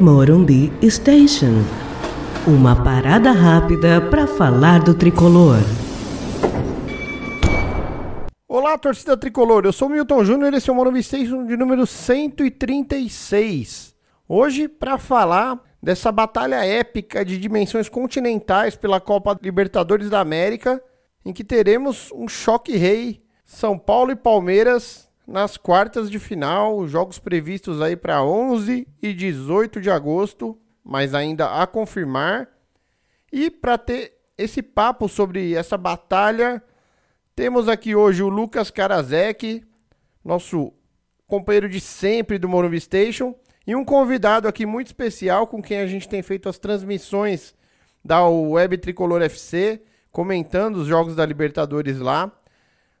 Morumbi 0.00 0.72
Station. 0.90 1.62
Uma 2.46 2.82
parada 2.82 3.30
rápida 3.30 4.00
para 4.00 4.26
falar 4.26 4.82
do 4.82 4.92
tricolor. 4.92 5.58
Olá, 8.48 8.76
torcida 8.76 9.16
tricolor. 9.16 9.64
Eu 9.64 9.72
sou 9.72 9.86
o 9.86 9.90
Milton 9.90 10.24
Júnior 10.24 10.52
e 10.52 10.56
esse 10.56 10.68
é 10.68 10.72
o 10.72 10.76
Morumbi 10.76 11.00
Station 11.00 11.46
de 11.46 11.56
número 11.56 11.86
136. 11.86 13.94
Hoje, 14.28 14.66
para 14.66 14.98
falar 14.98 15.62
dessa 15.80 16.10
batalha 16.10 16.64
épica 16.64 17.24
de 17.24 17.38
dimensões 17.38 17.88
continentais 17.88 18.74
pela 18.74 19.00
Copa 19.00 19.38
Libertadores 19.40 20.10
da 20.10 20.18
América, 20.18 20.82
em 21.24 21.32
que 21.32 21.44
teremos 21.44 22.10
um 22.12 22.26
choque 22.26 22.76
rei 22.76 23.22
São 23.44 23.78
Paulo 23.78 24.10
e 24.10 24.16
Palmeiras 24.16 25.08
nas 25.26 25.56
quartas 25.56 26.10
de 26.10 26.18
final, 26.18 26.86
jogos 26.86 27.18
previstos 27.18 27.80
aí 27.80 27.96
para 27.96 28.22
11 28.22 28.86
e 29.02 29.12
18 29.12 29.80
de 29.80 29.90
agosto, 29.90 30.58
mas 30.84 31.14
ainda 31.14 31.62
a 31.62 31.66
confirmar. 31.66 32.48
E 33.32 33.50
para 33.50 33.78
ter 33.78 34.18
esse 34.36 34.62
papo 34.62 35.08
sobre 35.08 35.54
essa 35.54 35.78
batalha, 35.78 36.62
temos 37.34 37.68
aqui 37.68 37.94
hoje 37.94 38.22
o 38.22 38.28
Lucas 38.28 38.70
Karasek, 38.70 39.64
nosso 40.24 40.72
companheiro 41.26 41.68
de 41.68 41.80
sempre 41.80 42.38
do 42.38 42.48
Morumbi 42.48 42.80
Station, 42.80 43.34
e 43.66 43.74
um 43.74 43.84
convidado 43.84 44.46
aqui 44.46 44.66
muito 44.66 44.88
especial 44.88 45.46
com 45.46 45.62
quem 45.62 45.78
a 45.78 45.86
gente 45.86 46.08
tem 46.08 46.22
feito 46.22 46.48
as 46.48 46.58
transmissões 46.58 47.54
da 48.04 48.24
Web 48.28 48.78
Tricolor 48.78 49.22
FC, 49.22 49.82
comentando 50.12 50.76
os 50.76 50.86
jogos 50.86 51.16
da 51.16 51.24
Libertadores 51.24 51.98
lá. 51.98 52.30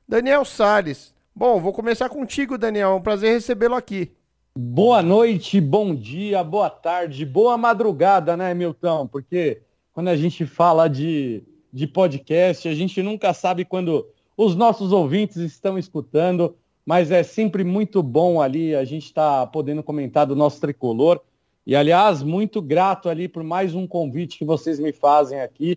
Daniel 0.08 0.44
Sales, 0.44 1.13
Bom, 1.36 1.58
vou 1.58 1.72
começar 1.72 2.08
contigo, 2.08 2.56
Daniel. 2.56 2.90
É 2.90 2.94
um 2.94 3.02
prazer 3.02 3.32
recebê-lo 3.32 3.74
aqui. 3.74 4.12
Boa 4.56 5.02
noite, 5.02 5.60
bom 5.60 5.92
dia, 5.92 6.44
boa 6.44 6.70
tarde, 6.70 7.26
boa 7.26 7.58
madrugada, 7.58 8.36
né, 8.36 8.54
Milton? 8.54 9.08
Porque 9.08 9.60
quando 9.92 10.08
a 10.08 10.16
gente 10.16 10.46
fala 10.46 10.86
de, 10.86 11.42
de 11.72 11.88
podcast, 11.88 12.68
a 12.68 12.74
gente 12.74 13.02
nunca 13.02 13.34
sabe 13.34 13.64
quando 13.64 14.06
os 14.36 14.54
nossos 14.54 14.92
ouvintes 14.92 15.38
estão 15.38 15.76
escutando, 15.76 16.54
mas 16.86 17.10
é 17.10 17.24
sempre 17.24 17.64
muito 17.64 18.00
bom 18.00 18.40
ali 18.40 18.72
a 18.72 18.84
gente 18.84 19.06
estar 19.06 19.40
tá 19.40 19.46
podendo 19.48 19.82
comentar 19.82 20.26
do 20.26 20.36
nosso 20.36 20.60
tricolor. 20.60 21.20
E, 21.66 21.74
aliás, 21.74 22.22
muito 22.22 22.62
grato 22.62 23.08
ali 23.08 23.26
por 23.26 23.42
mais 23.42 23.74
um 23.74 23.88
convite 23.88 24.38
que 24.38 24.44
vocês 24.44 24.78
me 24.78 24.92
fazem 24.92 25.40
aqui. 25.40 25.76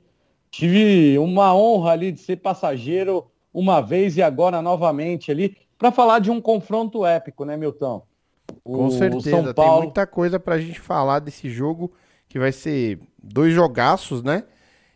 Tive 0.51 1.17
uma 1.17 1.55
honra 1.55 1.93
ali 1.93 2.11
de 2.11 2.19
ser 2.19 2.35
passageiro 2.35 3.25
uma 3.59 3.81
vez 3.81 4.15
e 4.15 4.21
agora 4.21 4.61
novamente 4.61 5.31
ali, 5.31 5.57
para 5.79 5.91
falar 5.91 6.19
de 6.19 6.29
um 6.29 6.39
confronto 6.39 7.03
épico, 7.03 7.43
né, 7.43 7.57
Milton? 7.57 8.05
O 8.63 8.73
Com 8.73 8.91
certeza, 8.91 9.31
São 9.31 9.53
Paulo... 9.53 9.71
tem 9.71 9.81
muita 9.85 10.05
coisa 10.05 10.39
para 10.39 10.55
a 10.55 10.61
gente 10.61 10.79
falar 10.79 11.17
desse 11.17 11.49
jogo, 11.49 11.91
que 12.29 12.37
vai 12.37 12.51
ser 12.51 12.99
dois 13.17 13.51
jogaços, 13.55 14.21
né? 14.21 14.43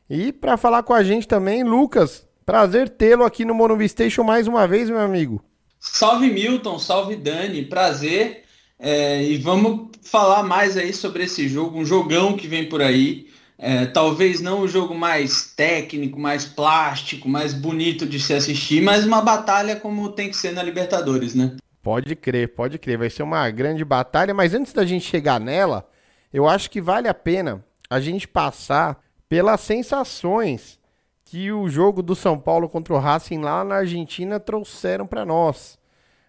E 0.08 0.32
para 0.32 0.58
falar 0.58 0.84
com 0.84 0.94
a 0.94 1.04
gente 1.04 1.28
também, 1.28 1.64
Lucas, 1.64 2.28
prazer 2.46 2.88
tê-lo 2.88 3.24
aqui 3.24 3.44
no 3.46 3.56
Morumbi 3.56 3.90
Station 3.90 4.24
mais 4.24 4.48
uma 4.48 4.68
vez, 4.68 4.92
meu 4.92 5.00
amigo. 5.00 5.44
Salve 5.80 6.30
Milton, 6.30 6.78
salve 6.78 7.16
Dani, 7.16 7.66
prazer. 7.66 8.44
É, 8.78 9.24
e 9.24 9.38
vamos 9.38 9.90
falar 10.04 10.44
mais 10.44 10.78
aí 10.78 10.94
sobre 10.94 11.24
esse 11.24 11.48
jogo, 11.48 11.80
um 11.80 11.86
jogão 11.86 12.38
que 12.38 12.48
vem 12.48 12.70
por 12.70 12.82
aí. 12.82 13.28
É, 13.64 13.86
talvez 13.86 14.42
não 14.42 14.62
o 14.62 14.68
jogo 14.68 14.96
mais 14.96 15.54
técnico, 15.56 16.20
mais 16.20 16.46
plástico, 16.46 17.30
mais 17.30 17.54
bonito 17.54 18.08
de 18.08 18.20
se 18.20 18.34
assistir, 18.34 18.82
mas 18.82 19.06
uma 19.06 19.22
batalha 19.22 19.76
como 19.76 20.10
tem 20.10 20.30
que 20.32 20.36
ser 20.36 20.52
na 20.52 20.64
Libertadores, 20.64 21.36
né? 21.36 21.58
Pode 21.84 22.16
crer, 22.16 22.56
pode 22.56 22.80
crer. 22.80 22.98
Vai 22.98 23.12
ser 23.12 23.22
uma 23.22 23.48
grande 23.52 23.86
batalha, 23.86 24.34
mas 24.34 24.56
antes 24.56 24.74
da 24.74 24.84
gente 24.84 25.06
chegar 25.06 25.40
nela, 25.40 25.88
eu 26.34 26.50
acho 26.50 26.72
que 26.72 26.82
vale 26.82 27.08
a 27.08 27.14
pena 27.14 27.64
a 27.88 28.00
gente 28.00 28.28
passar 28.28 29.00
pelas 29.30 29.62
sensações 29.62 30.80
que 31.24 31.52
o 31.52 31.70
jogo 31.70 32.02
do 32.02 32.16
São 32.16 32.40
Paulo 32.40 32.68
contra 32.68 32.96
o 32.96 32.98
Racing 32.98 33.42
lá 33.42 33.64
na 33.64 33.76
Argentina 33.76 34.40
trouxeram 34.40 35.06
para 35.06 35.24
nós. 35.24 35.78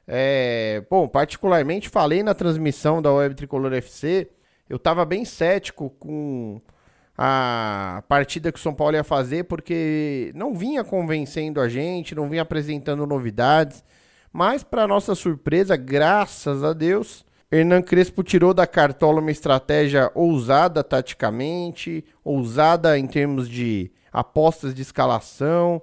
É, 0.06 0.84
bom, 0.90 1.08
particularmente 1.08 1.88
falei 1.88 2.22
na 2.22 2.34
transmissão 2.34 3.00
da 3.00 3.10
Web 3.10 3.34
Tricolor 3.36 3.72
FC, 3.72 4.28
eu 4.68 4.76
estava 4.76 5.04
bem 5.06 5.24
cético 5.24 5.90
com 5.98 6.60
a 7.16 8.02
partida 8.08 8.50
que 8.50 8.58
o 8.58 8.62
São 8.62 8.74
Paulo 8.74 8.96
ia 8.96 9.04
fazer, 9.04 9.44
porque 9.44 10.32
não 10.34 10.54
vinha 10.54 10.82
convencendo 10.82 11.60
a 11.60 11.68
gente, 11.68 12.14
não 12.14 12.28
vinha 12.28 12.42
apresentando 12.42 13.06
novidades. 13.06 13.84
Mas, 14.32 14.64
para 14.64 14.88
nossa 14.88 15.14
surpresa, 15.14 15.76
graças 15.76 16.64
a 16.64 16.72
Deus, 16.72 17.24
Hernan 17.50 17.82
Crespo 17.82 18.22
tirou 18.22 18.54
da 18.54 18.66
cartola 18.66 19.20
uma 19.20 19.30
estratégia 19.30 20.10
ousada 20.14 20.82
taticamente, 20.82 22.02
ousada 22.24 22.98
em 22.98 23.06
termos 23.06 23.46
de 23.46 23.92
apostas 24.10 24.74
de 24.74 24.80
escalação, 24.80 25.82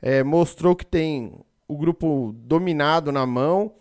é, 0.00 0.22
mostrou 0.22 0.74
que 0.74 0.86
tem 0.86 1.34
o 1.68 1.76
grupo 1.76 2.34
dominado 2.38 3.12
na 3.12 3.26
mão. 3.26 3.74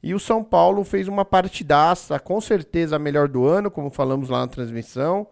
E 0.00 0.14
o 0.14 0.20
São 0.20 0.44
Paulo 0.44 0.84
fez 0.84 1.08
uma 1.08 1.24
partidaça, 1.24 2.20
com 2.20 2.40
certeza 2.40 2.96
a 2.96 2.98
melhor 2.98 3.26
do 3.26 3.44
ano, 3.44 3.70
como 3.70 3.90
falamos 3.90 4.28
lá 4.28 4.40
na 4.40 4.48
transmissão. 4.48 5.26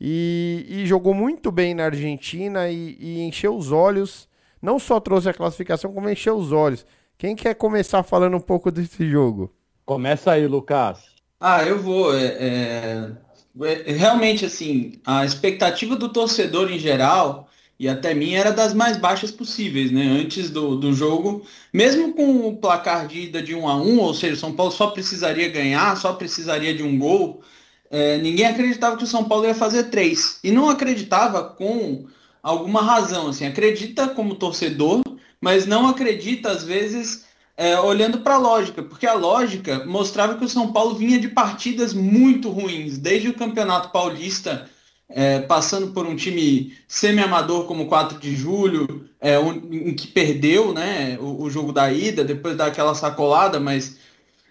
E, 0.00 0.64
e 0.68 0.86
jogou 0.86 1.12
muito 1.12 1.50
bem 1.50 1.74
na 1.74 1.84
Argentina 1.84 2.68
e, 2.68 2.96
e, 3.00 3.20
encheu 3.22 3.56
os 3.56 3.72
olhos. 3.72 4.28
Não 4.62 4.78
só 4.78 5.00
trouxe 5.00 5.28
a 5.28 5.34
classificação, 5.34 5.92
como 5.92 6.08
encheu 6.08 6.36
os 6.36 6.52
olhos. 6.52 6.86
Quem 7.16 7.34
quer 7.34 7.54
começar 7.54 8.02
falando 8.02 8.36
um 8.36 8.40
pouco 8.40 8.70
desse 8.70 9.08
jogo? 9.08 9.52
Começa 9.84 10.32
aí, 10.32 10.46
Lucas. 10.46 11.00
Ah, 11.40 11.64
eu 11.64 11.80
vou. 11.80 12.16
É, 12.16 12.26
é, 12.26 13.10
é, 13.60 13.92
realmente, 13.92 14.44
assim, 14.44 15.00
a 15.04 15.24
expectativa 15.24 15.96
do 15.96 16.08
torcedor 16.08 16.70
em 16.70 16.78
geral 16.78 17.48
e 17.78 17.88
até 17.88 18.12
mim 18.12 18.34
era 18.34 18.50
das 18.50 18.74
mais 18.74 18.96
baixas 18.96 19.30
possíveis, 19.30 19.92
né? 19.92 20.02
Antes 20.02 20.50
do, 20.50 20.76
do 20.76 20.92
jogo, 20.92 21.46
mesmo 21.72 22.12
com 22.12 22.48
o 22.48 22.56
placar 22.56 23.06
de 23.06 23.20
ida 23.22 23.40
de 23.40 23.54
1 23.54 23.68
a 23.68 23.76
1 23.76 23.98
ou 24.00 24.14
seja, 24.14 24.36
São 24.36 24.52
Paulo 24.52 24.72
só 24.72 24.88
precisaria 24.88 25.48
ganhar, 25.48 25.96
só 25.96 26.12
precisaria 26.12 26.74
de 26.74 26.82
um 26.82 26.98
gol 26.98 27.40
é, 27.90 28.18
ninguém 28.18 28.46
acreditava 28.46 28.96
que 28.96 29.04
o 29.04 29.06
São 29.06 29.24
Paulo 29.24 29.46
ia 29.46 29.54
fazer 29.54 29.84
três. 29.84 30.38
E 30.44 30.50
não 30.50 30.68
acreditava 30.68 31.42
com 31.42 32.06
alguma 32.42 32.82
razão. 32.82 33.28
Assim, 33.28 33.46
acredita 33.46 34.08
como 34.08 34.34
torcedor, 34.34 35.02
mas 35.40 35.66
não 35.66 35.86
acredita, 35.86 36.50
às 36.50 36.64
vezes, 36.64 37.24
é, 37.56 37.78
olhando 37.80 38.20
para 38.20 38.34
a 38.34 38.38
lógica, 38.38 38.82
porque 38.82 39.06
a 39.06 39.14
lógica 39.14 39.84
mostrava 39.86 40.36
que 40.36 40.44
o 40.44 40.48
São 40.48 40.72
Paulo 40.72 40.94
vinha 40.94 41.18
de 41.18 41.28
partidas 41.28 41.92
muito 41.92 42.50
ruins, 42.50 42.98
desde 42.98 43.28
o 43.28 43.34
Campeonato 43.34 43.90
Paulista, 43.90 44.68
é, 45.08 45.40
passando 45.40 45.92
por 45.92 46.06
um 46.06 46.14
time 46.14 46.76
semi-amador 46.86 47.64
como 47.64 47.86
4 47.86 48.18
de 48.18 48.36
julho, 48.36 49.08
é, 49.20 49.38
um, 49.38 49.52
em 49.72 49.94
que 49.94 50.06
perdeu 50.06 50.72
né, 50.72 51.18
o, 51.18 51.44
o 51.44 51.50
jogo 51.50 51.72
da 51.72 51.90
ida, 51.90 52.22
depois 52.22 52.56
daquela 52.56 52.94
sacolada, 52.94 53.58
mas 53.58 53.96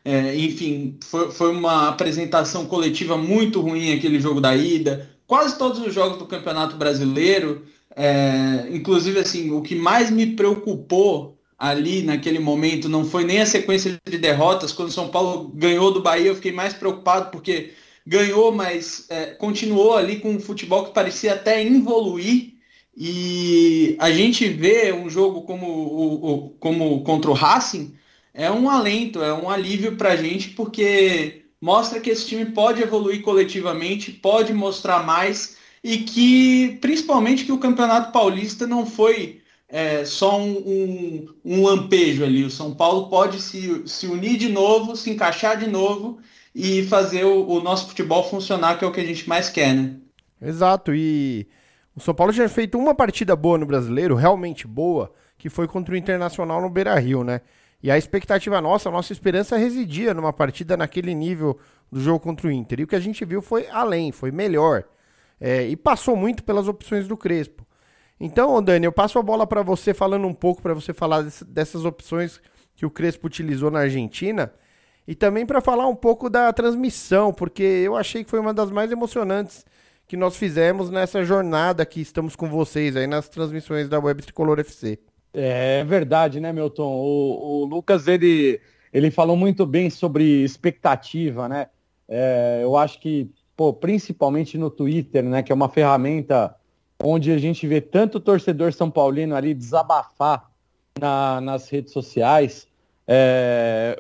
é, 0.08 0.34
enfim, 0.38 0.98
foi, 1.04 1.30
foi 1.32 1.52
uma 1.52 1.90
apresentação 1.90 2.66
coletiva 2.66 3.18
muito 3.18 3.60
ruim 3.60 3.94
aquele 3.94 4.22
jogo 4.22 4.40
da 4.40 4.56
ida. 4.56 5.10
Quase 5.28 5.58
todos 5.58 5.86
os 5.86 5.94
jogos 5.94 6.18
do 6.18 6.26
Campeonato 6.26 6.78
Brasileiro, 6.78 7.66
é, 7.94 8.70
inclusive 8.72 9.20
assim, 9.20 9.52
o 9.52 9.62
que 9.62 9.76
mais 9.76 10.10
me 10.10 10.28
preocupou 10.28 11.38
ali 11.60 12.04
naquele 12.04 12.40
momento 12.40 12.88
não 12.88 13.04
foi 13.04 13.26
nem 13.26 13.42
a 13.42 13.46
sequência 13.46 14.00
de 14.10 14.18
derrotas. 14.18 14.72
Quando 14.72 14.88
o 14.88 14.94
São 14.94 15.10
Paulo 15.10 15.52
ganhou 15.54 15.92
do 15.92 16.02
Bahia, 16.02 16.28
eu 16.28 16.36
fiquei 16.36 16.54
mais 16.54 16.74
preocupado 16.74 17.30
porque 17.30 17.72
ganhou, 18.06 18.54
mas 18.54 19.08
é, 19.10 19.26
continuou 19.32 19.98
ali 19.98 20.22
com 20.22 20.30
um 20.30 20.40
futebol 20.40 20.86
que 20.86 20.94
parecia 20.94 21.34
até 21.34 21.62
evoluir. 21.62 22.54
E 22.96 23.98
a 24.00 24.10
gente 24.10 24.48
vê 24.48 24.94
um 24.94 25.10
jogo 25.10 25.42
como, 25.42 25.68
o, 25.68 26.32
o, 26.32 26.50
como 26.52 27.04
contra 27.04 27.30
o 27.30 27.34
Racing, 27.34 27.94
é 28.38 28.52
um 28.52 28.70
alento, 28.70 29.24
é 29.24 29.34
um 29.34 29.50
alívio 29.50 29.96
para 29.96 30.12
a 30.12 30.16
gente, 30.16 30.50
porque 30.50 31.46
mostra 31.60 32.00
que 32.00 32.12
esse 32.12 32.28
time 32.28 32.46
pode 32.46 32.84
evoluir 32.84 33.24
coletivamente, 33.24 34.12
pode 34.12 34.54
mostrar 34.54 35.04
mais 35.04 35.58
e 35.84 35.98
que, 35.98 36.78
principalmente, 36.80 37.46
que 37.46 37.52
o 37.52 37.58
Campeonato 37.58 38.12
Paulista 38.12 38.68
não 38.68 38.86
foi 38.86 39.42
é, 39.68 40.06
só 40.06 40.40
um, 40.40 40.52
um, 40.52 41.28
um, 41.44 41.66
lampejo 41.66 42.24
ali. 42.24 42.44
O 42.44 42.52
São 42.52 42.76
Paulo 42.76 43.10
pode 43.10 43.42
se, 43.42 43.82
se 43.88 44.06
unir 44.06 44.38
de 44.38 44.50
novo, 44.50 44.96
se 44.96 45.10
encaixar 45.10 45.58
de 45.58 45.66
novo 45.66 46.20
e 46.54 46.84
fazer 46.84 47.26
o, 47.26 47.44
o 47.48 47.60
nosso 47.60 47.88
futebol 47.88 48.24
funcionar, 48.30 48.78
que 48.78 48.86
é 48.86 48.88
o 48.88 48.92
que 48.92 49.02
a 49.02 49.06
gente 49.06 49.28
mais 49.28 49.50
quer, 49.50 49.74
né? 49.74 49.96
Exato, 50.40 50.94
e 50.94 51.48
o 51.96 52.00
São 52.00 52.14
Paulo 52.14 52.32
já 52.32 52.48
feito 52.48 52.78
uma 52.78 52.94
partida 52.94 53.36
boa 53.36 53.58
no 53.58 53.66
brasileiro, 53.66 54.14
realmente 54.14 54.68
boa, 54.68 55.12
que 55.40 55.50
foi 55.50 55.68
contra 55.68 55.96
o 55.96 55.98
Internacional 55.98 56.62
no 56.62 56.70
Beira 56.70 56.94
Rio, 57.00 57.24
né? 57.24 57.42
E 57.82 57.92
a 57.92 57.98
expectativa 57.98 58.60
nossa, 58.60 58.90
a 58.90 58.92
nossa 58.92 59.14
esperança 59.14 59.58
residia 59.58 60.14
numa 60.14 60.34
partida 60.34 60.76
naquele 60.76 61.14
nível 61.14 61.60
do 61.92 62.02
jogo 62.02 62.20
contra 62.20 62.48
o 62.48 62.52
Inter. 62.52 62.80
E 62.80 62.84
o 62.84 62.88
que 62.88 62.96
a 62.96 63.00
gente 63.00 63.24
viu 63.24 63.42
foi 63.42 63.68
além, 63.70 64.12
foi 64.12 64.32
melhor. 64.32 64.84
É, 65.40 65.68
e 65.68 65.76
passou 65.76 66.16
muito 66.16 66.44
pelas 66.44 66.68
opções 66.68 67.08
do 67.08 67.16
Crespo. 67.16 67.66
Então, 68.20 68.62
Dani, 68.64 68.86
eu 68.86 68.92
passo 68.92 69.20
a 69.20 69.22
bola 69.22 69.46
para 69.46 69.62
você 69.62 69.94
falando 69.94 70.26
um 70.26 70.34
pouco, 70.34 70.62
para 70.62 70.74
você 70.74 70.92
falar 70.92 71.24
dessas 71.46 71.86
opções 71.86 72.42
que 72.76 72.86
o 72.86 72.90
Crespo 72.90 73.28
utilizou 73.28 73.70
na 73.70 73.82
Argentina. 73.82 74.52
E 75.08 75.14
também 75.16 75.46
para 75.46 75.62
falar 75.62 75.88
um 75.88 75.96
pouco 75.96 76.30
da 76.30 76.52
transmissão, 76.52 77.32
porque 77.32 77.64
eu 77.64 77.96
achei 77.96 78.24
que 78.24 78.30
foi 78.30 78.40
uma 78.40 78.54
das 78.54 78.72
mais 78.72 78.92
emocionantes 78.92 79.64
que 80.08 80.18
nós 80.18 80.36
fizemos 80.36 80.90
nessa 80.90 81.24
jornada 81.24 81.86
que 81.86 82.02
estamos 82.02 82.36
com 82.36 82.50
vocês 82.50 82.96
aí 82.96 83.06
nas 83.08 83.30
transmissões 83.30 83.88
da 83.88 84.00
Web 84.00 84.24
Tricolor 84.24 84.60
FC. 84.60 85.00
É 85.34 85.84
verdade, 85.84 86.40
né, 86.40 86.52
Milton? 86.52 86.88
O, 86.88 87.62
o 87.62 87.66
Lucas, 87.66 88.08
ele, 88.08 88.60
ele 88.92 89.12
falou 89.12 89.36
muito 89.36 89.66
bem 89.66 89.90
sobre 89.90 90.44
expectativa, 90.44 91.48
né? 91.48 91.68
É, 92.08 92.62
eu 92.64 92.78
acho 92.78 93.00
que, 93.00 93.30
pô, 93.56 93.74
principalmente 93.74 94.58
no 94.58 94.70
Twitter, 94.70 95.24
né, 95.24 95.44
que 95.44 95.52
é 95.52 95.56
uma 95.56 95.70
ferramenta 95.70 96.56
onde 97.04 97.32
a 97.32 97.38
gente 97.38 97.68
vê 97.68 97.82
tanto 97.82 98.20
torcedor 98.20 98.74
São 98.74 98.90
Paulino 98.90 99.36
ali 99.36 99.54
desabafar 99.54 100.50
na, 101.00 101.42
nas 101.42 101.70
redes 101.70 101.94
sociais, 101.94 102.68
é, 103.08 103.98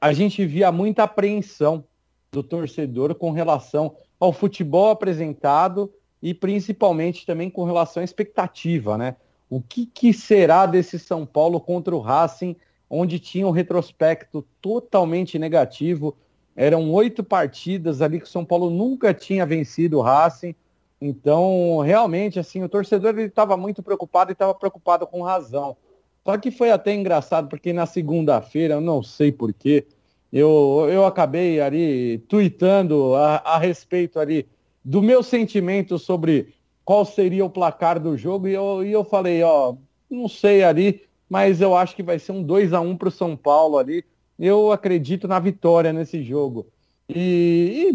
a 0.00 0.12
gente 0.12 0.44
via 0.44 0.72
muita 0.72 1.04
apreensão 1.04 1.84
do 2.32 2.42
torcedor 2.42 3.14
com 3.14 3.30
relação 3.30 3.96
ao 4.18 4.32
futebol 4.32 4.90
apresentado 4.90 5.92
e 6.22 6.34
principalmente 6.34 7.24
também 7.24 7.48
com 7.48 7.64
relação 7.64 8.00
à 8.00 8.04
expectativa, 8.04 8.98
né? 8.98 9.16
O 9.50 9.60
que, 9.60 9.84
que 9.84 10.12
será 10.12 10.64
desse 10.64 10.96
São 10.96 11.26
Paulo 11.26 11.60
contra 11.60 11.94
o 11.94 11.98
Racing, 11.98 12.54
onde 12.88 13.18
tinha 13.18 13.46
um 13.46 13.50
retrospecto 13.50 14.46
totalmente 14.62 15.40
negativo? 15.40 16.16
Eram 16.54 16.88
oito 16.92 17.24
partidas 17.24 18.00
ali 18.00 18.20
que 18.20 18.26
o 18.26 18.28
São 18.28 18.44
Paulo 18.44 18.70
nunca 18.70 19.12
tinha 19.12 19.44
vencido 19.44 19.98
o 19.98 20.02
Racing. 20.02 20.54
Então, 21.00 21.80
realmente, 21.80 22.38
assim, 22.38 22.62
o 22.62 22.68
torcedor 22.68 23.18
estava 23.18 23.56
muito 23.56 23.82
preocupado 23.82 24.30
e 24.30 24.34
estava 24.34 24.54
preocupado 24.54 25.04
com 25.04 25.22
razão. 25.22 25.76
Só 26.24 26.38
que 26.38 26.52
foi 26.52 26.70
até 26.70 26.94
engraçado, 26.94 27.48
porque 27.48 27.72
na 27.72 27.86
segunda-feira, 27.86 28.74
eu 28.74 28.80
não 28.80 29.02
sei 29.02 29.32
porquê, 29.32 29.84
eu, 30.32 30.86
eu 30.88 31.04
acabei 31.04 31.60
ali 31.60 32.18
tweetando 32.28 33.16
a, 33.16 33.36
a 33.38 33.58
respeito 33.58 34.20
ali 34.20 34.46
do 34.84 35.02
meu 35.02 35.22
sentimento 35.22 35.98
sobre 35.98 36.54
qual 36.84 37.04
seria 37.04 37.44
o 37.44 37.50
placar 37.50 38.00
do 38.00 38.16
jogo 38.16 38.48
e 38.48 38.54
eu, 38.54 38.84
e 38.84 38.92
eu 38.92 39.04
falei, 39.04 39.42
ó, 39.42 39.74
não 40.10 40.28
sei 40.28 40.64
ali, 40.64 41.02
mas 41.28 41.60
eu 41.60 41.76
acho 41.76 41.94
que 41.94 42.02
vai 42.02 42.18
ser 42.18 42.32
um 42.32 42.42
2 42.42 42.72
a 42.72 42.80
1 42.80 42.96
para 42.96 43.08
o 43.08 43.12
São 43.12 43.36
Paulo 43.36 43.78
ali. 43.78 44.04
Eu 44.38 44.72
acredito 44.72 45.28
na 45.28 45.38
vitória 45.38 45.92
nesse 45.92 46.22
jogo. 46.22 46.66
E, 47.08 47.88
e, 47.88 47.92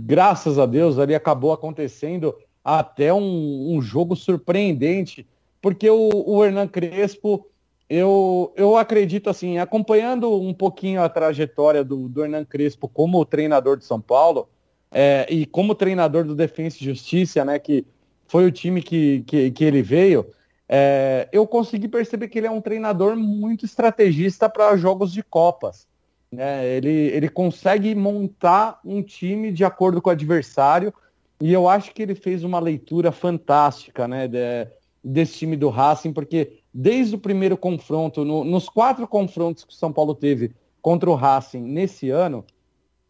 graças 0.00 0.58
a 0.58 0.66
Deus 0.66 0.98
ali 0.98 1.14
acabou 1.14 1.52
acontecendo 1.52 2.34
até 2.62 3.12
um, 3.12 3.76
um 3.76 3.80
jogo 3.80 4.16
surpreendente, 4.16 5.26
porque 5.60 5.88
o, 5.88 6.10
o 6.26 6.44
Hernan 6.44 6.66
Crespo 6.66 7.46
eu, 7.88 8.52
eu 8.56 8.76
acredito 8.76 9.28
assim, 9.28 9.58
acompanhando 9.58 10.32
um 10.40 10.54
pouquinho 10.54 11.02
a 11.02 11.08
trajetória 11.08 11.84
do, 11.84 12.08
do 12.08 12.24
Hernan 12.24 12.44
Crespo 12.44 12.88
como 12.88 13.24
treinador 13.24 13.76
de 13.76 13.84
São 13.84 14.00
Paulo 14.00 14.48
é, 14.90 15.26
e 15.28 15.44
como 15.44 15.74
treinador 15.74 16.24
do 16.24 16.34
Defensa 16.34 16.78
e 16.80 16.84
Justiça, 16.84 17.44
né, 17.44 17.58
que 17.58 17.86
foi 18.26 18.46
o 18.46 18.52
time 18.52 18.82
que, 18.82 19.22
que, 19.26 19.50
que 19.50 19.64
ele 19.64 19.82
veio, 19.82 20.26
é, 20.68 21.28
eu 21.32 21.46
consegui 21.46 21.88
perceber 21.88 22.28
que 22.28 22.38
ele 22.38 22.46
é 22.46 22.50
um 22.50 22.60
treinador 22.60 23.16
muito 23.16 23.64
estrategista 23.64 24.48
para 24.48 24.76
jogos 24.76 25.12
de 25.12 25.22
Copas. 25.22 25.86
Né? 26.32 26.66
Ele, 26.66 26.90
ele 26.90 27.28
consegue 27.28 27.94
montar 27.94 28.80
um 28.84 29.02
time 29.02 29.52
de 29.52 29.64
acordo 29.64 30.00
com 30.00 30.08
o 30.08 30.12
adversário 30.12 30.92
e 31.40 31.52
eu 31.52 31.68
acho 31.68 31.92
que 31.92 32.02
ele 32.02 32.14
fez 32.14 32.44
uma 32.44 32.58
leitura 32.58 33.12
fantástica 33.12 34.08
né, 34.08 34.26
de, 34.26 34.66
desse 35.02 35.38
time 35.38 35.56
do 35.56 35.68
Racing, 35.68 36.12
porque 36.12 36.60
desde 36.72 37.14
o 37.14 37.18
primeiro 37.18 37.56
confronto, 37.56 38.24
no, 38.24 38.44
nos 38.44 38.68
quatro 38.68 39.06
confrontos 39.06 39.64
que 39.64 39.72
o 39.72 39.76
São 39.76 39.92
Paulo 39.92 40.14
teve 40.14 40.52
contra 40.80 41.10
o 41.10 41.14
Racing 41.14 41.60
nesse 41.60 42.10
ano, 42.10 42.44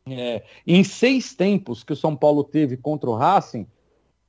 é, 0.06 0.43
em 0.66 0.84
seis 0.84 1.34
tempos 1.34 1.82
que 1.82 1.93
o 1.93 1.96
São 1.96 2.14
Paulo 2.14 2.44
teve 2.44 2.76
contra 2.76 3.08
o 3.08 3.14
Racing, 3.14 3.66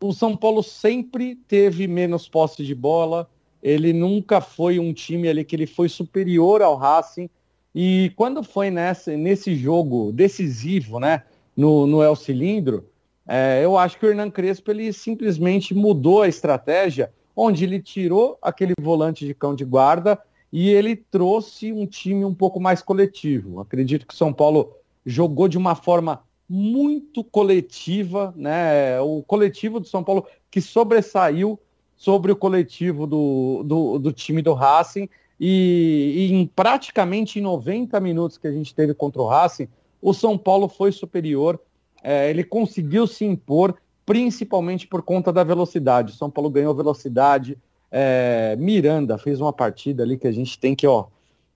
o 0.08 0.14
São 0.14 0.36
Paulo 0.36 0.62
sempre 0.64 1.36
teve 1.36 1.88
menos 1.88 2.28
posse 2.28 2.64
de 2.64 2.76
bola, 2.76 3.30
ele 3.62 3.94
nunca 3.94 4.40
foi 4.40 4.80
um 4.80 4.94
time 4.94 5.28
ali 5.28 5.44
que 5.44 5.56
ele 5.56 5.66
foi 5.66 5.90
superior 5.90 6.62
ao 6.62 6.76
Racing, 6.76 7.30
e 7.74 8.12
quando 8.16 8.44
foi 8.44 8.72
nessa, 8.72 9.16
nesse 9.18 9.56
jogo 9.56 10.12
decisivo, 10.12 11.00
né, 11.00 11.24
no, 11.56 11.86
no 11.86 12.02
El 12.02 12.16
Cilindro, 12.16 12.86
é, 13.28 13.62
eu 13.64 13.78
acho 13.78 13.98
que 13.98 14.06
o 14.06 14.10
Hernan 14.10 14.30
Crespo 14.30 14.72
ele 14.72 14.94
simplesmente 14.94 15.74
mudou 15.74 16.22
a 16.22 16.28
estratégia 16.28 17.12
onde 17.36 17.64
ele 17.64 17.82
tirou 17.82 18.38
aquele 18.42 18.74
volante 18.80 19.26
de 19.26 19.34
cão 19.34 19.56
de 19.56 19.66
guarda 19.66 20.18
e 20.52 20.70
ele 20.70 20.96
trouxe 20.96 21.74
um 21.74 21.86
time 21.86 22.24
um 22.24 22.34
pouco 22.34 22.62
mais 22.62 22.82
coletivo. 22.82 23.60
Acredito 23.60 24.08
que 24.08 24.14
o 24.14 24.18
São 24.18 24.32
Paulo 24.32 24.74
jogou 25.06 25.48
de 25.48 25.58
uma 25.58 25.76
forma 25.76 26.24
muito 26.48 27.24
coletiva, 27.24 28.34
né? 28.36 29.00
O 29.02 29.24
coletivo 29.24 29.80
do 29.80 29.88
São 29.88 30.04
Paulo 30.04 30.26
que 30.50 30.62
sobressaiu 30.62 31.60
sobre 31.96 32.32
o 32.32 32.36
coletivo 32.36 33.08
do, 33.08 33.64
do, 33.64 34.00
do 34.00 34.12
time 34.12 34.42
do 34.42 34.54
Racing 34.54 35.10
e, 35.40 36.30
e, 36.30 36.34
em 36.34 36.46
praticamente 36.46 37.42
90 37.42 38.00
minutos 38.00 38.38
que 38.38 38.48
a 38.48 38.52
gente 38.52 38.74
teve 38.74 38.94
contra 38.94 39.22
o 39.22 39.28
Racing, 39.28 39.68
o 40.02 40.14
São 40.14 40.38
Paulo 40.38 40.68
foi 40.68 40.92
superior, 40.92 41.60
é, 42.04 42.30
ele 42.30 42.44
conseguiu 42.44 43.08
se 43.08 43.26
impor 43.26 43.76
principalmente 44.06 44.88
por 44.88 45.02
conta 45.02 45.34
da 45.34 45.44
velocidade. 45.44 46.16
São 46.16 46.30
Paulo 46.30 46.50
ganhou 46.50 46.76
velocidade. 46.76 47.58
É, 47.92 48.56
Miranda 48.60 49.18
fez 49.18 49.42
uma 49.42 49.52
partida 49.52 50.04
ali 50.04 50.18
que 50.18 50.28
a 50.28 50.32
gente 50.32 50.60
tem 50.60 50.76
que 50.76 50.86
ó, 50.86 51.08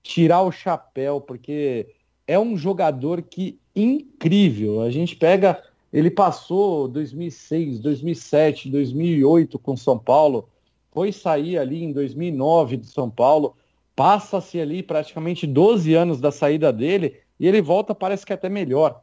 tirar 0.02 0.42
o 0.42 0.50
chapéu, 0.50 1.20
porque 1.20 1.86
é 2.32 2.38
um 2.38 2.56
jogador 2.56 3.22
que 3.22 3.58
incrível. 3.74 4.82
A 4.82 4.90
gente 4.90 5.16
pega, 5.16 5.62
ele 5.92 6.10
passou 6.10 6.86
2006, 6.88 7.80
2007, 7.80 8.70
2008 8.70 9.58
com 9.58 9.76
São 9.76 9.98
Paulo, 9.98 10.48
foi 10.92 11.12
sair 11.12 11.58
ali 11.58 11.82
em 11.82 11.92
2009 11.92 12.76
de 12.76 12.86
São 12.86 13.08
Paulo, 13.10 13.56
passa-se 13.94 14.60
ali 14.60 14.82
praticamente 14.82 15.46
12 15.46 15.94
anos 15.94 16.20
da 16.20 16.30
saída 16.30 16.72
dele 16.72 17.16
e 17.38 17.46
ele 17.46 17.60
volta, 17.60 17.94
parece 17.94 18.26
que 18.26 18.32
até 18.32 18.48
melhor 18.48 19.02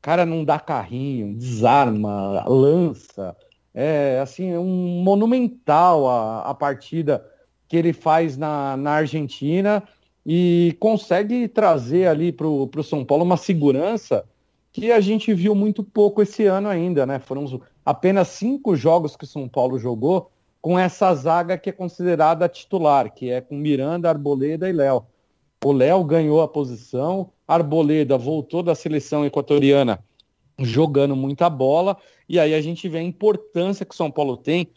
cara 0.00 0.24
não 0.24 0.44
dá 0.44 0.58
carrinho, 0.58 1.34
desarma, 1.34 2.44
lança. 2.46 3.36
É 3.74 4.18
assim, 4.20 4.50
é 4.50 4.58
um 4.58 5.02
monumental 5.02 6.08
a, 6.08 6.42
a 6.42 6.54
partida 6.54 7.24
que 7.68 7.76
ele 7.76 7.92
faz 7.92 8.36
na, 8.36 8.76
na 8.76 8.92
Argentina 8.92 9.82
e 10.30 10.76
consegue 10.78 11.48
trazer 11.48 12.06
ali 12.06 12.30
para 12.30 12.46
o 12.46 12.82
São 12.82 13.02
Paulo 13.02 13.24
uma 13.24 13.38
segurança 13.38 14.26
que 14.70 14.92
a 14.92 15.00
gente 15.00 15.32
viu 15.32 15.54
muito 15.54 15.82
pouco 15.82 16.20
esse 16.20 16.44
ano 16.44 16.68
ainda, 16.68 17.06
né? 17.06 17.18
Foram 17.18 17.62
apenas 17.82 18.28
cinco 18.28 18.76
jogos 18.76 19.16
que 19.16 19.24
o 19.24 19.26
São 19.26 19.48
Paulo 19.48 19.78
jogou 19.78 20.30
com 20.60 20.78
essa 20.78 21.14
zaga 21.14 21.56
que 21.56 21.70
é 21.70 21.72
considerada 21.72 22.46
titular, 22.46 23.10
que 23.10 23.30
é 23.30 23.40
com 23.40 23.56
Miranda, 23.56 24.10
Arboleda 24.10 24.68
e 24.68 24.72
Léo. 24.72 25.06
O 25.64 25.72
Léo 25.72 26.04
ganhou 26.04 26.42
a 26.42 26.46
posição, 26.46 27.30
Arboleda 27.46 28.18
voltou 28.18 28.62
da 28.62 28.74
seleção 28.74 29.24
equatoriana 29.24 29.98
jogando 30.58 31.16
muita 31.16 31.48
bola, 31.48 31.96
e 32.28 32.38
aí 32.38 32.52
a 32.52 32.60
gente 32.60 32.86
vê 32.86 32.98
a 32.98 33.02
importância 33.02 33.86
que 33.86 33.94
o 33.94 33.96
São 33.96 34.10
Paulo 34.10 34.36
tem 34.36 34.68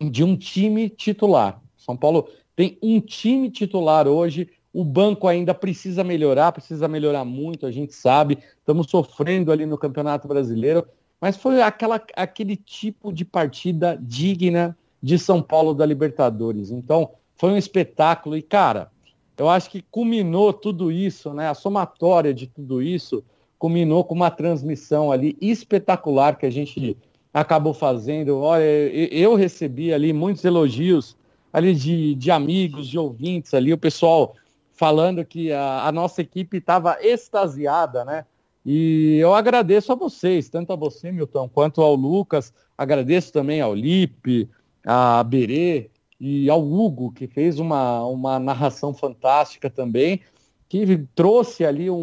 de 0.00 0.24
um 0.24 0.36
time 0.36 0.88
titular. 0.88 1.62
São 1.76 1.96
Paulo 1.96 2.28
tem 2.56 2.76
um 2.82 3.00
time 3.00 3.48
titular 3.48 4.08
hoje, 4.08 4.50
o 4.78 4.84
banco 4.84 5.26
ainda 5.26 5.52
precisa 5.52 6.04
melhorar, 6.04 6.52
precisa 6.52 6.86
melhorar 6.86 7.24
muito, 7.24 7.66
a 7.66 7.70
gente 7.72 7.92
sabe, 7.92 8.38
estamos 8.60 8.88
sofrendo 8.88 9.50
ali 9.50 9.66
no 9.66 9.76
Campeonato 9.76 10.28
Brasileiro, 10.28 10.86
mas 11.20 11.36
foi 11.36 11.60
aquela, 11.60 12.00
aquele 12.14 12.54
tipo 12.54 13.12
de 13.12 13.24
partida 13.24 13.98
digna 14.00 14.78
de 15.02 15.18
São 15.18 15.42
Paulo 15.42 15.74
da 15.74 15.84
Libertadores. 15.84 16.70
Então, 16.70 17.10
foi 17.34 17.50
um 17.50 17.56
espetáculo 17.56 18.36
e, 18.36 18.40
cara, 18.40 18.88
eu 19.36 19.48
acho 19.48 19.68
que 19.68 19.82
culminou 19.82 20.52
tudo 20.52 20.92
isso, 20.92 21.34
né? 21.34 21.48
A 21.48 21.54
somatória 21.54 22.32
de 22.32 22.46
tudo 22.46 22.80
isso 22.80 23.24
culminou 23.58 24.04
com 24.04 24.14
uma 24.14 24.30
transmissão 24.30 25.10
ali 25.10 25.36
espetacular 25.40 26.38
que 26.38 26.46
a 26.46 26.50
gente 26.50 26.96
acabou 27.34 27.74
fazendo. 27.74 28.38
Olha, 28.38 28.62
eu 28.62 29.34
recebi 29.34 29.92
ali 29.92 30.12
muitos 30.12 30.44
elogios 30.44 31.16
ali 31.52 31.74
de, 31.74 32.14
de 32.14 32.30
amigos, 32.30 32.86
de 32.86 32.96
ouvintes 32.96 33.54
ali, 33.54 33.72
o 33.72 33.78
pessoal 33.78 34.36
falando 34.78 35.24
que 35.24 35.52
a, 35.52 35.86
a 35.86 35.92
nossa 35.92 36.22
equipe 36.22 36.58
estava 36.58 36.96
extasiada, 37.02 38.04
né? 38.04 38.24
E 38.64 39.18
eu 39.18 39.34
agradeço 39.34 39.92
a 39.92 39.96
vocês, 39.96 40.48
tanto 40.48 40.72
a 40.72 40.76
você, 40.76 41.10
Milton, 41.10 41.48
quanto 41.48 41.82
ao 41.82 41.94
Lucas. 41.94 42.52
Agradeço 42.76 43.32
também 43.32 43.60
ao 43.60 43.74
Lipe, 43.74 44.48
a 44.86 45.22
Berê, 45.24 45.90
e 46.20 46.48
ao 46.48 46.62
Hugo, 46.62 47.12
que 47.12 47.26
fez 47.26 47.58
uma, 47.58 48.04
uma 48.04 48.38
narração 48.38 48.92
fantástica 48.92 49.70
também, 49.70 50.20
que 50.68 50.98
trouxe 51.14 51.64
ali 51.64 51.88
um, 51.90 51.96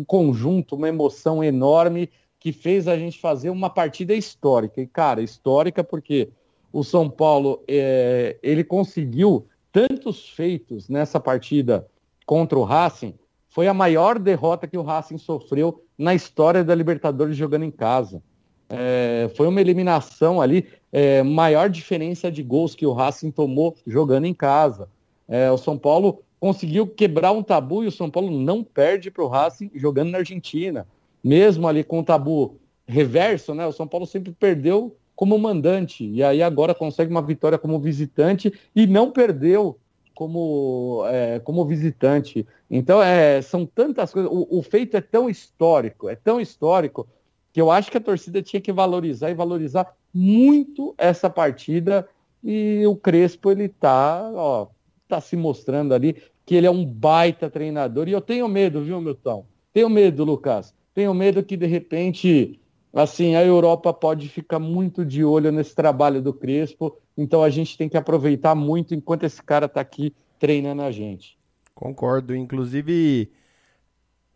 um 0.00 0.04
conjunto, 0.06 0.74
uma 0.76 0.88
emoção 0.88 1.44
enorme, 1.44 2.10
que 2.38 2.52
fez 2.52 2.88
a 2.88 2.96
gente 2.96 3.20
fazer 3.20 3.50
uma 3.50 3.70
partida 3.70 4.14
histórica. 4.14 4.80
E, 4.80 4.86
cara, 4.86 5.22
histórica 5.22 5.84
porque 5.84 6.30
o 6.72 6.82
São 6.82 7.08
Paulo 7.08 7.62
é, 7.68 8.38
ele 8.42 8.64
conseguiu 8.64 9.46
tantos 9.70 10.28
feitos 10.28 10.88
nessa 10.88 11.20
partida 11.20 11.86
contra 12.30 12.56
o 12.56 12.62
Racing 12.62 13.14
foi 13.48 13.66
a 13.66 13.74
maior 13.74 14.16
derrota 14.16 14.68
que 14.68 14.78
o 14.78 14.82
Racing 14.82 15.18
sofreu 15.18 15.82
na 15.98 16.14
história 16.14 16.62
da 16.62 16.72
Libertadores 16.76 17.36
jogando 17.36 17.64
em 17.64 17.72
casa. 17.72 18.22
É, 18.68 19.28
foi 19.34 19.48
uma 19.48 19.60
eliminação 19.60 20.40
ali, 20.40 20.68
é, 20.92 21.24
maior 21.24 21.68
diferença 21.68 22.30
de 22.30 22.40
gols 22.44 22.76
que 22.76 22.86
o 22.86 22.92
Racing 22.92 23.32
tomou 23.32 23.74
jogando 23.84 24.26
em 24.26 24.32
casa. 24.32 24.88
É, 25.26 25.50
o 25.50 25.58
São 25.58 25.76
Paulo 25.76 26.22
conseguiu 26.38 26.86
quebrar 26.86 27.32
um 27.32 27.42
tabu 27.42 27.82
e 27.82 27.88
o 27.88 27.92
São 27.92 28.08
Paulo 28.08 28.30
não 28.30 28.62
perde 28.62 29.10
para 29.10 29.24
o 29.24 29.28
Racing 29.28 29.68
jogando 29.74 30.10
na 30.10 30.18
Argentina. 30.18 30.86
Mesmo 31.24 31.66
ali 31.66 31.82
com 31.82 31.98
o 31.98 32.04
tabu 32.04 32.60
reverso, 32.86 33.56
né? 33.56 33.66
O 33.66 33.72
São 33.72 33.88
Paulo 33.88 34.06
sempre 34.06 34.30
perdeu 34.30 34.96
como 35.16 35.36
mandante 35.36 36.08
e 36.08 36.22
aí 36.22 36.44
agora 36.44 36.76
consegue 36.76 37.10
uma 37.10 37.22
vitória 37.22 37.58
como 37.58 37.80
visitante 37.80 38.52
e 38.74 38.86
não 38.86 39.10
perdeu 39.10 39.76
como, 40.20 41.02
é, 41.06 41.38
como 41.38 41.64
visitante. 41.64 42.46
Então, 42.70 43.02
é, 43.02 43.40
são 43.40 43.64
tantas 43.64 44.12
coisas. 44.12 44.30
O, 44.30 44.58
o, 44.58 44.62
feito 44.62 44.94
é 44.94 45.00
tão 45.00 45.30
histórico, 45.30 46.10
é 46.10 46.14
tão 46.14 46.38
histórico, 46.38 47.08
que 47.54 47.58
eu 47.58 47.70
acho 47.70 47.90
que 47.90 47.96
a 47.96 48.02
torcida 48.02 48.42
tinha 48.42 48.60
que 48.60 48.70
valorizar 48.70 49.30
e 49.30 49.34
valorizar 49.34 49.96
muito 50.12 50.94
essa 50.98 51.30
partida. 51.30 52.06
E 52.44 52.86
o 52.86 52.94
Crespo, 52.96 53.50
ele 53.50 53.66
tá, 53.66 54.30
ó, 54.34 54.66
tá 55.08 55.22
se 55.22 55.36
mostrando 55.36 55.94
ali 55.94 56.22
que 56.44 56.54
ele 56.54 56.66
é 56.66 56.70
um 56.70 56.84
baita 56.84 57.48
treinador. 57.48 58.06
E 58.06 58.12
eu 58.12 58.20
tenho 58.20 58.46
medo, 58.46 58.82
viu, 58.82 59.00
Milton? 59.00 59.46
Tenho 59.72 59.88
medo, 59.88 60.22
Lucas. 60.22 60.74
Tenho 60.92 61.14
medo 61.14 61.42
que, 61.42 61.56
de 61.56 61.66
repente, 61.66 62.60
assim, 62.92 63.34
a 63.36 63.44
Europa 63.44 63.92
pode 63.92 64.28
ficar 64.28 64.58
muito 64.58 65.04
de 65.04 65.24
olho 65.24 65.52
nesse 65.52 65.74
trabalho 65.74 66.20
do 66.20 66.32
Crespo 66.32 66.96
então 67.20 67.42
a 67.42 67.50
gente 67.50 67.76
tem 67.76 67.86
que 67.86 67.98
aproveitar 67.98 68.54
muito 68.54 68.94
enquanto 68.94 69.24
esse 69.24 69.42
cara 69.42 69.66
está 69.66 69.78
aqui 69.82 70.14
treinando 70.38 70.80
a 70.80 70.90
gente. 70.90 71.38
Concordo. 71.74 72.34
Inclusive, 72.34 73.30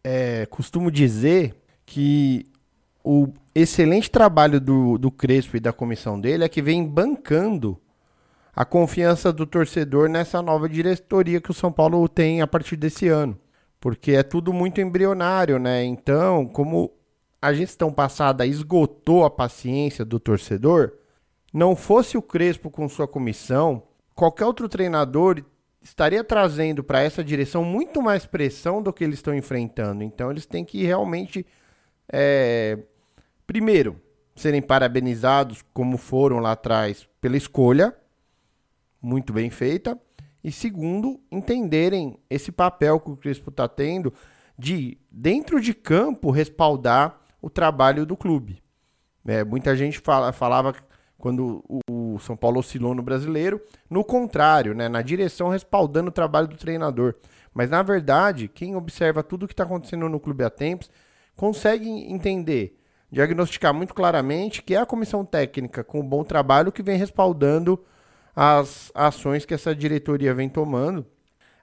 é, 0.05 0.45
costumo 0.47 0.91
dizer 0.91 1.55
que 1.87 2.45
o 3.03 3.29
excelente 3.55 4.11
trabalho 4.11 4.61
do, 4.61 4.99
do 4.99 5.11
Crespo 5.11 5.57
e 5.57 5.61
da 5.61 5.73
comissão 5.73 6.21
dele 6.21 6.45
é 6.45 6.49
que 6.49 6.61
vem 6.61 6.87
bancando 6.87 7.81
a 8.55 8.67
confiança 8.67 9.33
do 9.33 9.47
torcedor 9.47 10.11
nessa 10.11 10.43
nova 10.43 10.69
diretoria 10.69 11.41
que 11.41 11.51
o 11.51 11.55
São 11.55 11.73
Paulo 11.73 12.07
tem 12.07 12.43
a 12.43 12.47
partir 12.47 12.77
desse 12.77 13.09
ano. 13.09 13.39
Porque 13.81 14.13
é 14.13 14.23
tudo 14.23 14.53
muito 14.53 14.81
embrionário, 14.81 15.59
né? 15.59 15.83
Então, 15.85 16.47
como 16.47 16.93
a 17.45 17.53
gestão 17.53 17.93
passada 17.93 18.47
esgotou 18.47 19.23
a 19.23 19.31
paciência 19.31 20.03
do 20.03 20.19
torcedor, 20.19 20.93
não 21.53 21.77
fosse 21.77 22.17
o 22.17 22.23
Crespo 22.23 22.71
com 22.71 22.89
sua 22.89 23.07
comissão, 23.07 23.83
qualquer 24.15 24.47
outro 24.47 24.67
treinador 24.67 25.45
estaria 25.83 26.25
trazendo 26.25 26.83
para 26.83 27.03
essa 27.03 27.23
direção 27.23 27.63
muito 27.63 28.01
mais 28.01 28.25
pressão 28.25 28.83
do 28.83 28.91
que 28.95 29.05
eles 29.05 29.19
estão 29.19 29.35
enfrentando. 29.35 30.03
Então 30.03 30.31
eles 30.31 30.47
têm 30.47 30.65
que 30.65 30.85
realmente, 30.85 31.45
é, 32.11 32.79
primeiro, 33.47 34.01
serem 34.35 34.63
parabenizados 34.63 35.63
como 35.75 35.99
foram 35.99 36.39
lá 36.39 36.53
atrás 36.53 37.07
pela 37.21 37.37
escolha, 37.37 37.95
muito 39.03 39.35
bem 39.35 39.51
feita, 39.51 40.01
e 40.43 40.51
segundo, 40.51 41.21
entenderem 41.31 42.19
esse 42.31 42.51
papel 42.51 42.99
que 42.99 43.11
o 43.11 43.17
Crespo 43.19 43.51
está 43.51 43.69
tendo 43.69 44.15
de, 44.59 44.97
dentro 45.11 45.61
de 45.61 45.75
campo, 45.75 46.31
respaldar 46.31 47.23
o 47.45 47.51
trabalho 47.51 48.07
do 48.07 48.17
clube. 48.17 48.63
É, 49.27 49.45
muita 49.45 49.77
gente 49.77 49.99
fala, 49.99 50.33
falava 50.33 50.75
quando 51.19 51.63
o 51.91 52.19
São 52.19 52.35
Paulo 52.35 52.59
oscilou 52.59 52.95
no 52.95 53.03
brasileiro. 53.03 53.61
No 53.91 54.03
contrário, 54.03 54.75
né, 54.75 54.89
na 54.89 55.03
direção 55.03 55.51
respaldando 55.51 56.09
o 56.09 56.13
trabalho 56.13 56.49
do 56.49 56.57
treinador. 56.57 57.15
Mas 57.53 57.69
na 57.69 57.83
verdade, 57.83 58.49
quem 58.49 58.75
observa 58.75 59.23
tudo 59.23 59.43
o 59.43 59.47
que 59.47 59.53
está 59.53 59.65
acontecendo 59.65 60.09
no 60.09 60.19
clube 60.19 60.43
há 60.43 60.49
tempos 60.49 60.91
consegue 61.37 61.87
entender, 61.87 62.81
diagnosticar 63.13 63.75
muito 63.75 63.93
claramente 63.93 64.63
que 64.63 64.75
é 64.75 64.79
a 64.79 64.87
comissão 64.87 65.23
técnica 65.23 65.85
com 65.85 66.03
bom 66.03 66.25
trabalho 66.25 66.73
que 66.73 66.83
vem 66.83 66.97
respaldando 66.97 67.79
as 68.35 68.91
ações 68.95 69.45
que 69.45 69.53
essa 69.53 69.75
diretoria 69.75 70.33
vem 70.33 70.49
tomando. 70.49 71.05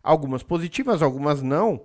Algumas 0.04 0.44
positivas, 0.44 1.02
algumas 1.02 1.42
não, 1.42 1.82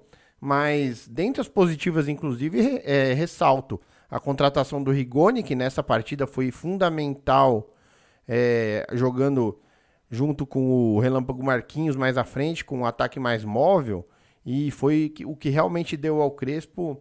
mas 0.46 1.08
dentre 1.08 1.40
as 1.40 1.48
positivas, 1.48 2.06
inclusive, 2.06 2.80
é, 2.84 3.12
ressalto 3.14 3.80
a 4.08 4.20
contratação 4.20 4.80
do 4.80 4.92
Rigoni, 4.92 5.42
que 5.42 5.56
nessa 5.56 5.82
partida 5.82 6.24
foi 6.24 6.52
fundamental, 6.52 7.74
é, 8.28 8.86
jogando 8.92 9.58
junto 10.08 10.46
com 10.46 10.94
o 10.94 11.00
Relâmpago 11.00 11.42
Marquinhos 11.42 11.96
mais 11.96 12.16
à 12.16 12.22
frente, 12.22 12.64
com 12.64 12.78
um 12.78 12.86
ataque 12.86 13.18
mais 13.18 13.44
móvel, 13.44 14.06
e 14.44 14.70
foi 14.70 15.12
o 15.24 15.34
que 15.34 15.48
realmente 15.48 15.96
deu 15.96 16.22
ao 16.22 16.30
Crespo 16.30 16.96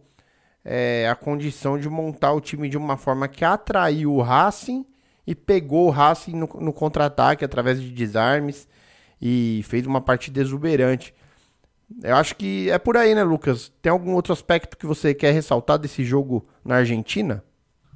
é, 0.64 1.08
a 1.08 1.14
condição 1.14 1.78
de 1.78 1.88
montar 1.88 2.32
o 2.32 2.40
time 2.40 2.68
de 2.68 2.76
uma 2.76 2.96
forma 2.96 3.28
que 3.28 3.44
atraiu 3.44 4.12
o 4.12 4.22
Racing 4.22 4.84
e 5.24 5.36
pegou 5.36 5.86
o 5.86 5.90
Racing 5.90 6.34
no, 6.34 6.48
no 6.60 6.72
contra-ataque 6.72 7.44
através 7.44 7.80
de 7.80 7.92
desarmes 7.92 8.66
e 9.22 9.60
fez 9.68 9.86
uma 9.86 10.00
partida 10.00 10.40
exuberante. 10.40 11.14
Eu 12.02 12.16
acho 12.16 12.34
que 12.36 12.68
é 12.70 12.78
por 12.78 12.96
aí, 12.96 13.14
né, 13.14 13.22
Lucas? 13.22 13.72
Tem 13.80 13.90
algum 13.90 14.14
outro 14.14 14.32
aspecto 14.32 14.76
que 14.76 14.86
você 14.86 15.14
quer 15.14 15.32
ressaltar 15.32 15.78
desse 15.78 16.04
jogo 16.04 16.46
na 16.64 16.76
Argentina? 16.76 17.44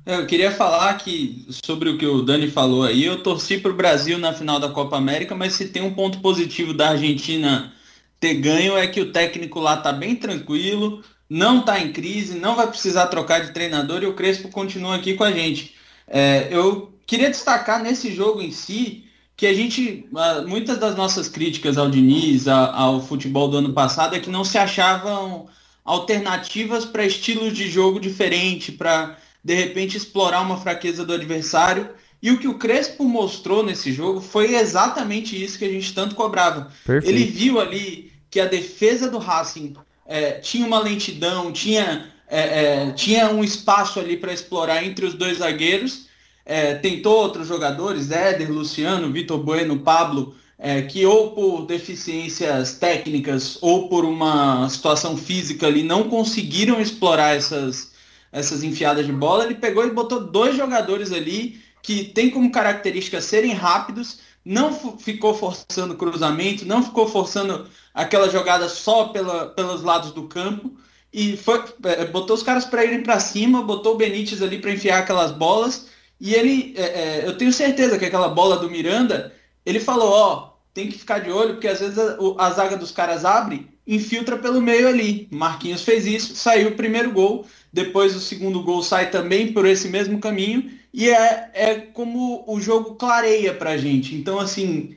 É, 0.07 0.17
eu 0.17 0.27
queria 0.27 0.51
falar 0.51 0.95
que 0.95 1.47
sobre 1.51 1.89
o 1.89 1.99
que 1.99 2.07
o 2.07 2.23
Dani 2.23 2.51
falou 2.51 2.85
aí, 2.85 3.05
eu 3.05 3.23
torci 3.23 3.59
para 3.59 3.71
o 3.71 3.77
Brasil 3.77 4.19
na 4.19 4.33
final 4.33 4.59
da 4.59 4.71
Copa 4.71 4.97
América, 4.97 5.35
mas 5.35 5.55
se 5.55 5.69
tem 5.69 5.83
um 5.83 5.93
ponto 5.93 6.21
positivo 6.21 6.73
da 6.73 6.91
Argentina 6.91 7.73
ter 8.19 8.35
ganho 8.35 8.77
é 8.77 8.87
que 8.87 9.01
o 9.01 9.13
técnico 9.13 9.61
lá 9.61 9.77
tá 9.77 9.93
bem 9.93 10.15
tranquilo, 10.15 11.03
não 11.29 11.63
tá 11.63 11.81
em 11.81 11.93
crise, 11.93 12.39
não 12.39 12.55
vai 12.55 12.67
precisar 12.67 13.07
trocar 13.07 13.41
de 13.41 13.53
treinador 13.53 14.03
e 14.03 14.07
o 14.07 14.15
Crespo 14.15 14.51
continua 14.51 14.97
aqui 14.97 15.15
com 15.15 15.25
a 15.25 15.33
gente. 15.33 15.75
É, 16.07 16.49
eu 16.51 16.93
queria 17.07 17.31
destacar 17.31 17.83
nesse 17.83 18.15
jogo 18.15 18.43
em 18.43 18.51
si 18.51 19.05
que 19.41 19.47
a 19.47 19.55
gente, 19.55 20.07
muitas 20.47 20.77
das 20.77 20.95
nossas 20.95 21.27
críticas 21.27 21.79
ao 21.79 21.89
Diniz, 21.89 22.47
ao 22.47 23.01
futebol 23.01 23.49
do 23.49 23.57
ano 23.57 23.73
passado, 23.73 24.15
é 24.15 24.21
que 24.21 24.29
não 24.29 24.45
se 24.45 24.59
achavam 24.59 25.49
alternativas 25.83 26.85
para 26.85 27.07
estilos 27.07 27.57
de 27.57 27.67
jogo 27.67 27.99
diferente, 27.99 28.71
para 28.71 29.17
de 29.43 29.55
repente 29.55 29.97
explorar 29.97 30.43
uma 30.43 30.59
fraqueza 30.59 31.07
do 31.07 31.15
adversário. 31.15 31.89
E 32.23 32.31
o 32.31 32.39
que 32.39 32.47
o 32.47 32.59
Crespo 32.59 33.03
mostrou 33.03 33.63
nesse 33.63 33.95
jogo 33.95 34.21
foi 34.21 34.55
exatamente 34.57 35.43
isso 35.43 35.59
que 35.59 35.65
a 35.65 35.73
gente 35.73 35.95
tanto 35.95 36.15
cobrava. 36.15 36.71
Perfeito. 36.85 37.09
Ele 37.09 37.25
viu 37.25 37.59
ali 37.59 38.13
que 38.31 38.41
a 38.41 38.45
defesa 38.45 39.09
do 39.09 39.17
Racing 39.17 39.73
é, 40.07 40.33
tinha 40.33 40.67
uma 40.67 40.81
lentidão, 40.81 41.51
tinha, 41.51 42.13
é, 42.29 42.41
é, 42.41 42.91
tinha 42.91 43.31
um 43.31 43.43
espaço 43.43 44.01
ali 44.01 44.19
para 44.19 44.35
explorar 44.35 44.85
entre 44.85 45.07
os 45.07 45.15
dois 45.15 45.39
zagueiros 45.39 46.10
é, 46.51 46.75
tentou 46.75 47.17
outros 47.17 47.47
jogadores, 47.47 48.11
Éder, 48.11 48.51
Luciano, 48.51 49.13
Vitor 49.13 49.39
Bueno, 49.39 49.79
Pablo, 49.79 50.35
é, 50.59 50.83
que 50.83 51.07
ou 51.07 51.31
por 51.31 51.65
deficiências 51.65 52.73
técnicas 52.73 53.57
ou 53.61 53.89
por 53.89 54.05
uma 54.05 54.69
situação 54.69 55.17
física 55.17 55.69
ali 55.69 55.85
não 55.85 56.09
conseguiram 56.09 56.81
explorar 56.81 57.37
essas, 57.37 57.93
essas 58.33 58.65
enfiadas 58.65 59.07
de 59.07 59.13
bola, 59.13 59.45
ele 59.45 59.55
pegou 59.55 59.87
e 59.87 59.93
botou 59.93 60.25
dois 60.25 60.57
jogadores 60.57 61.13
ali 61.13 61.61
que 61.85 62.03
tem 62.07 62.29
como 62.29 62.51
característica 62.51 63.21
serem 63.21 63.53
rápidos, 63.53 64.19
não 64.45 64.73
ficou 64.99 65.33
forçando 65.33 65.95
cruzamento, 65.95 66.67
não 66.67 66.83
ficou 66.83 67.09
forçando 67.09 67.69
aquela 67.95 68.29
jogada 68.29 68.69
só 68.69 69.05
pela, 69.05 69.47
pelos 69.51 69.85
lados 69.85 70.11
do 70.11 70.25
campo 70.25 70.73
e 71.13 71.37
foi, 71.37 71.63
é, 71.85 72.07
botou 72.07 72.35
os 72.35 72.43
caras 72.43 72.65
para 72.65 72.85
irem 72.85 73.05
para 73.05 73.21
cima, 73.21 73.63
botou 73.63 73.95
o 73.95 73.97
Benítez 73.97 74.43
ali 74.43 74.59
para 74.59 74.73
enfiar 74.73 74.99
aquelas 74.99 75.31
bolas 75.31 75.89
e 76.21 76.35
ele, 76.35 76.75
é, 76.77 76.83
é, 76.83 77.23
eu 77.27 77.37
tenho 77.39 77.53
certeza 77.53 77.99
que 77.99 78.05
aquela 78.05 78.29
bola 78.29 78.59
do 78.59 78.71
Miranda, 78.71 79.33
ele 79.65 79.81
falou, 79.81 80.11
ó, 80.11 80.51
tem 80.75 80.89
que 80.89 80.99
ficar 80.99 81.21
de 81.21 81.31
olho, 81.31 81.55
porque 81.55 81.69
às 81.69 81.81
vezes 81.81 81.99
a, 81.99 82.17
a 82.39 82.51
zaga 82.51 82.77
dos 82.77 82.91
caras 82.91 83.25
abre, 83.25 83.69
infiltra 83.87 84.37
pelo 84.37 84.61
meio 84.61 84.87
ali. 84.87 85.27
Marquinhos 85.31 85.83
fez 85.83 86.07
isso, 86.07 86.37
saiu 86.37 86.69
o 86.69 86.77
primeiro 86.77 87.11
gol, 87.11 87.47
depois 87.73 88.15
o 88.15 88.21
segundo 88.21 88.63
gol 88.63 88.83
sai 88.83 89.11
também 89.11 89.53
por 89.53 89.65
esse 89.67 89.89
mesmo 89.89 90.21
caminho, 90.21 90.71
e 90.93 91.09
é, 91.09 91.51
é 91.55 91.75
como 91.77 92.45
o 92.47 92.61
jogo 92.61 92.97
clareia 92.97 93.55
pra 93.55 93.79
gente. 93.79 94.15
Então, 94.15 94.39
assim, 94.39 94.97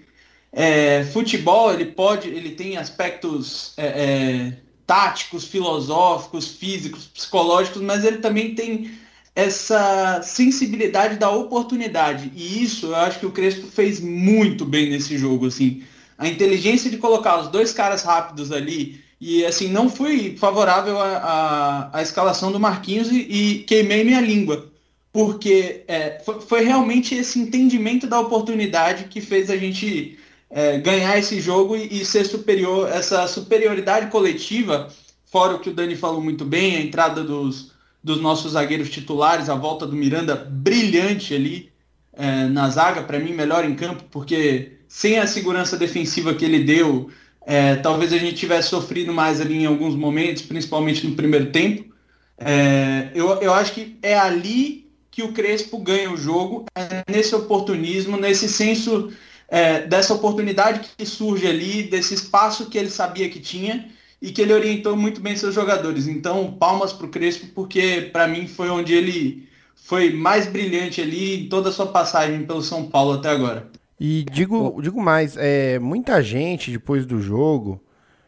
é, 0.52 1.06
futebol, 1.06 1.74
ele 1.74 1.86
pode, 1.86 2.28
ele 2.28 2.52
tem 2.52 2.78
aspectos 2.78 3.74
é, 3.78 3.86
é 3.86 4.58
táticos, 4.86 5.46
filosóficos, 5.46 6.50
físicos, 6.50 7.06
psicológicos, 7.06 7.82
mas 7.82 8.04
ele 8.04 8.18
também 8.18 8.54
tem 8.54 8.92
essa 9.36 10.22
sensibilidade 10.24 11.18
da 11.18 11.30
oportunidade. 11.30 12.32
E 12.36 12.64
isso 12.64 12.88
eu 12.88 12.96
acho 12.96 13.20
que 13.20 13.26
o 13.26 13.32
Crespo 13.32 13.68
fez 13.68 14.00
muito 14.00 14.66
bem 14.66 14.90
nesse 14.90 15.18
jogo, 15.18 15.48
assim. 15.48 15.84
A 16.18 16.28
inteligência 16.28 16.90
de 16.90 16.98
colocar 16.98 17.40
os 17.40 17.48
dois 17.48 17.74
caras 17.74 18.04
rápidos 18.04 18.52
ali. 18.52 19.02
E 19.20 19.46
assim, 19.46 19.68
não 19.70 19.90
fui 19.90 20.38
favorável 20.38 20.98
à 21.02 22.00
escalação 22.02 22.52
do 22.52 22.60
Marquinhos 22.60 23.10
e, 23.12 23.22
e, 23.22 23.60
queimei 23.64 24.04
minha 24.04 24.22
língua. 24.22 24.72
Porque 25.12 25.84
é, 25.88 26.22
foi, 26.26 26.42
foi, 26.42 26.64
realmente 26.64 27.16
esse 27.16 27.40
entendimento 27.40 28.08
da 28.08 28.20
oportunidade 28.20 29.06
que 29.06 29.22
fez 29.22 29.50
a 29.50 29.58
gente 29.58 30.18
é, 30.50 30.78
ganhar 30.80 31.18
esse 31.18 31.40
jogo 31.40 31.76
e, 31.76 32.02
e 32.02 32.06
ser 32.06 32.26
superior, 32.26 32.90
essa 32.92 33.28
superioridade 33.28 34.10
coletiva 34.12 34.90
fora 35.34 35.56
o 35.56 35.60
que 35.60 35.72
o 35.72 35.74
Dani 35.74 35.96
falou 35.96 36.22
muito 36.22 36.46
bem, 36.46 36.76
a 36.76 36.82
entrada 36.82 37.24
dos, 37.24 37.73
dos 38.04 38.22
nossos 38.22 38.52
zagueiros 38.54 38.90
titulares, 38.90 39.50
a 39.50 39.56
volta 39.56 39.88
do 39.88 39.96
Miranda 39.96 40.36
brilhante 40.36 41.34
ali 41.34 41.72
é, 42.12 42.46
na 42.46 42.70
zaga, 42.70 43.02
para 43.04 43.20
mim 43.20 43.34
melhor 43.34 43.64
em 43.64 43.76
campo, 43.76 44.04
porque 44.12 44.74
sem 44.88 45.18
a 45.18 45.26
segurança 45.26 45.78
defensiva 45.78 46.34
que 46.34 46.46
ele 46.46 46.60
deu, 46.60 47.10
é, 47.46 47.76
talvez 47.78 48.14
a 48.14 48.18
gente 48.18 48.36
tivesse 48.36 48.70
sofrido 48.70 49.14
mais 49.14 49.42
ali 49.42 49.64
em 49.64 49.66
alguns 49.66 49.96
momentos, 49.96 50.44
principalmente 50.44 51.08
no 51.08 51.16
primeiro 51.16 51.52
tempo. 51.52 51.94
É, 52.38 53.10
eu, 53.16 53.30
eu 53.42 53.54
acho 53.54 53.74
que 53.74 53.98
é 54.02 54.18
ali 54.18 54.92
que 55.10 55.24
o 55.24 55.32
Crespo 55.32 55.78
ganha 55.78 56.12
o 56.12 56.18
jogo, 56.18 56.66
é 56.76 57.04
nesse 57.10 57.34
oportunismo, 57.36 58.18
nesse 58.18 58.50
senso 58.50 59.12
é, 59.48 59.82
dessa 59.82 60.14
oportunidade 60.14 60.90
que 60.98 61.06
surge 61.06 61.48
ali, 61.48 61.84
desse 61.84 62.14
espaço 62.14 62.70
que 62.70 62.78
ele 62.78 62.90
sabia 62.90 63.30
que 63.30 63.40
tinha 63.40 63.90
e 64.24 64.32
que 64.32 64.42
ele 64.42 64.54
orientou 64.54 64.96
muito 64.96 65.20
bem 65.20 65.36
seus 65.36 65.54
jogadores. 65.54 66.08
Então, 66.08 66.54
palmas 66.54 66.94
para 66.94 67.06
o 67.06 67.10
Crespo, 67.10 67.48
porque 67.54 68.10
para 68.14 68.26
mim 68.26 68.48
foi 68.48 68.70
onde 68.70 68.94
ele 68.94 69.50
foi 69.76 70.14
mais 70.14 70.48
brilhante 70.48 71.02
ali 71.02 71.44
em 71.44 71.50
toda 71.50 71.68
a 71.68 71.74
sua 71.74 71.88
passagem 71.88 72.46
pelo 72.46 72.62
São 72.62 72.86
Paulo 72.86 73.16
até 73.16 73.30
agora. 73.30 73.70
E 74.00 74.24
digo, 74.32 74.82
digo 74.82 75.02
mais, 75.02 75.36
é, 75.36 75.78
muita 75.78 76.24
gente 76.24 76.72
depois 76.72 77.06
do 77.06 77.22
jogo 77.22 77.84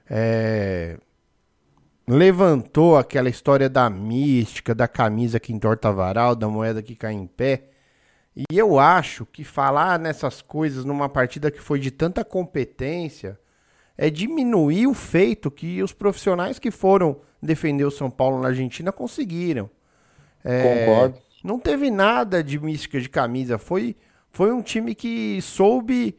é, 0.10 0.98
levantou 2.06 2.98
aquela 2.98 3.30
história 3.30 3.70
da 3.70 3.90
mística, 3.90 4.76
da 4.76 4.90
camisa 4.90 5.40
que 5.40 5.54
entorta 5.54 5.94
varal, 5.94 6.36
da 6.36 6.50
moeda 6.50 6.84
que 6.84 6.94
cai 6.94 7.14
em 7.14 7.26
pé. 7.26 7.70
E 8.36 8.58
eu 8.58 8.78
acho 8.78 9.26
que 9.26 9.46
falar 9.46 9.98
nessas 9.98 10.42
coisas 10.42 10.84
numa 10.84 11.08
partida 11.08 11.50
que 11.50 11.62
foi 11.62 11.80
de 11.80 11.90
tanta 11.90 12.26
competência 12.26 13.40
é 13.98 14.10
diminuir 14.10 14.88
o 14.88 14.94
feito 14.94 15.50
que 15.50 15.82
os 15.82 15.94
profissionais 15.94 16.60
que 16.60 16.72
foram 16.72 17.22
defender 17.42 17.86
o 17.86 17.92
São 17.92 18.10
Paulo 18.10 18.42
na 18.42 18.50
Argentina 18.50 18.92
conseguiram. 18.92 19.70
É, 20.44 20.86
Concordo. 20.86 21.18
Não 21.44 21.60
teve 21.60 21.92
nada 21.92 22.44
de 22.44 22.60
mística 22.60 23.00
de 23.00 23.10
camisa. 23.10 23.58
Foi 23.58 23.96
foi 24.36 24.52
um 24.52 24.62
time 24.62 24.94
que 24.94 25.42
soube 25.42 26.18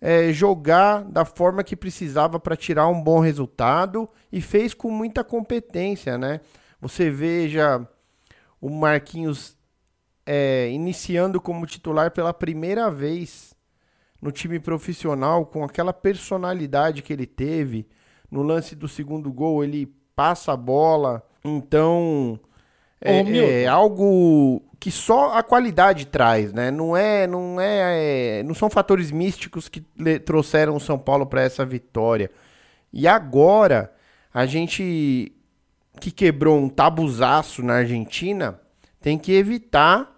é, 0.00 0.32
jogar 0.32 1.04
da 1.04 1.24
forma 1.24 1.62
que 1.62 1.76
precisava 1.76 2.40
para 2.40 2.56
tirar 2.56 2.88
um 2.88 3.00
bom 3.00 3.20
resultado 3.20 4.08
e 4.32 4.40
fez 4.40 4.74
com 4.74 4.90
muita 4.90 5.22
competência, 5.22 6.18
né? 6.18 6.40
Você 6.80 7.08
veja 7.10 7.86
o 8.60 8.68
Marquinhos 8.68 9.56
é, 10.26 10.68
iniciando 10.72 11.40
como 11.40 11.64
titular 11.64 12.10
pela 12.10 12.34
primeira 12.34 12.90
vez 12.90 13.53
no 14.24 14.32
time 14.32 14.58
profissional, 14.58 15.44
com 15.44 15.62
aquela 15.62 15.92
personalidade 15.92 17.02
que 17.02 17.12
ele 17.12 17.26
teve. 17.26 17.86
No 18.30 18.40
lance 18.40 18.74
do 18.74 18.88
segundo 18.88 19.30
gol, 19.30 19.62
ele 19.62 19.94
passa 20.16 20.54
a 20.54 20.56
bola. 20.56 21.22
Então, 21.44 22.40
é, 22.98 23.64
é 23.64 23.66
algo 23.66 24.62
que 24.80 24.90
só 24.90 25.36
a 25.36 25.42
qualidade 25.42 26.06
traz, 26.06 26.54
né? 26.54 26.70
Não 26.70 26.96
é, 26.96 27.26
não 27.26 27.60
é, 27.60 28.38
é 28.38 28.42
não 28.44 28.54
são 28.54 28.70
fatores 28.70 29.10
místicos 29.10 29.68
que 29.68 29.82
trouxeram 30.24 30.74
o 30.74 30.80
São 30.80 30.98
Paulo 30.98 31.26
para 31.26 31.42
essa 31.42 31.66
vitória. 31.66 32.30
E 32.90 33.06
agora 33.06 33.92
a 34.32 34.46
gente 34.46 35.30
que 36.00 36.10
quebrou 36.10 36.58
um 36.58 36.70
tabuzaço 36.70 37.62
na 37.62 37.74
Argentina 37.74 38.58
tem 39.02 39.18
que 39.18 39.32
evitar 39.32 40.13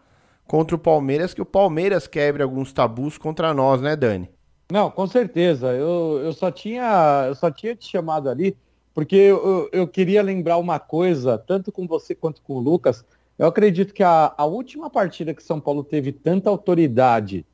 contra 0.47 0.76
o 0.76 0.79
Palmeiras 0.79 1.35
que 1.35 1.43
o 1.43 1.47
Palmeiras 1.47 2.07
quebre 2.07 2.43
alguns 2.43 2.73
tabus 2.73 3.19
contra 3.19 3.53
nós, 3.53 3.81
né, 3.81 3.97
Dani? 3.97 4.31
Não, 4.71 4.91
com 4.91 5.07
certeza. 5.07 5.69
Eu, 5.69 6.21
eu 6.25 6.33
só 6.33 6.50
tinha 6.50 7.25
eu 7.29 7.35
só 7.35 7.50
tinha 7.50 7.75
te 7.75 7.88
chamado 7.88 8.29
ali 8.29 8.57
porque 8.97 9.15
eu, 9.15 9.69
eu 9.73 9.87
queria 9.87 10.23
lembrar 10.23 10.57
uma 10.57 10.79
coisa, 10.79 11.37
tanto 11.37 11.71
com 11.71 11.87
você 11.87 12.15
quanto 12.15 12.41
com 12.41 12.55
o 12.55 12.61
Lucas, 12.61 13.05
eu 13.38 13.47
acredito 13.47 13.93
que 13.93 14.03
a, 14.03 14.33
a 14.35 14.47
última 14.47 14.88
partida 14.88 15.35
que 15.35 15.43
São 15.43 15.61
Paulo 15.61 15.85
teve 15.85 16.12
tanta 16.12 16.49
autoridade 16.49 17.45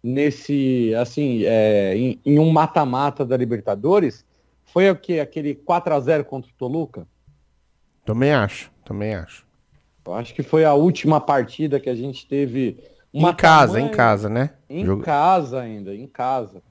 nesse, 0.00 0.94
assim, 0.94 1.42
é, 1.44 1.96
em, 1.96 2.20
em, 2.24 2.38
um 2.38 2.52
mata-mata 2.52 3.24
da 3.24 3.36
Libertadores, 3.36 4.24
foi 4.64 4.88
o 4.90 4.96
que? 4.96 5.18
Aquele 5.18 5.56
4 5.56 5.92
a 5.92 5.98
0 5.98 6.24
contra 6.24 6.48
o 6.48 6.54
Toluca? 6.54 7.04
Também 8.04 8.32
acho, 8.32 8.70
também 8.84 9.12
acho. 9.12 9.44
Eu 10.04 10.14
acho 10.14 10.34
que 10.34 10.42
foi 10.42 10.64
a 10.64 10.74
última 10.74 11.20
partida 11.20 11.78
que 11.78 11.88
a 11.88 11.94
gente 11.94 12.26
teve. 12.26 12.78
em 13.12 13.22
casa, 13.34 13.74
tamanha... 13.74 13.86
em 13.86 13.96
casa, 13.96 14.28
né? 14.28 14.50
Em 14.68 14.84
Jogo... 14.84 15.02
casa 15.02 15.60
ainda, 15.60 15.94
em 15.94 16.06
casa. 16.06 16.62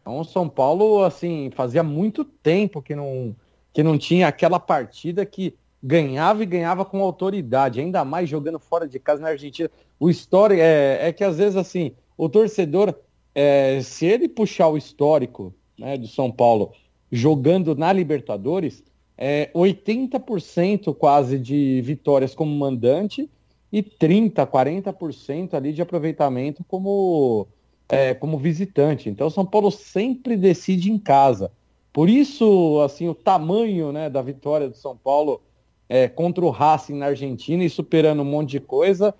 Então 0.00 0.18
o 0.18 0.24
São 0.24 0.48
Paulo, 0.48 1.04
assim, 1.04 1.50
fazia 1.54 1.82
muito 1.82 2.24
tempo 2.24 2.80
que 2.80 2.94
não, 2.94 3.34
que 3.72 3.82
não 3.82 3.98
tinha 3.98 4.28
aquela 4.28 4.58
partida 4.58 5.26
que 5.26 5.54
ganhava 5.82 6.42
e 6.42 6.46
ganhava 6.46 6.84
com 6.84 7.02
autoridade, 7.02 7.80
ainda 7.80 8.04
mais 8.04 8.28
jogando 8.28 8.58
fora 8.58 8.88
de 8.88 8.98
casa 8.98 9.22
na 9.22 9.28
Argentina. 9.28 9.70
O 9.98 10.10
histórico 10.10 10.60
é, 10.60 11.08
é 11.08 11.12
que 11.12 11.24
às 11.24 11.38
vezes 11.38 11.56
assim, 11.56 11.92
o 12.16 12.28
torcedor, 12.28 12.94
é, 13.34 13.80
se 13.82 14.06
ele 14.06 14.28
puxar 14.28 14.68
o 14.68 14.76
histórico 14.76 15.54
né, 15.78 15.96
do 15.96 16.06
São 16.06 16.30
Paulo 16.30 16.72
jogando 17.10 17.74
na 17.74 17.92
Libertadores, 17.92 18.84
é 19.22 19.50
80% 19.54 20.94
quase 20.94 21.38
de 21.38 21.82
vitórias 21.82 22.34
como 22.34 22.50
mandante 22.56 23.28
e 23.70 23.82
30, 23.82 24.46
40% 24.46 25.52
ali 25.52 25.74
de 25.74 25.82
aproveitamento 25.82 26.64
como, 26.66 27.46
é, 27.86 28.14
como 28.14 28.38
visitante. 28.38 29.10
Então 29.10 29.26
o 29.26 29.30
São 29.30 29.44
Paulo 29.44 29.70
sempre 29.70 30.38
decide 30.38 30.90
em 30.90 30.98
casa. 30.98 31.52
Por 31.92 32.08
isso, 32.08 32.80
assim, 32.82 33.08
o 33.08 33.14
tamanho 33.14 33.92
né, 33.92 34.08
da 34.08 34.22
vitória 34.22 34.70
do 34.70 34.76
São 34.76 34.96
Paulo 34.96 35.42
é, 35.86 36.08
contra 36.08 36.42
o 36.42 36.50
Racing 36.50 36.94
na 36.94 37.06
Argentina 37.06 37.62
e 37.62 37.68
superando 37.68 38.22
um 38.22 38.24
monte 38.24 38.52
de 38.52 38.60
coisa. 38.60 39.14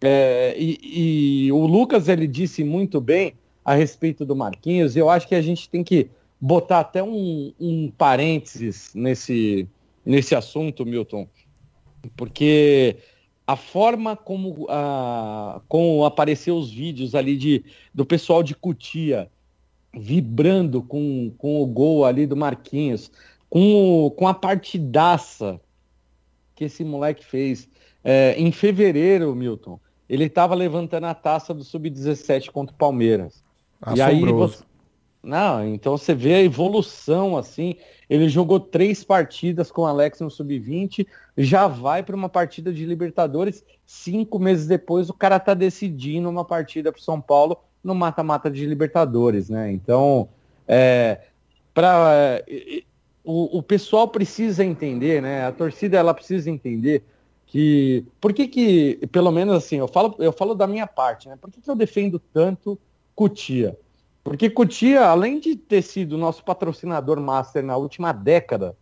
É, 0.00 0.54
e, 0.56 1.46
e, 1.46 1.52
o 1.52 1.66
Lucas 1.66 2.08
ele 2.08 2.26
disse 2.26 2.64
muito 2.64 3.00
bem 3.02 3.34
a 3.62 3.74
respeito 3.74 4.24
do 4.24 4.34
Marquinhos. 4.34 4.96
E 4.96 4.98
eu 4.98 5.10
acho 5.10 5.28
que 5.28 5.34
a 5.34 5.42
gente 5.42 5.68
tem 5.68 5.84
que 5.84 6.08
botar 6.42 6.80
até 6.80 7.00
um, 7.00 7.54
um 7.60 7.88
parênteses 7.88 8.90
nesse, 8.96 9.68
nesse 10.04 10.34
assunto, 10.34 10.84
Milton, 10.84 11.28
porque 12.16 12.96
a 13.46 13.54
forma 13.54 14.16
como, 14.16 14.66
a, 14.68 15.60
como 15.68 16.04
apareceu 16.04 16.56
os 16.56 16.68
vídeos 16.68 17.14
ali 17.14 17.36
de, 17.36 17.64
do 17.94 18.04
pessoal 18.04 18.42
de 18.42 18.56
Cutia 18.56 19.30
vibrando 19.94 20.82
com, 20.82 21.32
com 21.38 21.62
o 21.62 21.66
gol 21.66 22.04
ali 22.04 22.26
do 22.26 22.36
Marquinhos, 22.36 23.12
com, 23.48 24.12
com 24.16 24.26
a 24.26 24.34
partidaça 24.34 25.60
que 26.56 26.64
esse 26.64 26.82
moleque 26.82 27.24
fez. 27.24 27.68
É, 28.02 28.34
em 28.36 28.50
fevereiro, 28.50 29.32
Milton, 29.32 29.78
ele 30.08 30.24
estava 30.24 30.56
levantando 30.56 31.06
a 31.06 31.14
taça 31.14 31.54
do 31.54 31.62
Sub-17 31.62 32.50
contra 32.50 32.74
o 32.74 32.78
Palmeiras. 32.78 33.44
Assombroso. 33.80 34.00
E 34.00 34.02
aí 34.02 34.32
você... 34.32 34.71
Não, 35.22 35.64
então 35.64 35.96
você 35.96 36.14
vê 36.14 36.34
a 36.34 36.42
evolução 36.42 37.36
assim. 37.36 37.76
Ele 38.10 38.28
jogou 38.28 38.58
três 38.58 39.04
partidas 39.04 39.70
com 39.70 39.82
o 39.82 39.86
Alex 39.86 40.20
no 40.20 40.30
Sub-20, 40.30 41.06
já 41.38 41.68
vai 41.68 42.02
para 42.02 42.16
uma 42.16 42.28
partida 42.28 42.72
de 42.72 42.84
Libertadores. 42.84 43.64
Cinco 43.86 44.38
meses 44.38 44.66
depois, 44.66 45.08
o 45.08 45.14
cara 45.14 45.38
tá 45.38 45.54
decidindo 45.54 46.28
uma 46.28 46.44
partida 46.44 46.90
para 46.90 47.00
São 47.00 47.20
Paulo 47.20 47.56
no 47.84 47.94
mata-mata 47.94 48.50
de 48.50 48.66
Libertadores, 48.66 49.48
né? 49.48 49.70
Então, 49.72 50.28
é, 50.66 51.20
para 51.72 52.42
o, 53.24 53.58
o 53.58 53.62
pessoal 53.62 54.08
precisa 54.08 54.64
entender, 54.64 55.22
né? 55.22 55.46
A 55.46 55.52
torcida 55.52 55.96
ela 55.96 56.12
precisa 56.14 56.50
entender 56.50 57.04
que 57.46 58.04
por 58.20 58.32
que 58.32 58.48
que, 58.48 59.06
pelo 59.12 59.30
menos 59.30 59.54
assim, 59.54 59.76
eu 59.76 59.86
falo, 59.86 60.16
eu 60.18 60.32
falo 60.32 60.54
da 60.54 60.66
minha 60.66 60.86
parte, 60.86 61.28
né? 61.28 61.36
Por 61.40 61.50
que, 61.50 61.60
que 61.60 61.70
eu 61.70 61.76
defendo 61.76 62.18
tanto 62.18 62.78
Cutia? 63.14 63.76
Porque 64.22 64.48
Cutia, 64.48 65.06
além 65.06 65.40
de 65.40 65.56
ter 65.56 65.82
sido 65.82 66.16
nosso 66.16 66.44
patrocinador 66.44 67.20
master 67.20 67.62
na 67.64 67.76
última 67.76 68.12
década, 68.12 68.76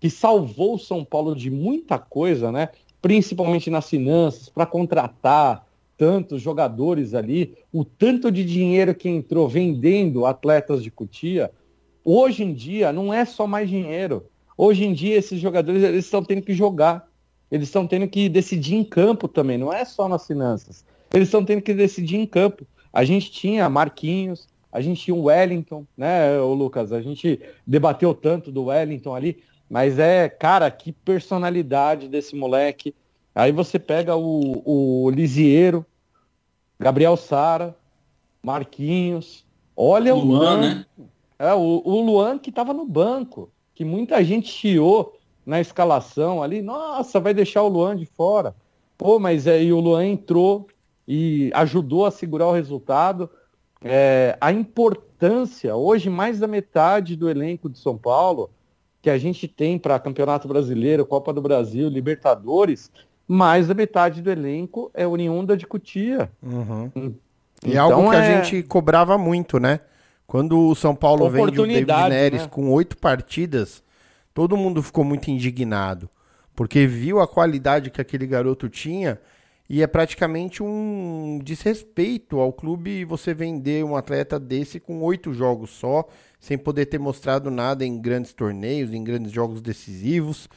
que 0.00 0.10
salvou 0.10 0.74
o 0.74 0.78
São 0.78 1.04
Paulo 1.04 1.34
de 1.34 1.50
muita 1.50 1.98
coisa, 1.98 2.50
né? 2.50 2.70
Principalmente 3.00 3.70
nas 3.70 3.88
finanças, 3.88 4.48
para 4.48 4.66
contratar 4.66 5.66
tantos 5.96 6.40
jogadores 6.40 7.14
ali, 7.14 7.54
o 7.72 7.84
tanto 7.84 8.30
de 8.30 8.44
dinheiro 8.44 8.94
que 8.94 9.08
entrou 9.08 9.48
vendendo 9.48 10.26
atletas 10.26 10.82
de 10.82 10.90
Cutia, 10.90 11.50
Hoje 12.04 12.42
em 12.42 12.52
dia 12.52 12.92
não 12.92 13.12
é 13.12 13.24
só 13.24 13.46
mais 13.46 13.68
dinheiro. 13.68 14.26
Hoje 14.56 14.84
em 14.84 14.92
dia 14.92 15.16
esses 15.16 15.40
jogadores 15.40 15.82
eles 15.82 16.04
estão 16.06 16.24
tendo 16.24 16.42
que 16.42 16.54
jogar. 16.54 17.08
Eles 17.50 17.68
estão 17.68 17.86
tendo 17.86 18.08
que 18.08 18.28
decidir 18.28 18.76
em 18.76 18.84
campo 18.84 19.26
também, 19.28 19.58
não 19.58 19.72
é 19.72 19.84
só 19.84 20.08
nas 20.08 20.26
finanças. 20.26 20.84
Eles 21.12 21.28
estão 21.28 21.44
tendo 21.44 21.62
que 21.62 21.74
decidir 21.74 22.16
em 22.16 22.26
campo. 22.26 22.66
A 22.92 23.04
gente 23.04 23.30
tinha 23.30 23.68
Marquinhos, 23.68 24.48
a 24.72 24.80
gente 24.80 25.02
tinha 25.02 25.14
o 25.14 25.24
Wellington, 25.24 25.84
né, 25.96 26.38
o 26.38 26.54
Lucas? 26.54 26.92
A 26.92 27.00
gente 27.00 27.40
debateu 27.66 28.14
tanto 28.14 28.52
do 28.52 28.64
Wellington 28.64 29.14
ali, 29.14 29.42
mas 29.68 29.98
é, 29.98 30.28
cara, 30.28 30.70
que 30.70 30.92
personalidade 30.92 32.08
desse 32.08 32.36
moleque. 32.36 32.94
Aí 33.34 33.52
você 33.52 33.78
pega 33.78 34.16
o, 34.16 34.62
o 34.64 35.10
Lisieiro, 35.10 35.84
Gabriel 36.78 37.16
Sara, 37.16 37.76
Marquinhos, 38.42 39.44
olha 39.76 40.14
Luan, 40.14 40.22
o 40.22 40.26
Luan, 40.26 40.60
né? 40.60 40.86
É, 41.38 41.54
o, 41.54 41.82
o 41.84 42.00
Luan 42.00 42.38
que 42.38 42.50
estava 42.50 42.72
no 42.72 42.86
banco, 42.86 43.50
que 43.74 43.84
muita 43.84 44.22
gente 44.24 44.48
chiou 44.48 45.16
na 45.44 45.60
escalação 45.60 46.42
ali, 46.42 46.62
nossa, 46.62 47.18
vai 47.18 47.34
deixar 47.34 47.62
o 47.62 47.68
Luan 47.68 47.96
de 47.96 48.06
fora. 48.06 48.54
Pô, 48.96 49.18
mas 49.18 49.46
aí 49.46 49.72
o 49.72 49.80
Luan 49.80 50.04
entrou 50.06 50.68
e 51.08 51.50
ajudou 51.54 52.04
a 52.06 52.10
segurar 52.10 52.46
o 52.46 52.52
resultado. 52.52 53.30
É, 53.82 54.36
a 54.40 54.52
importância, 54.52 55.74
hoje 55.74 56.10
mais 56.10 56.38
da 56.38 56.46
metade 56.46 57.16
do 57.16 57.30
elenco 57.30 57.68
de 57.68 57.78
São 57.78 57.96
Paulo, 57.96 58.50
que 59.00 59.08
a 59.08 59.16
gente 59.16 59.48
tem 59.48 59.78
para 59.78 59.98
Campeonato 59.98 60.46
Brasileiro, 60.46 61.06
Copa 61.06 61.32
do 61.32 61.40
Brasil, 61.40 61.88
Libertadores, 61.88 62.90
mais 63.26 63.68
da 63.68 63.74
metade 63.74 64.20
do 64.20 64.30
elenco 64.30 64.90
é 64.92 65.06
oriunda 65.06 65.56
de 65.56 65.66
Cutia. 65.66 66.30
Uhum. 66.42 66.90
E 67.64 67.70
então, 67.70 67.92
algo 67.92 68.10
que 68.10 68.16
é... 68.16 68.18
a 68.18 68.42
gente 68.42 68.62
cobrava 68.64 69.16
muito, 69.16 69.58
né? 69.58 69.80
Quando 70.26 70.58
o 70.68 70.74
São 70.74 70.94
Paulo 70.94 71.28
vende 71.28 71.60
o 71.60 71.66
David 71.66 72.08
Neres 72.08 72.42
né? 72.42 72.48
com 72.48 72.70
oito 72.70 72.96
partidas, 72.96 73.82
todo 74.34 74.56
mundo 74.56 74.82
ficou 74.82 75.02
muito 75.02 75.30
indignado, 75.30 76.08
porque 76.54 76.86
viu 76.86 77.20
a 77.20 77.26
qualidade 77.26 77.90
que 77.90 78.00
aquele 78.00 78.26
garoto 78.26 78.68
tinha 78.68 79.18
e 79.72 79.84
é 79.84 79.86
praticamente 79.86 80.64
um 80.64 81.38
desrespeito 81.40 82.40
ao 82.40 82.52
clube 82.52 83.04
você 83.04 83.32
vender 83.32 83.84
um 83.84 83.94
atleta 83.94 84.36
desse 84.36 84.80
com 84.80 85.00
oito 85.00 85.32
jogos 85.32 85.70
só, 85.70 86.08
sem 86.40 86.58
poder 86.58 86.86
ter 86.86 86.98
mostrado 86.98 87.52
nada 87.52 87.86
em 87.86 88.00
grandes 88.00 88.34
torneios, 88.34 88.92
em 88.92 89.04
grandes 89.04 89.30
jogos 89.30 89.62
decisivos. 89.62 90.48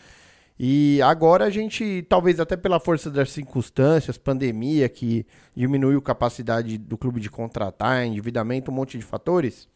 E 0.60 1.00
agora 1.04 1.46
a 1.46 1.52
gente, 1.52 2.04
talvez 2.10 2.40
até 2.40 2.58
pela 2.58 2.80
força 2.80 3.12
das 3.12 3.30
circunstâncias, 3.30 4.18
pandemia 4.18 4.90
que 4.90 5.28
diminuiu 5.56 6.00
a 6.00 6.02
capacidade 6.02 6.80
do 6.80 6.98
clube 6.98 7.22
de 7.22 7.30
contratar, 7.30 8.04
endividamento, 8.08 8.72
um 8.72 8.74
monte 8.74 8.98
de 8.98 9.06
fatores, 9.06 9.70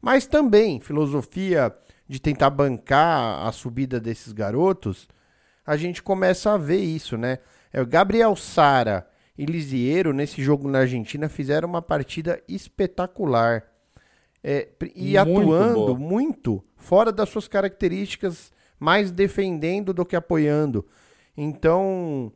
mas 0.00 0.26
também 0.26 0.80
filosofia 0.80 1.74
de 2.08 2.18
tentar 2.18 2.48
bancar 2.48 3.46
a 3.46 3.52
subida 3.52 4.00
desses 4.00 4.32
garotos, 4.32 5.06
a 5.66 5.76
gente 5.76 6.02
começa 6.02 6.54
a 6.54 6.56
ver 6.56 6.80
isso, 6.80 7.18
né? 7.18 7.38
É, 7.72 7.80
o 7.80 7.86
Gabriel 7.86 8.34
Sara 8.36 9.08
e 9.36 9.44
Lisieiro, 9.44 10.12
nesse 10.12 10.42
jogo 10.42 10.68
na 10.68 10.80
Argentina, 10.80 11.28
fizeram 11.28 11.68
uma 11.68 11.82
partida 11.82 12.42
espetacular. 12.48 13.64
É, 14.42 14.68
e 14.94 15.18
muito 15.18 15.18
atuando 15.18 15.74
boa. 15.74 15.98
muito 15.98 16.64
fora 16.76 17.10
das 17.10 17.28
suas 17.28 17.48
características 17.48 18.52
mais 18.78 19.10
defendendo 19.10 19.92
do 19.92 20.06
que 20.06 20.14
apoiando. 20.14 20.86
Então, 21.36 22.32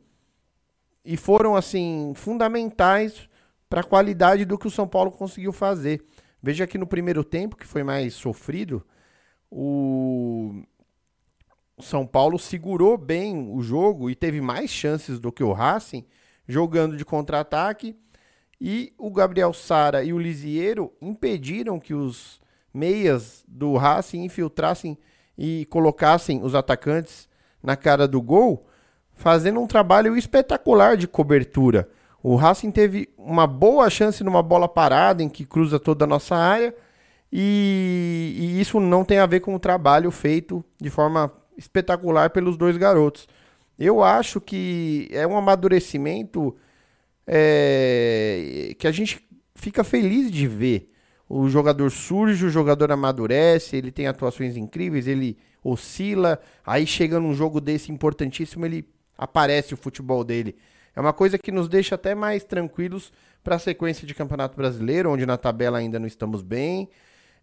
e 1.03 1.17
foram 1.17 1.55
assim 1.55 2.13
fundamentais 2.15 3.29
para 3.69 3.81
a 3.81 3.85
qualidade 3.85 4.45
do 4.45 4.57
que 4.57 4.67
o 4.67 4.71
São 4.71 4.87
Paulo 4.87 5.11
conseguiu 5.11 5.51
fazer. 5.51 6.05
Veja 6.41 6.67
que 6.67 6.77
no 6.77 6.85
primeiro 6.85 7.23
tempo, 7.23 7.55
que 7.55 7.65
foi 7.65 7.83
mais 7.83 8.13
sofrido, 8.13 8.85
o 9.49 10.63
São 11.79 12.05
Paulo 12.05 12.37
segurou 12.37 12.97
bem 12.97 13.51
o 13.51 13.61
jogo 13.61 14.09
e 14.09 14.15
teve 14.15 14.39
mais 14.39 14.69
chances 14.69 15.19
do 15.19 15.31
que 15.31 15.43
o 15.43 15.51
Racing, 15.51 16.05
jogando 16.47 16.95
de 16.95 17.03
contra-ataque. 17.03 17.95
E 18.61 18.93
o 18.97 19.11
Gabriel 19.11 19.51
Sara 19.53 20.03
e 20.03 20.13
o 20.13 20.19
Lisieiro 20.19 20.93
impediram 21.01 21.79
que 21.79 21.93
os 21.93 22.39
meias 22.73 23.43
do 23.47 23.75
Racing 23.75 24.23
infiltrassem 24.23 24.97
e 25.37 25.65
colocassem 25.69 26.43
os 26.43 26.55
atacantes 26.55 27.27
na 27.61 27.75
cara 27.75 28.07
do 28.07 28.21
gol, 28.21 28.67
fazendo 29.13 29.59
um 29.59 29.67
trabalho 29.67 30.15
espetacular 30.15 30.95
de 30.95 31.07
cobertura. 31.07 31.89
O 32.21 32.35
Racing 32.35 32.71
teve 32.71 33.09
uma 33.17 33.45
boa 33.45 33.89
chance 33.89 34.23
numa 34.23 34.41
bola 34.41 34.67
parada 34.69 35.21
em 35.21 35.29
que 35.29 35.45
cruza 35.45 35.79
toda 35.79 36.05
a 36.05 36.07
nossa 36.07 36.35
área 36.35 36.73
e, 37.31 38.35
e 38.37 38.61
isso 38.61 38.79
não 38.79 39.03
tem 39.03 39.17
a 39.17 39.25
ver 39.25 39.39
com 39.39 39.55
o 39.55 39.59
trabalho 39.59 40.09
feito 40.11 40.63
de 40.79 40.89
forma 40.89 41.31
espetacular 41.57 42.29
pelos 42.29 42.57
dois 42.57 42.77
garotos. 42.77 43.27
Eu 43.77 44.03
acho 44.03 44.39
que 44.39 45.09
é 45.11 45.25
um 45.25 45.37
amadurecimento 45.37 46.55
é, 47.25 48.75
que 48.77 48.87
a 48.87 48.91
gente 48.91 49.27
fica 49.55 49.83
feliz 49.83 50.31
de 50.31 50.47
ver 50.47 50.91
o 51.27 51.49
jogador 51.49 51.89
surge, 51.89 52.45
o 52.45 52.49
jogador 52.49 52.91
amadurece, 52.91 53.75
ele 53.75 53.91
tem 53.91 54.07
atuações 54.07 54.55
incríveis, 54.55 55.07
ele 55.07 55.37
oscila, 55.63 56.39
aí 56.65 56.85
chega 56.85 57.19
num 57.19 57.33
jogo 57.33 57.59
desse 57.59 57.91
importantíssimo, 57.91 58.65
ele 58.65 58.87
aparece 59.17 59.73
o 59.73 59.77
futebol 59.77 60.23
dele. 60.23 60.55
É 60.95 61.01
uma 61.01 61.13
coisa 61.13 61.39
que 61.39 61.51
nos 61.51 61.67
deixa 61.67 61.95
até 61.95 62.13
mais 62.13 62.43
tranquilos 62.43 63.11
para 63.43 63.55
a 63.55 63.59
sequência 63.59 64.05
de 64.05 64.13
Campeonato 64.13 64.55
Brasileiro, 64.55 65.11
onde 65.11 65.25
na 65.25 65.37
tabela 65.37 65.79
ainda 65.79 65.99
não 65.99 66.05
estamos 66.05 66.41
bem. 66.41 66.87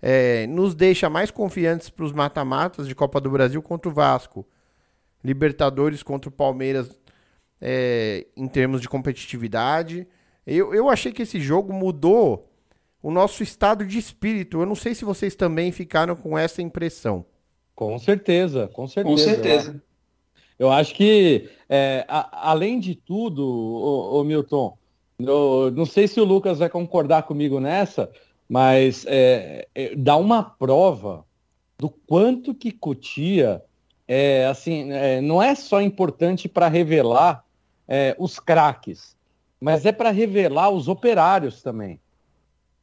É, 0.03 0.47
nos 0.47 0.75
deixa 0.75 1.11
mais 1.11 1.31
confiantes 1.31 1.91
para 1.91 2.05
os 2.05 2.13
mata-matas 2.13 2.89
de 2.89 2.95
Copa 2.95 3.21
do 3.21 3.31
Brasil 3.31 3.63
contra 3.63 3.91
o 3.91 3.95
Vasco. 3.95 4.47
Libertadores 5.23 6.03
contra 6.03 6.29
o 6.29 6.33
Palmeiras 6.33 6.99
é, 7.61 8.27
em 8.37 8.49
termos 8.49 8.81
de 8.81 8.89
competitividade. 8.89 10.07
Eu, 10.47 10.75
eu 10.75 10.89
achei 10.89 11.13
que 11.13 11.23
esse 11.23 11.39
jogo 11.41 11.73
mudou 11.73 12.51
o 13.03 13.11
nosso 13.11 13.43
estado 13.43 13.85
de 13.85 13.99
espírito. 13.99 14.61
Eu 14.61 14.67
não 14.67 14.75
sei 14.75 14.95
se 14.95 15.05
vocês 15.05 15.35
também 15.35 15.71
ficaram 15.73 16.17
com 16.17 16.37
essa 16.37 16.63
impressão. 16.63 17.25
Com 17.75 17.99
certeza, 17.99 18.69
com 18.69 18.87
certeza. 18.87 19.15
Com 19.15 19.19
certeza. 19.19 19.83
Eu 20.59 20.71
acho 20.71 20.95
que, 20.95 21.49
é, 21.69 22.05
a, 22.07 22.51
além 22.51 22.79
de 22.79 22.95
tudo, 22.95 23.43
o, 23.43 24.23
Milton, 24.23 24.77
eu, 25.19 25.73
não 25.75 25.87
sei 25.87 26.07
se 26.07 26.21
o 26.21 26.25
Lucas 26.25 26.59
vai 26.59 26.69
concordar 26.69 27.23
comigo 27.23 27.59
nessa, 27.59 28.11
mas 28.51 29.07
é, 29.07 29.69
é, 29.73 29.95
dá 29.95 30.17
uma 30.17 30.43
prova 30.43 31.25
do 31.79 31.89
quanto 31.89 32.53
que 32.53 32.73
Cotia 32.73 33.63
é 34.09 34.45
assim, 34.47 34.91
é, 34.91 35.21
não 35.21 35.41
é 35.41 35.55
só 35.55 35.81
importante 35.81 36.49
para 36.49 36.67
revelar 36.67 37.45
é, 37.87 38.17
os 38.19 38.41
craques, 38.41 39.17
mas 39.61 39.87
é 39.87 39.93
para 39.93 40.11
revelar 40.11 40.71
os 40.71 40.89
operários 40.89 41.63
também 41.63 42.01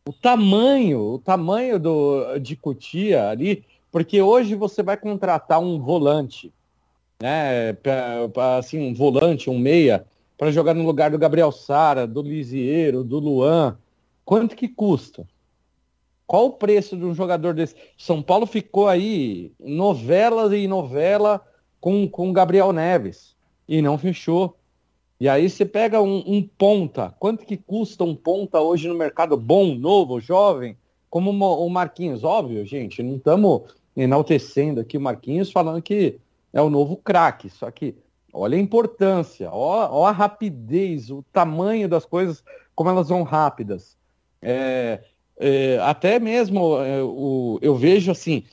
o 0.08 0.14
tamanho, 0.14 1.02
o 1.02 1.20
tamanho 1.20 1.78
do, 1.78 2.40
de 2.40 2.56
Cotia 2.56 3.28
ali, 3.28 3.66
porque 3.92 4.22
hoje 4.22 4.56
você 4.56 4.82
vai 4.82 4.96
contratar 4.96 5.60
um 5.60 5.80
volante, 5.80 6.54
né, 7.22 7.74
pra, 7.74 8.30
pra, 8.30 8.58
assim, 8.58 8.80
um 8.80 8.94
volante, 8.94 9.50
um 9.50 9.60
meia, 9.60 10.06
para 10.38 10.50
jogar 10.52 10.74
no 10.74 10.86
lugar 10.86 11.12
do 11.12 11.18
Gabriel 11.18 11.52
Sara, 11.52 12.08
do 12.08 12.22
Lisieiro, 12.22 13.04
do 13.04 13.20
Luan, 13.20 13.78
quanto 14.24 14.56
que 14.56 14.70
custa? 14.70 15.28
Qual 16.28 16.48
o 16.48 16.52
preço 16.52 16.98
de 16.98 17.06
um 17.06 17.14
jogador 17.16 17.54
desse? 17.54 17.74
São 17.98 18.22
Paulo 18.22 18.46
ficou 18.46 18.90
aí 18.90 19.54
novela 19.58 20.56
e 20.56 20.68
novela 20.68 21.42
com 21.80 22.08
com 22.08 22.34
Gabriel 22.34 22.74
Neves 22.74 23.36
e 23.68 23.82
não 23.82 23.98
fechou. 23.98 24.58
E 25.20 25.28
aí 25.28 25.50
você 25.50 25.66
pega 25.66 26.02
um, 26.02 26.24
um, 26.28 26.44
ponta, 26.44 27.16
quanto 27.18 27.46
que 27.46 27.58
custa 27.58 28.04
um 28.04 28.16
ponta 28.16 28.62
hoje 28.62 28.88
no 28.88 28.94
mercado 28.94 29.36
bom, 29.36 29.74
novo, 29.74 30.20
jovem, 30.20 30.78
como 31.10 31.32
o 31.32 31.70
Marquinhos? 31.70 32.24
Óbvio, 32.24 32.64
gente, 32.66 33.02
não 33.02 33.16
estamos 33.16 33.74
enaltecendo 33.96 34.80
aqui 34.80 34.96
o 34.98 35.02
Marquinhos 35.02 35.52
falando 35.52 35.82
que 35.82 36.20
é 36.54 36.62
o 36.62 36.70
novo 36.70 36.98
craque, 36.98 37.50
só 37.50 37.72
que 37.72 37.96
olha 38.32 38.58
a 38.58 38.62
importância, 38.62 39.50
olha 39.52 40.10
a 40.10 40.12
rapidez, 40.12 41.10
o 41.10 41.24
tamanho 41.34 41.90
das 41.90 42.06
coisas, 42.06 42.44
como 42.76 42.90
elas 42.90 43.10
vão 43.10 43.24
rápidas. 43.24 43.98
É, 44.40 45.04
é, 45.40 45.80
até 45.82 46.20
mesmo 46.20 46.82
é, 46.82 47.02
o, 47.04 47.60
eu 47.62 47.76
vejo 47.76 48.12
assim, 48.12 48.44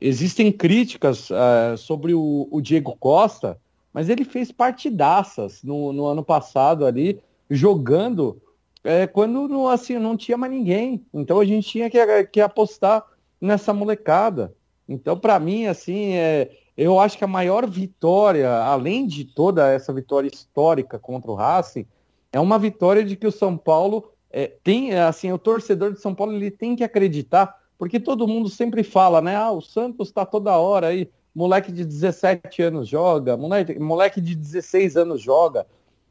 existem 0.00 0.52
críticas 0.52 1.30
é, 1.30 1.76
sobre 1.76 2.14
o, 2.14 2.48
o 2.50 2.60
Diego 2.60 2.96
Costa, 2.98 3.58
mas 3.92 4.08
ele 4.08 4.24
fez 4.24 4.50
partidaças 4.52 5.62
no, 5.62 5.92
no 5.92 6.04
ano 6.04 6.24
passado 6.24 6.84
ali, 6.84 7.20
jogando 7.48 8.40
é, 8.82 9.06
quando 9.06 9.48
não, 9.48 9.68
assim, 9.68 9.98
não 9.98 10.16
tinha 10.16 10.36
mais 10.36 10.52
ninguém. 10.52 11.04
Então 11.12 11.40
a 11.40 11.44
gente 11.44 11.68
tinha 11.68 11.88
que, 11.88 12.24
que 12.24 12.40
apostar 12.40 13.04
nessa 13.40 13.72
molecada. 13.72 14.54
Então, 14.86 15.18
para 15.18 15.38
mim, 15.40 15.66
assim, 15.66 16.12
é, 16.12 16.50
eu 16.76 17.00
acho 17.00 17.16
que 17.16 17.24
a 17.24 17.28
maior 17.28 17.68
vitória, 17.68 18.50
além 18.50 19.06
de 19.06 19.24
toda 19.24 19.70
essa 19.72 19.92
vitória 19.92 20.28
histórica 20.28 20.98
contra 20.98 21.30
o 21.30 21.34
Racing, 21.34 21.86
é 22.32 22.38
uma 22.38 22.58
vitória 22.58 23.04
de 23.04 23.16
que 23.16 23.26
o 23.26 23.32
São 23.32 23.56
Paulo 23.56 24.10
é, 24.36 24.48
tem, 24.64 24.92
assim, 24.96 25.30
o 25.30 25.38
torcedor 25.38 25.92
de 25.92 26.00
São 26.00 26.12
Paulo 26.12 26.32
ele 26.32 26.50
tem 26.50 26.74
que 26.74 26.82
acreditar, 26.82 27.56
porque 27.78 28.00
todo 28.00 28.26
mundo 28.26 28.48
sempre 28.48 28.82
fala, 28.82 29.20
né? 29.20 29.36
Ah, 29.36 29.52
o 29.52 29.60
Santos 29.60 30.08
está 30.08 30.26
toda 30.26 30.58
hora 30.58 30.88
aí 30.88 31.08
moleque 31.32 31.70
de 31.70 31.84
17 31.84 32.60
anos 32.62 32.88
joga, 32.88 33.36
moleque, 33.36 33.78
moleque 33.78 34.20
de 34.20 34.34
16 34.34 34.96
anos 34.96 35.22
joga. 35.22 35.64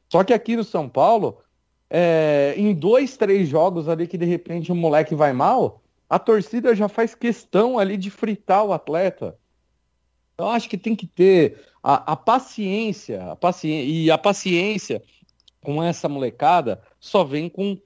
Só 0.09 0.23
que 0.23 0.33
aqui 0.33 0.55
no 0.55 0.63
São 0.63 0.88
Paulo, 0.88 1.38
é, 1.89 2.53
em 2.55 2.73
dois, 2.73 3.17
três 3.17 3.49
jogos 3.49 3.89
ali 3.89 4.07
que 4.07 4.17
de 4.17 4.25
repente 4.25 4.71
o 4.71 4.75
moleque 4.75 5.13
vai 5.13 5.33
mal, 5.33 5.81
a 6.09 6.17
torcida 6.17 6.73
já 6.73 6.88
faz 6.88 7.13
questão 7.13 7.77
ali 7.77 7.97
de 7.97 8.09
fritar 8.09 8.63
o 8.63 8.71
atleta. 8.71 9.38
Eu 10.38 10.47
acho 10.47 10.69
que 10.69 10.77
tem 10.77 10.95
que 10.95 11.07
ter 11.07 11.62
a, 11.83 12.13
a 12.13 12.15
paciência, 12.15 13.31
a 13.31 13.36
paciência, 13.36 13.91
e 13.91 14.09
a 14.09 14.17
paciência 14.17 15.03
com 15.62 15.83
essa 15.83 16.07
molecada 16.07 16.81
só 17.01 17.25
vem 17.25 17.49
com 17.49 17.77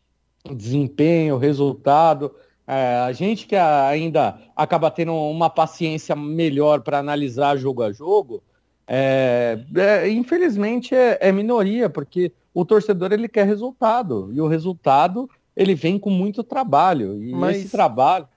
desempenho, 0.55 1.37
resultado. 1.37 2.33
É, 2.67 2.97
a 2.97 3.11
gente 3.13 3.47
que 3.47 3.55
ainda 3.55 4.39
acaba 4.55 4.91
tendo 4.91 5.13
uma 5.13 5.49
paciência 5.49 6.15
melhor 6.15 6.81
para 6.81 6.99
analisar 6.99 7.57
jogo 7.57 7.81
a 7.81 7.93
jogo, 7.93 8.43
é, 8.87 9.59
é, 9.75 10.09
infelizmente 10.09 10.93
é, 10.95 11.17
é, 11.21 11.31
minoria, 11.31 11.89
porque 11.89 12.31
o 12.53 12.65
torcedor 12.65 13.11
ele 13.11 13.27
quer 13.27 13.45
resultado 13.45 14.29
e 14.33 14.41
o 14.41 14.47
resultado 14.47 15.29
ele 15.55 15.75
vem 15.75 15.99
com 15.99 16.09
muito 16.09 16.43
trabalho 16.43 17.21
e 17.21 17.31
Mas... 17.31 17.57
esse 17.57 17.69
trabalho 17.69 18.27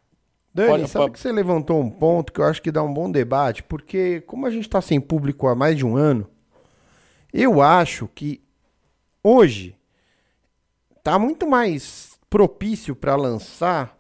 Dani, 0.53 0.69
pode, 0.69 0.89
sabe 0.89 1.05
pode... 1.05 1.13
que 1.13 1.21
você 1.21 1.31
levantou 1.31 1.81
um 1.81 1.89
ponto 1.89 2.33
que 2.33 2.41
eu 2.41 2.45
acho 2.45 2.61
que 2.61 2.73
dá 2.73 2.83
um 2.83 2.93
bom 2.93 3.11
debate, 3.11 3.63
porque 3.63 4.21
como 4.23 4.47
a 4.47 4.51
gente 4.51 4.67
está 4.67 4.81
sem 4.81 5.01
público 5.01 5.47
há 5.47 5.55
mais 5.55 5.77
de 5.77 5.87
um 5.87 5.97
ano, 5.97 6.27
eu 7.33 7.63
acho 7.63 8.09
que 8.15 8.43
hoje 9.23 9.77
tá 11.03 11.19
muito 11.19 11.47
mais 11.47 12.19
propício 12.29 12.95
para 12.95 13.17
lançar 13.17 13.99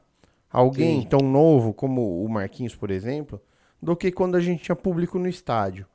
alguém 0.50 1.02
Sim. 1.02 1.08
tão 1.08 1.20
novo 1.20 1.72
como 1.72 2.24
o 2.24 2.28
Marquinhos, 2.28 2.74
por 2.74 2.90
exemplo, 2.90 3.40
do 3.80 3.96
que 3.96 4.10
quando 4.10 4.36
a 4.36 4.40
gente 4.40 4.64
tinha 4.64 4.76
público 4.76 5.18
no 5.18 5.28
estádio. 5.28 5.86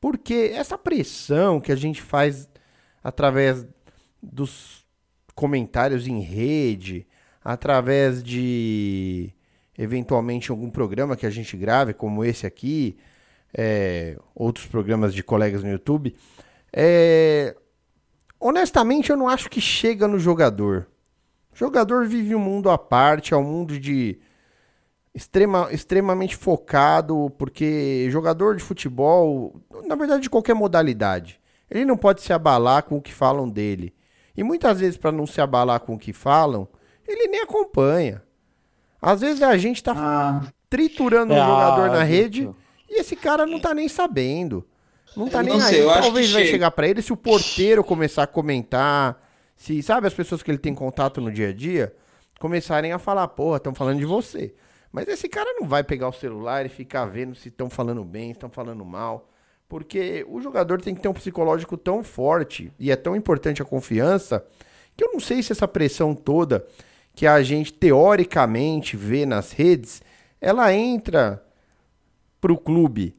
Porque 0.00 0.52
essa 0.54 0.78
pressão 0.78 1.60
que 1.60 1.72
a 1.72 1.76
gente 1.76 2.00
faz 2.00 2.48
através 3.02 3.66
dos 4.22 4.86
comentários 5.34 6.06
em 6.06 6.20
rede, 6.20 7.06
através 7.42 8.22
de 8.22 9.32
eventualmente 9.76 10.50
algum 10.50 10.70
programa 10.70 11.16
que 11.16 11.26
a 11.26 11.30
gente 11.30 11.56
grave, 11.56 11.94
como 11.94 12.24
esse 12.24 12.46
aqui, 12.46 12.96
é, 13.56 14.16
outros 14.34 14.66
programas 14.66 15.14
de 15.14 15.22
colegas 15.22 15.62
no 15.62 15.70
YouTube, 15.70 16.14
é, 16.72 17.56
honestamente 18.40 19.10
eu 19.10 19.16
não 19.16 19.28
acho 19.28 19.50
que 19.50 19.60
chega 19.60 20.06
no 20.06 20.18
jogador. 20.18 20.86
O 21.52 21.56
jogador 21.56 22.06
vive 22.06 22.34
um 22.34 22.40
mundo 22.40 22.70
à 22.70 22.78
parte, 22.78 23.34
é 23.34 23.36
um 23.36 23.42
mundo 23.42 23.78
de 23.78 24.18
extrema, 25.14 25.68
extremamente 25.72 26.36
focado, 26.36 27.30
porque 27.38 28.08
jogador 28.10 28.56
de 28.56 28.62
futebol, 28.62 29.60
na 29.86 29.96
verdade 29.96 30.22
de 30.22 30.30
qualquer 30.30 30.54
modalidade, 30.54 31.40
ele 31.70 31.84
não 31.84 31.96
pode 31.96 32.22
se 32.22 32.32
abalar 32.32 32.84
com 32.84 32.96
o 32.96 33.02
que 33.02 33.12
falam 33.12 33.48
dele. 33.48 33.94
E 34.36 34.42
muitas 34.42 34.78
vezes, 34.78 34.96
para 34.96 35.10
não 35.10 35.26
se 35.26 35.40
abalar 35.40 35.80
com 35.80 35.94
o 35.94 35.98
que 35.98 36.12
falam, 36.12 36.68
ele 37.06 37.26
nem 37.26 37.42
acompanha. 37.42 38.22
Às 39.02 39.20
vezes 39.20 39.42
a 39.42 39.56
gente 39.56 39.82
tá 39.82 39.92
ah. 39.96 40.46
triturando 40.70 41.32
um 41.32 41.36
é, 41.36 41.40
jogador 41.44 41.90
na 41.90 42.02
rede 42.02 42.48
e 42.88 43.00
esse 43.00 43.16
cara 43.16 43.46
não 43.46 43.58
tá 43.58 43.74
nem 43.74 43.88
sabendo. 43.88 44.64
Não 45.18 45.28
tá 45.28 45.38
eu 45.40 45.42
nem 45.42 45.54
não 45.54 45.60
sei, 45.60 45.80
aí. 45.80 46.00
Talvez 46.00 46.30
vai 46.30 46.42
chega. 46.42 46.52
chegar 46.52 46.70
para 46.70 46.86
ele 46.86 47.02
se 47.02 47.12
o 47.12 47.16
porteiro 47.16 47.82
começar 47.82 48.22
a 48.22 48.26
comentar, 48.26 49.20
se 49.56 49.82
sabe 49.82 50.06
as 50.06 50.14
pessoas 50.14 50.42
que 50.44 50.50
ele 50.50 50.58
tem 50.58 50.72
contato 50.72 51.20
no 51.20 51.32
dia 51.32 51.48
a 51.48 51.52
dia, 51.52 51.92
começarem 52.38 52.92
a 52.92 53.00
falar, 53.00 53.26
porra, 53.26 53.56
estão 53.56 53.74
falando 53.74 53.98
de 53.98 54.04
você. 54.04 54.54
Mas 54.92 55.08
esse 55.08 55.28
cara 55.28 55.54
não 55.58 55.66
vai 55.66 55.82
pegar 55.82 56.08
o 56.08 56.12
celular 56.12 56.64
e 56.64 56.68
ficar 56.68 57.04
vendo 57.06 57.34
se 57.34 57.48
estão 57.48 57.68
falando 57.68 58.04
bem, 58.04 58.28
se 58.28 58.32
estão 58.32 58.48
falando 58.48 58.84
mal. 58.84 59.28
Porque 59.68 60.24
o 60.28 60.40
jogador 60.40 60.80
tem 60.80 60.94
que 60.94 61.00
ter 61.00 61.08
um 61.08 61.12
psicológico 61.12 61.76
tão 61.76 62.04
forte 62.04 62.72
e 62.78 62.90
é 62.90 62.96
tão 62.96 63.16
importante 63.16 63.60
a 63.60 63.64
confiança 63.64 64.46
que 64.96 65.02
eu 65.02 65.12
não 65.12 65.20
sei 65.20 65.42
se 65.42 65.52
essa 65.52 65.68
pressão 65.68 66.14
toda 66.14 66.64
que 67.14 67.26
a 67.26 67.42
gente 67.42 67.72
teoricamente 67.72 68.96
vê 68.96 69.26
nas 69.26 69.50
redes, 69.50 70.00
ela 70.40 70.72
entra 70.72 71.44
pro 72.40 72.56
clube. 72.56 73.17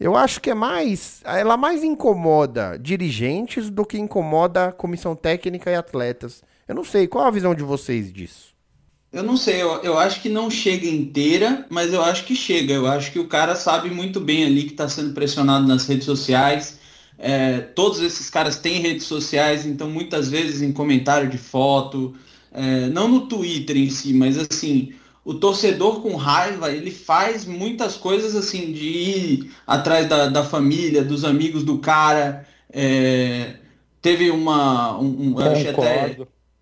Eu 0.00 0.16
acho 0.16 0.40
que 0.40 0.48
é 0.48 0.54
mais, 0.54 1.20
ela 1.24 1.58
mais 1.58 1.84
incomoda 1.84 2.78
dirigentes 2.80 3.68
do 3.68 3.84
que 3.84 3.98
incomoda 3.98 4.72
comissão 4.72 5.14
técnica 5.14 5.70
e 5.70 5.74
atletas. 5.74 6.42
Eu 6.66 6.74
não 6.74 6.84
sei, 6.84 7.06
qual 7.06 7.26
a 7.26 7.30
visão 7.30 7.54
de 7.54 7.62
vocês 7.62 8.10
disso? 8.10 8.54
Eu 9.12 9.22
não 9.22 9.36
sei, 9.36 9.60
eu, 9.60 9.82
eu 9.82 9.98
acho 9.98 10.22
que 10.22 10.30
não 10.30 10.48
chega 10.48 10.86
inteira, 10.86 11.66
mas 11.68 11.92
eu 11.92 12.02
acho 12.02 12.24
que 12.24 12.34
chega. 12.34 12.72
Eu 12.72 12.86
acho 12.86 13.12
que 13.12 13.18
o 13.18 13.28
cara 13.28 13.54
sabe 13.54 13.90
muito 13.90 14.20
bem 14.20 14.44
ali 14.44 14.64
que 14.64 14.70
está 14.70 14.88
sendo 14.88 15.12
pressionado 15.12 15.66
nas 15.66 15.86
redes 15.86 16.06
sociais. 16.06 16.78
É, 17.18 17.58
todos 17.60 18.00
esses 18.00 18.30
caras 18.30 18.56
têm 18.56 18.80
redes 18.80 19.04
sociais, 19.04 19.66
então 19.66 19.90
muitas 19.90 20.30
vezes 20.30 20.62
em 20.62 20.72
comentário 20.72 21.28
de 21.28 21.36
foto, 21.36 22.14
é, 22.52 22.86
não 22.86 23.06
no 23.06 23.26
Twitter 23.26 23.76
em 23.76 23.90
si, 23.90 24.14
mas 24.14 24.38
assim, 24.38 24.94
o 25.24 25.34
torcedor 25.34 26.00
com 26.00 26.16
raiva, 26.16 26.70
ele 26.70 26.90
faz 26.90 27.44
muitas 27.44 27.96
coisas 27.96 28.34
assim, 28.34 28.72
de 28.72 28.86
ir 28.86 29.50
atrás 29.66 30.08
da, 30.08 30.28
da 30.28 30.44
família, 30.44 31.04
dos 31.04 31.24
amigos 31.24 31.62
do 31.62 31.78
cara. 31.78 32.46
É, 32.72 33.56
teve 34.00 34.30
uma. 34.30 34.98
Um, 34.98 35.34
um, 35.34 35.38
até, 35.38 36.16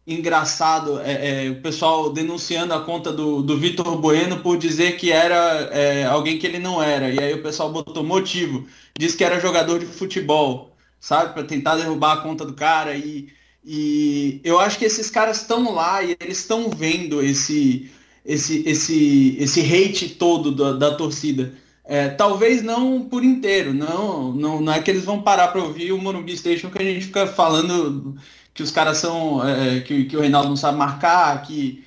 engraçado 0.09 0.99
é, 1.01 1.47
é, 1.47 1.51
o 1.51 1.61
pessoal 1.61 2.11
denunciando 2.11 2.73
a 2.73 2.81
conta 2.81 3.13
do, 3.13 3.43
do 3.43 3.59
Vitor 3.59 3.99
Bueno 3.99 4.39
por 4.39 4.57
dizer 4.57 4.97
que 4.97 5.13
era 5.13 5.69
é, 5.71 6.07
alguém 6.07 6.39
que 6.39 6.47
ele 6.47 6.59
não 6.59 6.83
era. 6.83 7.11
E 7.11 7.19
aí 7.19 7.35
o 7.35 7.43
pessoal 7.43 7.71
botou 7.71 8.03
motivo, 8.03 8.67
disse 8.99 9.17
que 9.17 9.23
era 9.23 9.39
jogador 9.39 9.79
de 9.79 9.85
futebol, 9.85 10.75
sabe? 10.99 11.35
Para 11.35 11.45
tentar 11.45 11.77
derrubar 11.77 12.15
a 12.15 12.21
conta 12.23 12.45
do 12.47 12.55
cara. 12.55 12.97
E, 12.97 13.29
e 13.63 14.41
eu 14.43 14.59
acho 14.59 14.79
que 14.79 14.87
esses 14.87 15.11
caras 15.11 15.43
estão 15.43 15.75
lá 15.75 16.03
e 16.03 16.17
eles 16.19 16.39
estão 16.39 16.71
vendo 16.71 17.23
esse, 17.23 17.91
esse, 18.25 18.69
esse, 18.69 19.37
esse 19.39 19.61
hate 19.61 20.11
todo 20.11 20.53
da, 20.53 20.73
da 20.73 20.95
torcida. 20.95 21.53
É, 21.85 22.09
talvez 22.09 22.63
não 22.63 23.03
por 23.03 23.25
inteiro, 23.25 23.73
não, 23.73 24.31
não, 24.33 24.61
não 24.61 24.73
é 24.73 24.83
que 24.83 24.91
eles 24.91 25.05
vão 25.05 25.23
parar 25.23 25.49
para 25.49 25.63
ouvir 25.63 25.91
o 25.91 25.99
Morumbi 25.99 26.37
Station 26.37 26.69
que 26.69 26.83
a 26.83 26.85
gente 26.85 27.07
fica 27.07 27.27
falando 27.27 28.15
que 28.59 28.63
os 28.63 28.73
caras 28.73 28.99
são. 28.99 29.47
É, 29.49 29.81
que, 29.81 30.05
que 30.07 30.17
o 30.17 30.21
Reinaldo 30.21 30.49
não 30.49 30.57
sabe 30.57 30.77
marcar, 30.77 31.43
que. 31.43 31.85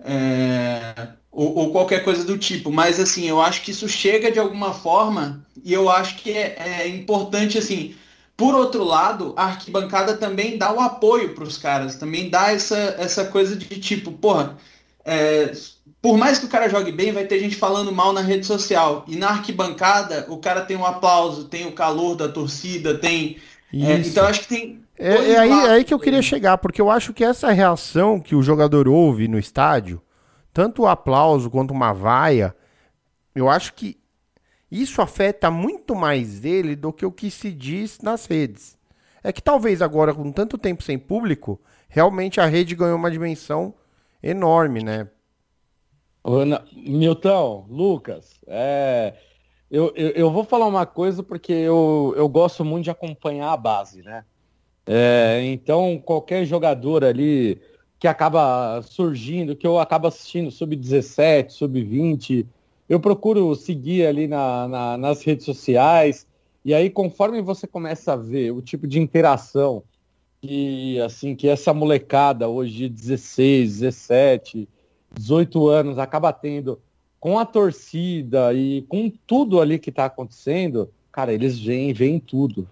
É, 0.00 1.08
ou, 1.30 1.54
ou, 1.54 1.72
qualquer 1.72 2.02
coisa 2.02 2.24
do 2.24 2.38
tipo. 2.38 2.72
Mas 2.72 2.98
assim, 2.98 3.28
eu 3.28 3.40
acho 3.40 3.62
que 3.62 3.70
isso 3.70 3.86
chega 3.86 4.32
de 4.32 4.38
alguma 4.38 4.72
forma 4.72 5.46
e 5.62 5.72
eu 5.72 5.90
acho 5.90 6.16
que 6.16 6.30
é, 6.32 6.56
é 6.58 6.88
importante 6.88 7.58
assim. 7.58 7.94
Por 8.34 8.54
outro 8.54 8.82
lado, 8.82 9.34
a 9.36 9.44
arquibancada 9.44 10.16
também 10.16 10.56
dá 10.58 10.72
o 10.72 10.80
apoio 10.80 11.34
para 11.34 11.44
os 11.44 11.58
caras, 11.58 11.96
também 11.96 12.30
dá 12.30 12.52
essa, 12.52 12.96
essa 12.98 13.26
coisa 13.26 13.54
de 13.56 13.66
tipo, 13.80 14.12
porra, 14.12 14.56
é, 15.06 15.52
por 16.02 16.18
mais 16.18 16.38
que 16.38 16.46
o 16.46 16.48
cara 16.48 16.68
jogue 16.68 16.90
bem, 16.90 17.12
vai 17.12 17.24
ter 17.24 17.38
gente 17.38 17.56
falando 17.56 17.92
mal 17.92 18.12
na 18.12 18.20
rede 18.20 18.44
social. 18.44 19.04
E 19.06 19.16
na 19.16 19.30
arquibancada, 19.30 20.26
o 20.28 20.38
cara 20.38 20.62
tem 20.62 20.76
um 20.76 20.84
aplauso, 20.84 21.44
tem 21.44 21.66
o 21.66 21.72
calor 21.72 22.16
da 22.16 22.28
torcida, 22.28 22.98
tem. 22.98 23.38
É, 23.72 23.94
então 23.98 24.26
acho 24.26 24.40
que 24.42 24.48
tem, 24.48 24.80
é, 24.98 25.32
é 25.32 25.38
aí, 25.38 25.50
é 25.50 25.70
aí 25.70 25.84
que 25.84 25.92
eu 25.92 25.98
queria 25.98 26.22
chegar, 26.22 26.58
porque 26.58 26.80
eu 26.80 26.90
acho 26.90 27.12
que 27.12 27.22
essa 27.22 27.50
reação 27.52 28.18
que 28.18 28.34
o 28.34 28.42
jogador 28.42 28.88
ouve 28.88 29.28
no 29.28 29.38
estádio, 29.38 30.00
tanto 30.52 30.82
o 30.82 30.86
aplauso 30.86 31.50
quanto 31.50 31.72
uma 31.72 31.92
vaia, 31.92 32.54
eu 33.34 33.48
acho 33.48 33.74
que 33.74 33.98
isso 34.70 35.02
afeta 35.02 35.50
muito 35.50 35.94
mais 35.94 36.44
ele 36.44 36.74
do 36.74 36.92
que 36.92 37.04
o 37.04 37.12
que 37.12 37.30
se 37.30 37.52
diz 37.52 38.00
nas 38.00 38.26
redes. 38.26 38.76
É 39.22 39.32
que 39.32 39.42
talvez 39.42 39.82
agora, 39.82 40.14
com 40.14 40.32
tanto 40.32 40.56
tempo 40.56 40.82
sem 40.82 40.98
público, 40.98 41.60
realmente 41.88 42.40
a 42.40 42.46
rede 42.46 42.74
ganhou 42.74 42.96
uma 42.96 43.10
dimensão 43.10 43.74
enorme, 44.22 44.82
né? 44.82 45.08
Ana, 46.24 46.64
Milton, 46.72 47.66
Lucas, 47.68 48.40
é, 48.48 49.14
eu, 49.70 49.92
eu, 49.94 50.10
eu, 50.10 50.30
vou 50.30 50.42
falar 50.42 50.66
uma 50.66 50.84
coisa 50.84 51.22
porque 51.22 51.52
eu, 51.52 52.12
eu 52.16 52.28
gosto 52.28 52.64
muito 52.64 52.84
de 52.84 52.90
acompanhar 52.90 53.52
a 53.52 53.56
base, 53.56 54.02
né? 54.02 54.24
É, 54.86 55.40
então, 55.44 56.00
qualquer 56.04 56.44
jogador 56.44 57.04
ali 57.04 57.60
que 57.98 58.06
acaba 58.06 58.82
surgindo, 58.82 59.56
que 59.56 59.66
eu 59.66 59.78
acabo 59.78 60.06
assistindo 60.06 60.50
sub-17, 60.50 61.50
sub-20, 61.50 62.46
eu 62.88 63.00
procuro 63.00 63.54
seguir 63.54 64.06
ali 64.06 64.28
na, 64.28 64.68
na, 64.68 64.96
nas 64.96 65.22
redes 65.22 65.44
sociais. 65.44 66.26
E 66.64 66.74
aí, 66.74 66.90
conforme 66.90 67.40
você 67.40 67.66
começa 67.66 68.12
a 68.12 68.16
ver 68.16 68.52
o 68.52 68.62
tipo 68.62 68.86
de 68.86 69.00
interação 69.00 69.82
que, 70.46 71.00
assim, 71.00 71.34
que 71.34 71.48
essa 71.48 71.74
molecada 71.74 72.48
hoje 72.48 72.72
de 72.74 72.88
16, 72.88 73.80
17, 73.80 74.68
18 75.12 75.68
anos 75.68 75.98
acaba 75.98 76.32
tendo 76.32 76.80
com 77.18 77.38
a 77.38 77.44
torcida 77.44 78.52
e 78.54 78.82
com 78.82 79.10
tudo 79.26 79.60
ali 79.60 79.78
que 79.78 79.90
está 79.90 80.04
acontecendo, 80.04 80.90
cara, 81.10 81.32
eles 81.32 81.58
veem, 81.58 81.92
veem 81.92 82.20
tudo. 82.20 82.68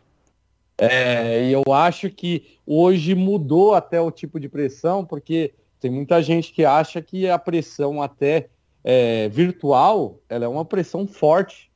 É, 0.77 1.49
e 1.49 1.53
eu 1.53 1.63
acho 1.73 2.11
que 2.11 2.59
hoje 2.67 3.15
mudou 3.15 3.75
até 3.75 4.01
o 4.01 4.11
tipo 4.11 4.41
de 4.41 4.49
pressão, 4.49 5.05
porque 5.05 5.53
tem 5.81 5.91
muita 5.91 6.23
gente 6.23 6.53
que 6.53 6.65
acha 6.65 7.01
que 7.01 7.29
a 7.29 7.39
pressão 7.39 8.03
até 8.03 8.49
é, 8.83 9.29
virtual, 9.29 10.19
ela 10.29 10.45
é 10.45 10.49
uma 10.49 10.65
pressão 10.65 11.07
forte. 11.07 11.71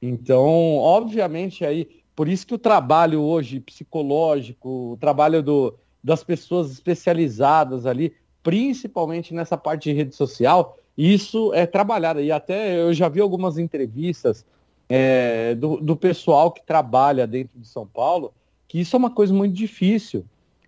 Então, 0.00 0.76
obviamente, 0.76 1.64
aí, 1.64 2.01
por 2.14 2.28
isso 2.28 2.46
que 2.46 2.54
o 2.54 2.58
trabalho 2.58 3.20
hoje 3.20 3.60
psicológico, 3.60 4.92
o 4.92 4.96
trabalho 4.98 5.42
do, 5.42 5.74
das 6.02 6.22
pessoas 6.22 6.70
especializadas 6.70 7.86
ali, 7.86 8.14
principalmente 8.42 9.32
nessa 9.32 9.56
parte 9.56 9.90
de 9.90 9.96
rede 9.96 10.14
social, 10.14 10.76
isso 10.96 11.52
é 11.54 11.66
trabalhado. 11.66 12.20
E 12.20 12.30
até 12.30 12.80
eu 12.80 12.92
já 12.92 13.08
vi 13.08 13.20
algumas 13.20 13.56
entrevistas 13.56 14.44
é, 14.88 15.54
do, 15.54 15.78
do 15.78 15.96
pessoal 15.96 16.50
que 16.50 16.62
trabalha 16.62 17.26
dentro 17.26 17.58
de 17.58 17.66
São 17.66 17.86
Paulo, 17.86 18.32
que 18.68 18.80
isso 18.80 18.94
é 18.94 18.98
uma 18.98 19.10
coisa 19.10 19.32
muito 19.32 19.54
difícil, 19.54 20.24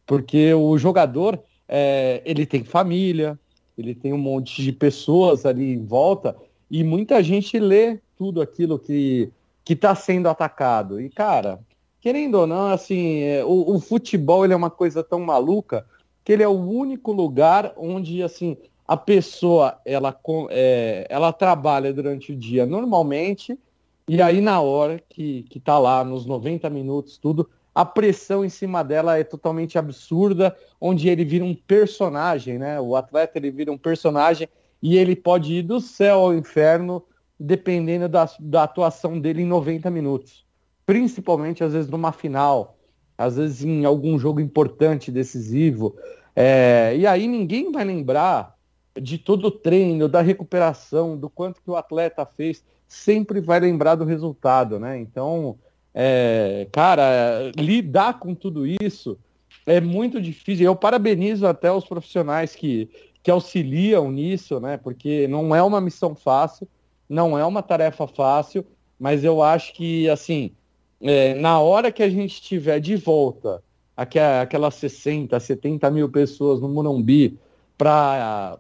porque 0.07 0.55
o 0.55 0.79
jogador 0.79 1.39
é, 1.69 2.23
ele 2.25 2.47
tem 2.47 2.65
família, 2.65 3.39
ele 3.77 3.95
tem 3.95 4.13
um 4.13 4.19
monte 4.19 4.63
de 4.63 4.73
pessoas 4.73 5.45
ali 5.45 5.75
em 5.75 5.85
volta 5.85 6.37
e 6.71 6.83
muita 6.85 7.23
gente 7.23 7.59
lê 7.59 7.99
tudo 8.17 8.41
aquilo 8.41 8.79
que 8.79 9.31
que 9.65 9.73
está 9.73 9.95
sendo 9.95 10.29
atacado. 10.29 11.01
E, 11.01 11.09
cara, 11.09 11.59
querendo 12.01 12.35
ou 12.35 12.47
não, 12.47 12.67
assim, 12.67 13.23
é, 13.23 13.45
o, 13.45 13.77
o, 13.77 13.81
futebol 13.81 14.45
ele 14.45 14.53
é 14.53 14.57
uma 14.57 14.71
coisa 14.71 15.03
tão 15.03 15.21
maluca 15.21 15.87
que 16.23 16.33
ele 16.33 16.43
é 16.43 16.49
o 16.49 16.53
único 16.53 17.13
lugar 17.13 17.73
onde, 17.77 18.23
assim, 18.23 18.57
a 18.87 18.97
pessoa, 18.97 19.81
ela, 19.85 20.15
é, 20.51 21.07
ela 21.09 21.33
trabalha 21.33 21.93
durante 21.93 22.33
o 22.33 22.37
dia 22.37 22.67
normalmente, 22.67 23.59
e 24.07 24.21
aí 24.21 24.41
na 24.41 24.61
hora 24.61 25.03
que, 25.09 25.45
que 25.45 25.59
tá 25.59 25.79
lá, 25.79 26.05
nos 26.05 26.27
90 26.27 26.69
minutos, 26.69 27.17
tudo, 27.17 27.49
a 27.75 27.85
pressão 27.85 28.45
em 28.45 28.51
cima 28.51 28.85
dela 28.85 29.19
é 29.19 29.25
totalmente 29.25 29.79
absurda, 29.79 30.55
onde 30.81 31.09
ele 31.09 31.25
vira 31.25 31.45
um 31.45 31.55
personagem, 31.55 32.59
né? 32.59 32.79
O 32.81 32.95
atleta 32.95 33.39
ele 33.39 33.51
vira 33.51 33.73
um 33.73 33.79
personagem 33.79 34.49
e 34.81 34.97
ele 34.97 35.17
pode 35.17 35.55
ir 35.55 35.63
do 35.63 35.81
céu 35.81 36.21
ao 36.21 36.35
inferno 36.35 37.03
dependendo 37.39 38.09
da, 38.09 38.29
da 38.39 38.63
atuação 38.65 39.19
dele 39.19 39.43
em 39.43 39.47
90 39.47 39.91
minutos. 39.91 40.45
Principalmente, 40.87 41.65
às 41.65 41.73
vezes, 41.73 41.91
numa 41.91 42.13
final, 42.13 42.77
às 43.17 43.37
vezes 43.37 43.65
em 43.65 43.85
algum 43.85 44.19
jogo 44.19 44.41
importante, 44.41 45.11
decisivo. 45.11 45.97
É, 46.35 46.95
e 46.97 47.07
aí 47.07 47.27
ninguém 47.27 47.71
vai 47.71 47.85
lembrar 47.85 48.55
de 49.01 49.19
todo 49.19 49.47
o 49.47 49.51
treino, 49.51 50.09
da 50.09 50.21
recuperação, 50.21 51.17
do 51.17 51.29
quanto 51.29 51.61
que 51.61 51.71
o 51.71 51.77
atleta 51.77 52.25
fez, 52.25 52.65
sempre 52.87 53.41
vai 53.41 53.59
lembrar 53.59 53.97
do 53.97 54.05
resultado, 54.05 54.79
né? 54.79 54.99
Então, 54.99 55.59
é, 55.93 56.69
cara, 56.71 57.51
lidar 57.57 58.19
com 58.19 58.35
tudo 58.35 58.67
isso 58.67 59.19
é 59.67 59.81
muito 59.81 60.21
difícil. 60.21 60.67
Eu 60.67 60.77
parabenizo 60.77 61.47
até 61.47 61.73
os 61.73 61.85
profissionais 61.85 62.55
que, 62.55 62.89
que 63.23 63.31
auxiliam 63.31 64.11
nisso, 64.11 64.61
né? 64.61 64.77
Porque 64.77 65.27
não 65.29 65.55
é 65.55 65.63
uma 65.63 65.81
missão 65.81 66.15
fácil, 66.15 66.69
não 67.09 67.39
é 67.39 67.45
uma 67.45 67.63
tarefa 67.63 68.07
fácil, 68.07 68.65
mas 68.99 69.25
eu 69.25 69.43
acho 69.43 69.75
que, 69.75 70.09
assim, 70.09 70.53
é, 71.01 71.35
na 71.35 71.61
hora 71.61 71.93
que 71.93 72.03
a 72.03 72.09
gente 72.09 72.41
tiver 72.41 72.81
de 72.81 72.97
volta 72.97 73.63
aquelas 73.97 74.75
60, 74.75 75.39
70 75.39 75.91
mil 75.91 76.09
pessoas 76.09 76.61
no 76.61 76.69
Morumbi 76.69 77.39
para 77.77 78.59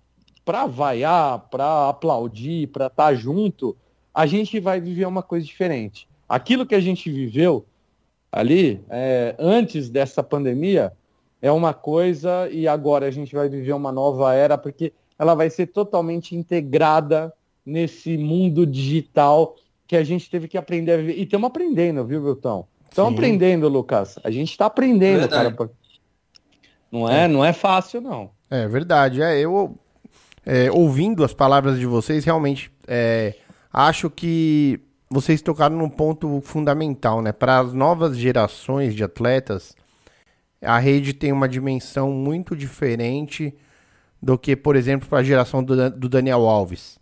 vaiar, 0.68 1.40
para 1.50 1.88
aplaudir, 1.88 2.68
para 2.68 2.86
estar 2.86 3.06
tá 3.06 3.14
junto, 3.14 3.76
a 4.12 4.26
gente 4.26 4.60
vai 4.60 4.80
viver 4.80 5.06
uma 5.06 5.22
coisa 5.22 5.44
diferente. 5.44 6.08
Aquilo 6.28 6.66
que 6.66 6.74
a 6.74 6.80
gente 6.80 7.10
viveu 7.10 7.64
ali, 8.30 8.84
é, 8.88 9.34
antes 9.38 9.88
dessa 9.88 10.22
pandemia, 10.22 10.92
é 11.40 11.50
uma 11.50 11.74
coisa 11.74 12.48
e 12.50 12.66
agora 12.68 13.06
a 13.06 13.10
gente 13.10 13.34
vai 13.34 13.48
viver 13.48 13.72
uma 13.72 13.92
nova 13.92 14.34
era, 14.34 14.56
porque 14.56 14.92
ela 15.18 15.34
vai 15.34 15.50
ser 15.50 15.66
totalmente 15.66 16.34
integrada 16.34 17.32
nesse 17.64 18.16
mundo 18.16 18.66
digital 18.66 19.56
que 19.86 19.96
a 19.96 20.04
gente 20.04 20.30
teve 20.30 20.48
que 20.48 20.58
aprender 20.58 20.92
a 20.92 20.96
viver. 20.96 21.18
E 21.18 21.22
estamos 21.24 21.46
aprendendo, 21.46 22.04
viu, 22.04 22.22
Viltão? 22.22 22.66
Estamos 22.88 23.14
aprendendo, 23.14 23.68
Lucas. 23.68 24.18
A 24.22 24.30
gente 24.30 24.50
está 24.50 24.66
aprendendo, 24.66 25.28
cara. 25.28 25.54
Não 26.90 27.08
é, 27.08 27.24
é, 27.24 27.28
não 27.28 27.44
é 27.44 27.52
fácil, 27.52 28.00
não. 28.00 28.30
É 28.50 28.68
verdade. 28.68 29.20
É, 29.20 29.38
eu, 29.38 29.76
é, 30.46 30.70
ouvindo 30.70 31.24
as 31.24 31.34
palavras 31.34 31.78
de 31.78 31.86
vocês, 31.86 32.24
realmente 32.24 32.70
é, 32.86 33.34
acho 33.72 34.08
que 34.08 34.80
vocês 35.10 35.42
tocaram 35.42 35.76
num 35.76 35.88
ponto 35.88 36.40
fundamental, 36.40 37.20
né? 37.20 37.32
Para 37.32 37.60
as 37.60 37.72
novas 37.72 38.16
gerações 38.16 38.94
de 38.94 39.02
atletas, 39.02 39.74
a 40.62 40.78
rede 40.78 41.12
tem 41.12 41.32
uma 41.32 41.48
dimensão 41.48 42.10
muito 42.10 42.56
diferente 42.56 43.54
do 44.20 44.38
que, 44.38 44.56
por 44.56 44.76
exemplo, 44.76 45.08
para 45.08 45.18
a 45.18 45.22
geração 45.22 45.62
do, 45.62 45.90
do, 45.90 46.08
Daniel 46.08 46.46
Alves, 46.46 46.98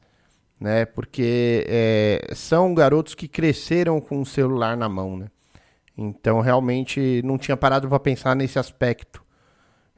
né? 0.63 0.85
Porque 0.87 1.67
é, 1.69 2.33
são 2.37 2.73
garotos 2.73 3.17
que 3.17 3.27
cresceram 3.27 4.01
com 4.01 4.21
o 4.21 4.27
celular 4.27 4.77
na 4.77 4.89
mão, 4.89 5.17
né? 5.17 5.27
Então, 5.99 6.41
realmente, 6.41 7.21
não 7.25 7.37
tinha 7.37 7.57
parado 7.57 7.89
para 7.89 7.99
pensar 7.99 8.37
nesse 8.37 8.61
aspecto. 8.61 9.23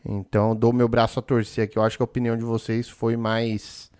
Então, 0.04 0.56
dou 0.56 0.72
meu 0.72 0.88
braço 0.88 1.18
a 1.18 1.22
torcer 1.22 1.64
aqui. 1.64 1.76
Eu 1.76 1.82
acho 1.82 1.98
que 1.98 2.02
a 2.02 2.04
opinião 2.04 2.36
de 2.36 2.44
vocês 2.44 2.88
foi 2.88 3.14
mais 3.14 3.90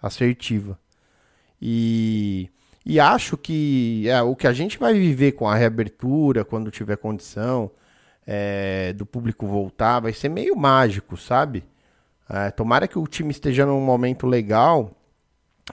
assertiva. 0.00 0.78
E 1.60 2.48
e 2.84 2.98
acho 2.98 3.36
que 3.36 4.08
é, 4.08 4.20
o 4.22 4.34
que 4.34 4.46
a 4.46 4.52
gente 4.52 4.78
vai 4.78 4.94
viver 4.94 5.32
com 5.32 5.48
a 5.48 5.54
reabertura, 5.54 6.44
quando 6.44 6.70
tiver 6.70 6.96
condição 6.96 7.70
é, 8.26 8.92
do 8.92 9.06
público 9.06 9.46
voltar, 9.46 10.00
vai 10.00 10.12
ser 10.12 10.28
meio 10.28 10.56
mágico, 10.56 11.16
sabe? 11.16 11.64
É, 12.28 12.50
tomara 12.50 12.88
que 12.88 12.98
o 12.98 13.06
time 13.06 13.30
esteja 13.30 13.66
num 13.66 13.80
momento 13.80 14.26
legal 14.26 14.96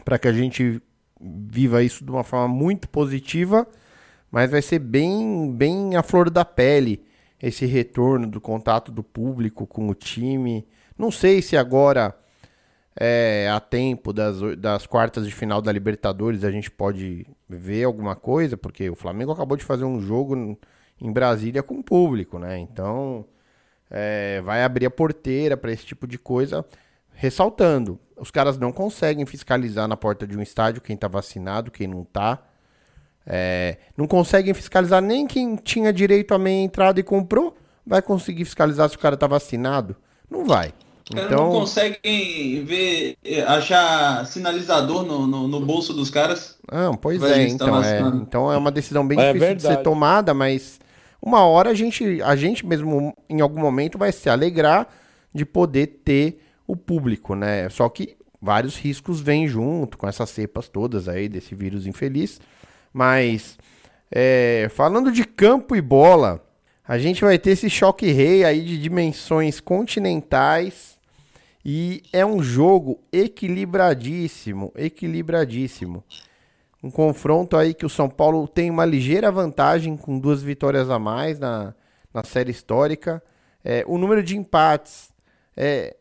para 0.04 0.20
que 0.20 0.28
a 0.28 0.34
gente 0.34 0.82
viva 1.20 1.84
isso 1.84 2.04
de 2.04 2.12
uma 2.12 2.24
forma 2.24 2.48
muito 2.48 2.88
positiva, 2.90 3.68
mas 4.32 4.52
vai 4.52 4.62
ser 4.62 4.80
bem, 4.80 5.52
bem 5.52 5.96
a 5.96 6.04
flor 6.04 6.30
da 6.30 6.46
pele 6.46 7.04
esse 7.42 7.66
retorno 7.66 8.28
do 8.28 8.42
contato 8.42 8.92
do 8.92 9.04
público 9.04 9.66
com 9.66 9.88
o 9.90 9.96
time. 9.96 10.68
Não 10.98 11.10
sei 11.10 11.42
se 11.42 11.56
agora 11.56 12.14
é, 12.96 13.50
a 13.50 13.60
tempo 13.60 14.12
das, 14.12 14.38
das 14.58 14.86
quartas 14.86 15.26
de 15.26 15.34
final 15.34 15.62
da 15.62 15.72
Libertadores 15.72 16.44
a 16.44 16.52
gente 16.52 16.70
pode 16.70 17.26
ver 17.48 17.86
alguma 17.86 18.16
coisa, 18.16 18.58
porque 18.58 18.90
o 18.90 18.96
Flamengo 18.96 19.32
acabou 19.32 19.56
de 19.56 19.64
fazer 19.64 19.86
um 19.86 20.02
jogo 20.02 20.58
em 21.00 21.12
Brasília 21.12 21.64
com 21.64 21.76
o 21.76 21.84
público, 21.84 22.38
né? 22.38 22.60
Então 22.60 23.26
é, 23.90 24.42
vai 24.42 24.64
abrir 24.64 24.86
a 24.86 24.92
porteira 24.92 25.56
para 25.56 25.72
esse 25.72 25.86
tipo 25.86 26.06
de 26.06 26.18
coisa. 26.18 26.66
Ressaltando, 27.22 28.00
os 28.16 28.32
caras 28.32 28.58
não 28.58 28.72
conseguem 28.72 29.26
fiscalizar 29.26 29.90
na 29.90 29.98
porta 29.98 30.26
de 30.26 30.38
um 30.38 30.42
estádio 30.42 30.82
quem 30.82 30.94
está 30.94 31.10
vacinado, 31.10 31.70
quem 31.70 31.86
não 31.86 32.04
está. 32.04 32.40
É, 33.28 33.76
não 33.98 34.08
conseguem 34.08 34.54
fiscalizar 34.54 35.02
nem 35.02 35.28
quem 35.28 35.58
tinha 35.58 35.92
direito 35.92 36.34
a 36.34 36.40
meia 36.40 36.64
entrada 36.64 36.98
e 36.98 37.04
comprou. 37.04 37.58
Vai 37.86 38.02
conseguir 38.02 38.46
fiscalizar 38.46 38.88
se 38.88 38.96
o 38.96 39.00
cara 39.00 39.16
está 39.16 39.28
vacinado? 39.28 39.98
Não 40.32 40.46
vai. 40.46 40.74
Então 41.12 41.48
não 41.48 41.60
conseguem 41.60 42.64
ver, 42.64 43.18
eh, 43.26 43.42
achar 43.42 44.26
sinalizador 44.26 45.04
no, 45.04 45.28
no, 45.28 45.46
no 45.46 45.60
bolso 45.60 45.94
dos 45.94 46.10
caras. 46.10 46.58
Não, 46.72 46.96
pois 46.96 47.22
é, 47.22 47.50
então 47.50 47.84
é, 47.84 48.00
então 48.00 48.50
é 48.50 48.56
uma 48.56 48.72
decisão 48.72 49.06
bem 49.06 49.20
é 49.20 49.34
difícil 49.34 49.46
verdade. 49.46 49.68
de 49.68 49.76
ser 49.76 49.84
tomada, 49.84 50.34
mas 50.34 50.80
uma 51.22 51.46
hora 51.46 51.72
a 51.72 51.74
gente, 51.74 52.22
a 52.22 52.38
gente 52.38 52.66
mesmo 52.66 53.14
em 53.30 53.42
algum 53.42 53.60
momento 53.60 53.98
vai 53.98 54.14
se 54.14 54.30
alegrar 54.30 54.88
de 55.34 55.46
poder 55.46 55.88
ter 56.06 56.40
o 56.70 56.76
público, 56.76 57.34
né? 57.34 57.68
Só 57.70 57.90
que 57.90 58.16
vários 58.40 58.78
riscos 58.78 59.20
vêm 59.20 59.48
junto 59.48 59.98
com 59.98 60.08
essas 60.08 60.30
cepas 60.30 60.70
todas 60.70 61.10
aí 61.10 61.28
desse 61.28 61.56
vírus 61.56 61.88
infeliz. 61.88 62.40
Mas 62.94 63.58
é, 64.12 64.68
falando 64.70 65.12
de 65.12 65.26
campo 65.26 65.76
e 65.76 65.82
bola, 65.82 66.46
a 66.88 67.00
gente 67.00 67.22
vai 67.24 67.40
ter 67.40 67.52
esse 67.52 67.72
choque 67.72 68.12
rei 68.12 68.46
aí 68.46 68.62
de 68.64 68.78
dimensões 68.78 69.60
continentais 69.60 71.00
e 71.66 72.04
é 72.14 72.24
um 72.24 72.44
jogo 72.44 73.00
equilibradíssimo, 73.12 74.72
equilibradíssimo. 74.76 76.04
Um 76.84 76.92
confronto 76.92 77.58
aí 77.58 77.74
que 77.74 77.86
o 77.86 77.90
São 77.90 78.08
Paulo 78.08 78.48
tem 78.48 78.70
uma 78.70 78.86
ligeira 78.86 79.32
vantagem 79.32 79.98
com 79.98 80.20
duas 80.20 80.44
vitórias 80.44 80.88
a 80.92 81.00
mais 81.00 81.40
na, 81.40 81.74
na 82.14 82.24
série 82.24 82.52
histórica. 82.52 83.24
É, 83.66 83.84
o 83.88 83.98
número 83.98 84.22
de 84.22 84.38
empates 84.38 85.10
é 85.58 85.96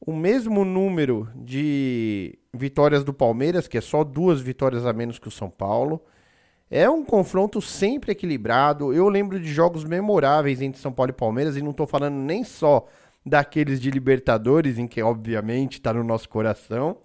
o 0.00 0.14
mesmo 0.14 0.64
número 0.64 1.28
de 1.34 2.38
vitórias 2.52 3.02
do 3.02 3.12
Palmeiras, 3.12 3.66
que 3.66 3.78
é 3.78 3.80
só 3.80 4.04
duas 4.04 4.40
vitórias 4.40 4.86
a 4.86 4.92
menos 4.92 5.18
que 5.18 5.28
o 5.28 5.30
São 5.30 5.50
Paulo. 5.50 6.02
É 6.70 6.88
um 6.90 7.04
confronto 7.04 7.60
sempre 7.62 8.12
equilibrado. 8.12 8.92
Eu 8.92 9.08
lembro 9.08 9.38
de 9.38 9.52
jogos 9.52 9.84
memoráveis 9.84 10.60
entre 10.60 10.80
São 10.80 10.92
Paulo 10.92 11.10
e 11.10 11.14
Palmeiras, 11.14 11.56
e 11.56 11.62
não 11.62 11.70
estou 11.70 11.86
falando 11.86 12.16
nem 12.16 12.44
só 12.44 12.86
daqueles 13.24 13.80
de 13.80 13.90
Libertadores, 13.90 14.78
em 14.78 14.86
que 14.86 15.02
obviamente 15.02 15.74
está 15.74 15.92
no 15.92 16.04
nosso 16.04 16.28
coração. 16.28 16.98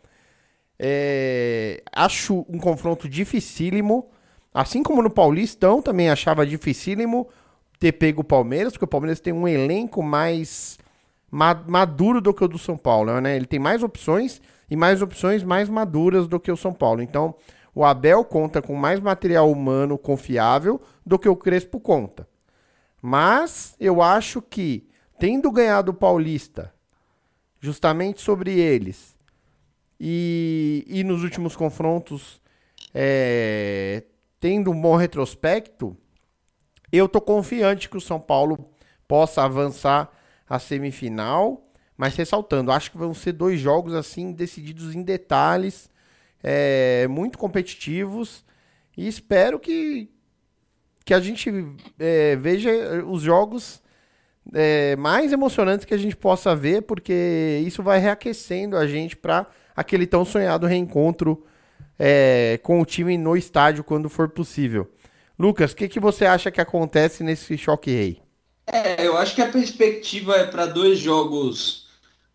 É, 0.78 1.84
acho 1.92 2.46
um 2.50 2.58
confronto 2.58 3.08
dificílimo. 3.08 4.10
Assim 4.54 4.84
como 4.84 5.02
no 5.02 5.10
Paulistão, 5.10 5.82
também 5.82 6.10
achava 6.10 6.46
dificílimo 6.46 7.30
ter 7.80 7.94
pego 7.94 8.22
o 8.22 8.24
Palmeiras, 8.26 8.74
porque 8.74 8.86
o 8.86 8.88
Palmeiras 8.88 9.20
tem 9.20 9.32
um 9.32 9.48
elenco 9.48 10.04
mais 10.04 10.78
maduro 11.32 12.20
do 12.20 12.34
que 12.34 12.44
o 12.44 12.48
do 12.48 12.58
São 12.58 12.78
Paulo, 12.78 13.22
né? 13.22 13.36
Ele 13.36 13.46
tem 13.46 13.60
mais 13.60 13.82
opções 13.82 14.42
e 14.70 14.76
mais 14.76 15.02
opções 15.02 15.44
mais 15.44 15.70
maduras 15.70 16.28
do 16.28 16.40
que 16.40 16.52
o 16.52 16.58
São 16.58 16.74
Paulo. 16.74 17.02
Então, 17.02 17.36
o 17.74 17.86
Abel 17.86 18.24
conta 18.26 18.62
com 18.62 18.76
mais 18.76 19.00
material 19.00 19.50
humano 19.50 19.98
confiável 19.98 20.82
do 21.06 21.18
que 21.18 21.30
o 21.30 21.36
Crespo 21.36 21.80
conta. 21.80 22.28
Mas 23.02 23.76
eu 23.80 24.02
acho 24.02 24.42
que 24.42 24.88
tendo 25.18 25.52
ganhado 25.52 25.92
o 25.92 25.94
Paulista, 25.94 26.74
justamente 27.60 28.22
sobre 28.22 28.60
eles, 28.60 29.16
e, 30.00 30.84
e 30.88 31.04
nos 31.04 31.24
últimos 31.24 31.56
confrontos, 31.56 32.42
é, 32.94 34.04
tendo 34.40 34.72
um 34.72 34.82
bom 34.82 34.96
retrospecto, 34.96 35.96
eu 36.92 37.08
tô 37.08 37.22
confiante 37.22 37.88
que 37.88 37.98
o 37.98 38.02
São 38.02 38.20
Paulo 38.20 38.70
possa 39.08 39.44
avançar 39.44 40.12
a 40.52 40.60
semifinal, 40.60 41.66
mas 41.96 42.14
ressaltando, 42.18 42.74
acho 42.74 42.92
que 42.92 42.98
vão 42.98 43.14
ser 43.14 43.32
dois 43.32 43.58
jogos 43.58 43.94
assim 43.94 44.34
decididos 44.34 44.94
em 44.94 45.02
detalhes, 45.02 45.90
é, 46.44 47.08
muito 47.08 47.38
competitivos 47.38 48.44
E 48.98 49.08
espero 49.08 49.60
que, 49.60 50.10
que 51.06 51.14
a 51.14 51.22
gente 51.22 51.50
é, 51.98 52.36
veja 52.36 52.70
os 53.06 53.22
jogos 53.22 53.82
é, 54.54 54.98
mais 54.98 55.32
emocionantes 55.32 55.86
que 55.86 55.94
a 55.94 55.98
gente 55.98 56.18
possa 56.18 56.54
ver, 56.54 56.82
porque 56.82 57.64
isso 57.66 57.82
vai 57.82 58.00
reaquecendo 58.00 58.76
a 58.76 58.86
gente 58.86 59.16
para 59.16 59.48
aquele 59.74 60.06
tão 60.06 60.26
sonhado 60.26 60.68
reencontro 60.68 61.46
é, 61.98 62.60
com 62.62 62.82
o 62.82 62.86
time 62.86 63.18
no 63.18 63.38
estádio 63.38 63.86
quando 63.86 64.10
for 64.10 64.28
possível. 64.28 64.92
Lucas, 65.40 65.72
o 65.72 65.76
que, 65.78 65.88
que 65.88 66.00
você 66.00 66.26
acha 66.26 66.52
que 66.52 66.60
acontece 66.60 67.24
nesse 67.24 67.58
choque 67.58 67.92
rei? 67.92 68.21
É, 68.72 69.06
eu 69.06 69.18
acho 69.18 69.36
que 69.36 69.42
a 69.42 69.52
perspectiva 69.52 70.36
é 70.38 70.46
para 70.46 70.66
dois 70.66 70.98
jogos 70.98 71.88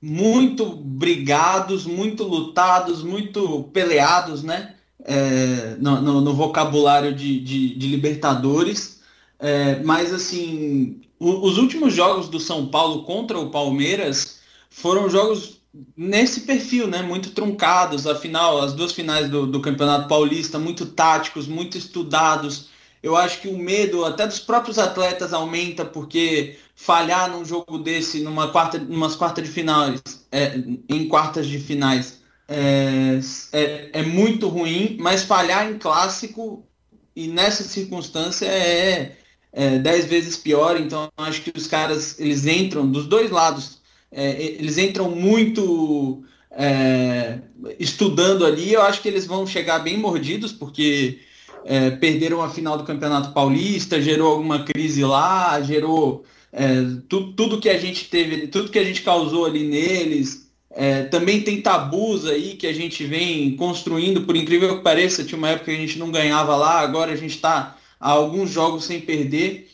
muito 0.02 0.66
brigados, 0.66 1.86
muito 1.86 2.24
lutados, 2.24 3.02
muito 3.02 3.64
peleados, 3.72 4.42
né? 4.42 4.74
É, 5.02 5.76
no, 5.78 6.00
no, 6.02 6.20
no, 6.20 6.34
vocabulário 6.34 7.14
de, 7.14 7.40
de, 7.40 7.74
de 7.74 7.86
Libertadores. 7.86 9.00
É, 9.38 9.82
mas 9.82 10.12
assim, 10.12 11.00
o, 11.18 11.46
os 11.46 11.56
últimos 11.56 11.94
jogos 11.94 12.28
do 12.28 12.38
São 12.38 12.66
Paulo 12.66 13.04
contra 13.04 13.38
o 13.38 13.50
Palmeiras 13.50 14.40
foram 14.68 15.08
jogos 15.08 15.60
nesse 15.96 16.40
perfil, 16.42 16.86
né? 16.86 17.00
Muito 17.00 17.30
truncados. 17.30 18.06
Afinal, 18.06 18.60
as 18.60 18.74
duas 18.74 18.92
finais 18.92 19.30
do, 19.30 19.46
do 19.46 19.60
Campeonato 19.60 20.06
Paulista, 20.08 20.58
muito 20.58 20.84
táticos, 20.84 21.46
muito 21.46 21.78
estudados. 21.78 22.68
Eu 23.06 23.16
acho 23.16 23.40
que 23.40 23.46
o 23.46 23.56
medo 23.56 24.04
até 24.04 24.26
dos 24.26 24.40
próprios 24.40 24.78
atletas 24.78 25.32
aumenta, 25.32 25.84
porque 25.84 26.58
falhar 26.74 27.30
num 27.30 27.44
jogo 27.44 27.78
desse, 27.78 28.20
numa 28.20 28.50
quarta, 28.50 28.78
numas 28.78 29.14
quartas 29.14 29.44
de 29.44 29.50
finais, 29.50 30.02
é, 30.32 30.58
em 30.88 31.06
quartas 31.06 31.46
de 31.46 31.60
finais, 31.60 32.20
é, 32.48 33.20
é, 33.52 33.90
é, 33.92 34.02
muito 34.02 34.48
ruim, 34.48 34.96
mas 35.00 35.22
falhar 35.22 35.70
em 35.70 35.78
clássico 35.78 36.66
e 37.14 37.28
nessa 37.28 37.62
circunstância 37.62 38.46
é, 38.46 39.16
é 39.52 39.78
dez 39.78 40.06
vezes 40.06 40.36
pior. 40.36 40.76
Então 40.76 41.08
acho 41.16 41.42
que 41.42 41.52
os 41.56 41.68
caras 41.68 42.18
eles 42.18 42.44
entram 42.44 42.90
dos 42.90 43.06
dois 43.06 43.30
lados 43.30 43.78
é, 44.10 44.42
eles 44.42 44.78
entram 44.78 45.10
muito 45.10 46.24
é, 46.50 47.38
estudando 47.78 48.44
ali. 48.44 48.72
Eu 48.72 48.82
acho 48.82 49.00
que 49.00 49.08
eles 49.08 49.26
vão 49.26 49.46
chegar 49.46 49.78
bem 49.80 49.96
mordidos, 49.96 50.52
porque 50.52 51.20
é, 51.66 51.90
perderam 51.90 52.42
a 52.42 52.48
final 52.48 52.78
do 52.78 52.84
Campeonato 52.84 53.32
Paulista, 53.32 54.00
gerou 54.00 54.32
alguma 54.32 54.62
crise 54.62 55.04
lá, 55.04 55.60
gerou 55.60 56.24
é, 56.52 56.84
tu, 57.08 57.32
tudo 57.32 57.60
que 57.60 57.68
a 57.68 57.78
gente 57.78 58.08
teve, 58.08 58.46
tudo 58.46 58.70
que 58.70 58.78
a 58.78 58.84
gente 58.84 59.02
causou 59.02 59.44
ali 59.44 59.64
neles. 59.66 60.46
É, 60.70 61.04
também 61.04 61.40
tem 61.42 61.60
tabus 61.62 62.26
aí 62.26 62.54
que 62.54 62.66
a 62.66 62.72
gente 62.72 63.04
vem 63.04 63.56
construindo, 63.56 64.22
por 64.22 64.36
incrível 64.36 64.76
que 64.76 64.82
pareça, 64.82 65.24
tinha 65.24 65.38
uma 65.38 65.48
época 65.48 65.66
que 65.66 65.76
a 65.76 65.80
gente 65.80 65.98
não 65.98 66.10
ganhava 66.10 66.54
lá, 66.54 66.80
agora 66.80 67.12
a 67.12 67.16
gente 67.16 67.34
está 67.34 67.76
há 67.98 68.10
alguns 68.10 68.50
jogos 68.50 68.84
sem 68.84 69.00
perder 69.00 69.68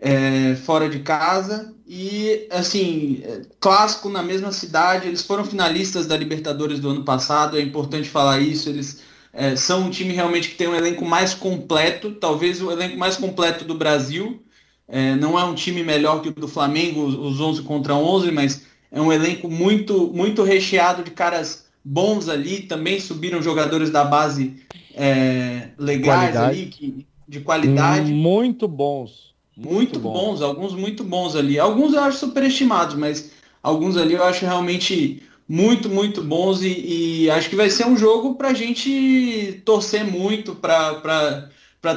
é, 0.00 0.54
fora 0.54 0.88
de 0.88 1.00
casa. 1.00 1.72
E, 1.86 2.46
assim, 2.50 3.22
clássico 3.60 4.08
na 4.08 4.22
mesma 4.22 4.50
cidade. 4.52 5.06
Eles 5.06 5.22
foram 5.22 5.44
finalistas 5.44 6.06
da 6.06 6.16
Libertadores 6.16 6.80
do 6.80 6.88
ano 6.88 7.04
passado, 7.04 7.58
é 7.58 7.60
importante 7.60 8.08
falar 8.08 8.40
isso. 8.40 8.70
Eles 8.70 9.02
é, 9.34 9.56
são 9.56 9.86
um 9.86 9.90
time 9.90 10.14
realmente 10.14 10.48
que 10.48 10.54
tem 10.54 10.68
um 10.68 10.74
elenco 10.74 11.04
mais 11.04 11.34
completo, 11.34 12.12
talvez 12.12 12.62
o 12.62 12.70
elenco 12.70 12.96
mais 12.96 13.16
completo 13.16 13.64
do 13.64 13.74
Brasil. 13.74 14.40
É, 14.86 15.16
não 15.16 15.38
é 15.38 15.44
um 15.44 15.54
time 15.54 15.82
melhor 15.82 16.22
que 16.22 16.28
o 16.28 16.32
do 16.32 16.46
Flamengo, 16.46 17.04
os 17.04 17.40
11 17.40 17.62
contra 17.62 17.94
11, 17.94 18.30
mas 18.30 18.66
é 18.92 19.00
um 19.00 19.12
elenco 19.12 19.50
muito, 19.50 20.12
muito 20.14 20.44
recheado 20.44 21.02
de 21.02 21.10
caras 21.10 21.66
bons 21.84 22.28
ali. 22.28 22.60
Também 22.62 23.00
subiram 23.00 23.42
jogadores 23.42 23.90
da 23.90 24.04
base 24.04 24.54
é, 24.94 25.70
legais 25.76 26.30
qualidade. 26.30 26.60
ali, 26.60 26.66
que, 26.66 27.06
de 27.26 27.40
qualidade. 27.40 28.12
Muito 28.12 28.68
bons. 28.68 29.34
Muito, 29.56 29.72
muito 29.72 29.98
bons, 30.00 30.42
alguns 30.42 30.74
muito 30.74 31.02
bons 31.02 31.34
ali. 31.34 31.58
Alguns 31.58 31.92
eu 31.92 32.00
acho 32.00 32.18
superestimados, 32.18 32.94
mas 32.94 33.32
alguns 33.62 33.96
ali 33.96 34.14
eu 34.14 34.22
acho 34.22 34.44
realmente 34.44 35.22
muito, 35.48 35.88
muito 35.88 36.22
bons 36.22 36.62
e, 36.62 37.24
e 37.24 37.30
acho 37.30 37.50
que 37.50 37.56
vai 37.56 37.68
ser 37.70 37.86
um 37.86 37.96
jogo 37.96 38.34
para 38.34 38.48
a 38.48 38.54
gente 38.54 39.62
torcer 39.64 40.04
muito, 40.04 40.54
para 40.54 41.50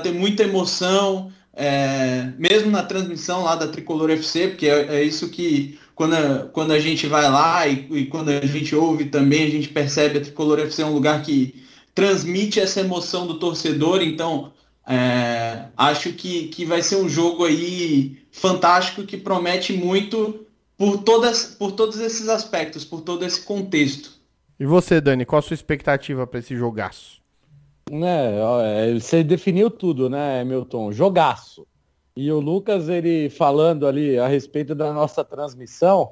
ter 0.03 0.11
muita 0.11 0.43
emoção, 0.43 1.31
é, 1.53 2.31
mesmo 2.37 2.69
na 2.69 2.83
transmissão 2.83 3.43
lá 3.43 3.55
da 3.55 3.67
Tricolor 3.67 4.11
FC, 4.11 4.49
porque 4.49 4.67
é, 4.67 4.97
é 4.97 5.03
isso 5.03 5.29
que 5.29 5.79
quando 5.95 6.13
a, 6.13 6.49
quando 6.53 6.71
a 6.71 6.79
gente 6.79 7.07
vai 7.07 7.29
lá 7.29 7.65
e, 7.67 7.87
e, 7.91 8.05
quando 8.05 8.29
a 8.29 8.45
gente 8.45 8.75
ouve 8.75 9.05
também, 9.05 9.47
a 9.47 9.49
gente 9.49 9.69
percebe 9.69 10.19
a 10.19 10.21
Tricolor 10.21 10.59
FC 10.59 10.83
é 10.83 10.85
um 10.85 10.93
lugar 10.93 11.23
que 11.23 11.63
transmite 11.95 12.59
essa 12.59 12.81
emoção 12.81 13.25
do 13.25 13.39
torcedor, 13.39 14.03
então 14.03 14.53
é, 14.87 15.65
acho 15.75 16.13
que, 16.13 16.49
que 16.49 16.63
vai 16.63 16.83
ser 16.83 16.97
um 16.97 17.09
jogo 17.09 17.45
aí 17.45 18.19
fantástico 18.31 19.03
que 19.03 19.17
promete 19.17 19.73
muito 19.73 20.46
por, 20.77 21.03
todas, 21.03 21.45
por 21.45 21.71
todos 21.71 21.99
esses 21.99 22.29
aspectos, 22.29 22.85
por 22.85 23.01
todo 23.01 23.25
esse 23.25 23.41
contexto. 23.41 24.11
E 24.59 24.65
você, 24.65 25.01
Dani, 25.01 25.25
qual 25.25 25.39
a 25.39 25.41
sua 25.41 25.53
expectativa 25.55 26.25
para 26.25 26.39
esse 26.39 26.55
jogaço? 26.55 27.21
É, 27.91 28.93
você 28.93 29.23
definiu 29.23 29.69
tudo, 29.69 30.09
né, 30.09 30.43
Milton? 30.43 30.91
Jogaço. 30.91 31.65
E 32.15 32.31
o 32.31 32.39
Lucas, 32.39 32.89
ele 32.89 33.29
falando 33.29 33.87
ali 33.87 34.17
a 34.17 34.27
respeito 34.27 34.73
da 34.73 34.91
nossa 34.91 35.23
transmissão, 35.23 36.11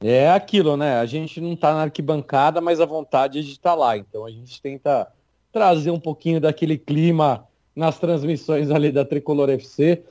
é 0.00 0.30
aquilo, 0.30 0.76
né? 0.76 0.98
A 0.98 1.06
gente 1.06 1.40
não 1.40 1.52
está 1.52 1.74
na 1.74 1.82
arquibancada, 1.82 2.60
mas 2.60 2.80
a 2.80 2.86
vontade 2.86 3.38
é 3.38 3.42
de 3.42 3.52
estar 3.52 3.70
tá 3.70 3.76
lá. 3.76 3.96
Então 3.96 4.24
a 4.24 4.30
gente 4.30 4.60
tenta 4.60 5.06
trazer 5.52 5.90
um 5.90 6.00
pouquinho 6.00 6.40
daquele 6.40 6.78
clima 6.78 7.46
nas 7.76 7.98
transmissões 7.98 8.70
ali 8.70 8.90
da 8.90 9.04
Tricolor 9.04 9.50
FC, 9.50 10.02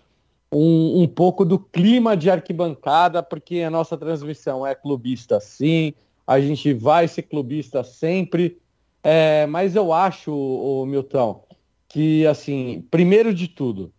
um, 0.51 1.03
um 1.03 1.07
pouco 1.07 1.45
do 1.45 1.57
clima 1.57 2.17
de 2.17 2.29
arquibancada, 2.29 3.23
porque 3.23 3.61
a 3.61 3.69
nossa 3.69 3.97
transmissão 3.97 4.65
é 4.65 4.75
clubista 4.75 5.39
sim, 5.39 5.93
a 6.27 6.39
gente 6.39 6.73
vai 6.73 7.07
ser 7.07 7.23
clubista 7.23 7.83
sempre, 7.83 8.57
é, 9.03 9.45
mas 9.47 9.75
eu 9.75 9.91
acho, 9.93 10.33
o 10.33 10.85
Milton, 10.85 11.43
que 11.87 12.25
assim, 12.27 12.85
primeiro 12.91 13.33
de 13.33 13.47
tudo, 13.47 13.91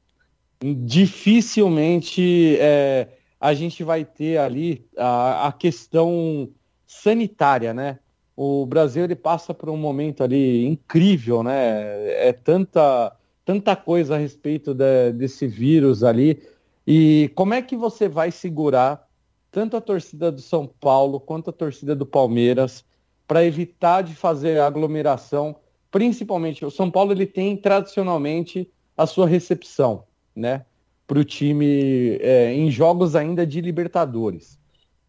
dificilmente 0.63 2.57
é, 2.61 3.09
a 3.41 3.53
gente 3.55 3.83
vai 3.83 4.05
ter 4.05 4.39
ali 4.39 4.87
a, 4.97 5.49
a, 5.49 5.53
questão 5.53 6.49
sanitária, 6.87 7.75
né? 7.75 7.99
O 8.37 8.65
Brasil 8.65 9.05
ele 9.05 9.17
passa 9.17 9.53
por 9.53 9.69
um 9.69 9.77
momento 9.77 10.23
ali 10.23 10.65
incrível, 10.65 11.43
né? 11.43 12.29
É 12.29 12.33
tanta 12.33 13.13
tanta 13.45 13.75
coisa 13.77 14.15
a 14.15 14.19
respeito 14.19 14.75
de, 14.75 15.13
desse 15.13 15.47
vírus 15.47 16.03
ali. 16.03 16.43
E 16.87 17.31
como 17.35 17.55
é 17.55 17.63
que 17.63 17.77
você 17.77 18.09
vai 18.09 18.31
segurar 18.31 19.09
tanto 19.51 19.77
a 19.77 19.81
torcida 19.81 20.33
do 20.33 20.41
São 20.41 20.67
Paulo 20.67 21.21
quanto 21.21 21.51
a 21.51 21.53
torcida 21.53 21.95
do 21.95 22.07
Palmeiras 22.07 22.85
para 23.27 23.45
evitar 23.45 24.03
de 24.03 24.15
fazer 24.15 24.61
aglomeração? 24.61 25.57
Principalmente, 25.91 26.65
o 26.65 26.71
São 26.71 26.91
Paulo 26.91 27.13
ele 27.13 27.27
tem 27.27 27.57
tradicionalmente 27.57 28.71
a 28.97 29.07
sua 29.07 29.27
recepção, 29.27 30.05
né? 30.35 30.65
Para 31.07 31.19
o 31.19 31.25
time 31.25 32.17
é, 32.21 32.55
em 32.55 32.71
jogos 32.71 33.15
ainda 33.15 33.47
de 33.47 33.61
Libertadores. 33.61 34.59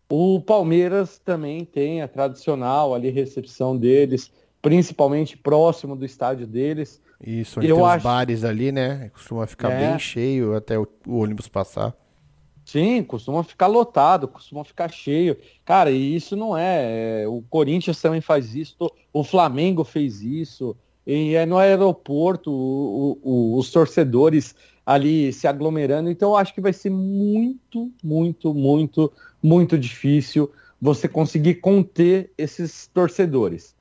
O 0.09 0.41
Palmeiras 0.41 1.17
também 1.17 1.63
tem 1.63 2.01
a 2.01 2.07
tradicional 2.07 2.93
ali 2.93 3.09
recepção 3.09 3.77
deles, 3.77 4.31
principalmente 4.63 5.35
próximo 5.37 5.93
do 5.93 6.05
estádio 6.05 6.47
deles. 6.47 7.01
Isso, 7.21 7.59
onde 7.59 7.67
eu 7.67 7.75
tem 7.75 7.85
acho... 7.85 7.97
os 7.97 8.03
bares 8.03 8.43
ali, 8.45 8.71
né? 8.71 9.11
Costuma 9.13 9.45
ficar 9.45 9.69
é. 9.69 9.89
bem 9.89 9.99
cheio 9.99 10.55
até 10.55 10.79
o, 10.79 10.87
o, 11.05 11.17
ônibus 11.17 11.49
passar. 11.49 11.93
Sim, 12.65 13.03
costuma 13.03 13.43
ficar 13.43 13.67
lotado, 13.67 14.25
costuma 14.25 14.63
ficar 14.63 14.89
cheio. 14.89 15.37
Cara, 15.65 15.91
e 15.91 16.15
isso 16.15 16.37
não 16.37 16.57
é. 16.57 17.23
é 17.23 17.27
o 17.27 17.43
Corinthians 17.49 18.01
também 18.01 18.21
faz 18.21 18.55
isso, 18.55 18.89
o 19.11 19.23
Flamengo 19.23 19.83
fez 19.83 20.21
isso. 20.21 20.75
E 21.05 21.35
é 21.35 21.45
no 21.45 21.57
aeroporto, 21.57 22.49
o, 22.49 23.19
o, 23.21 23.57
os 23.57 23.69
torcedores 23.69 24.55
ali 24.85 25.33
se 25.33 25.45
aglomerando. 25.45 26.09
Então, 26.09 26.29
eu 26.29 26.37
acho 26.37 26.53
que 26.53 26.61
vai 26.61 26.71
ser 26.71 26.89
muito, 26.89 27.91
muito, 28.01 28.53
muito, 28.53 29.11
muito 29.41 29.77
difícil 29.77 30.49
você 30.81 31.09
conseguir 31.09 31.55
conter 31.55 32.31
esses 32.37 32.87
torcedores 32.87 33.75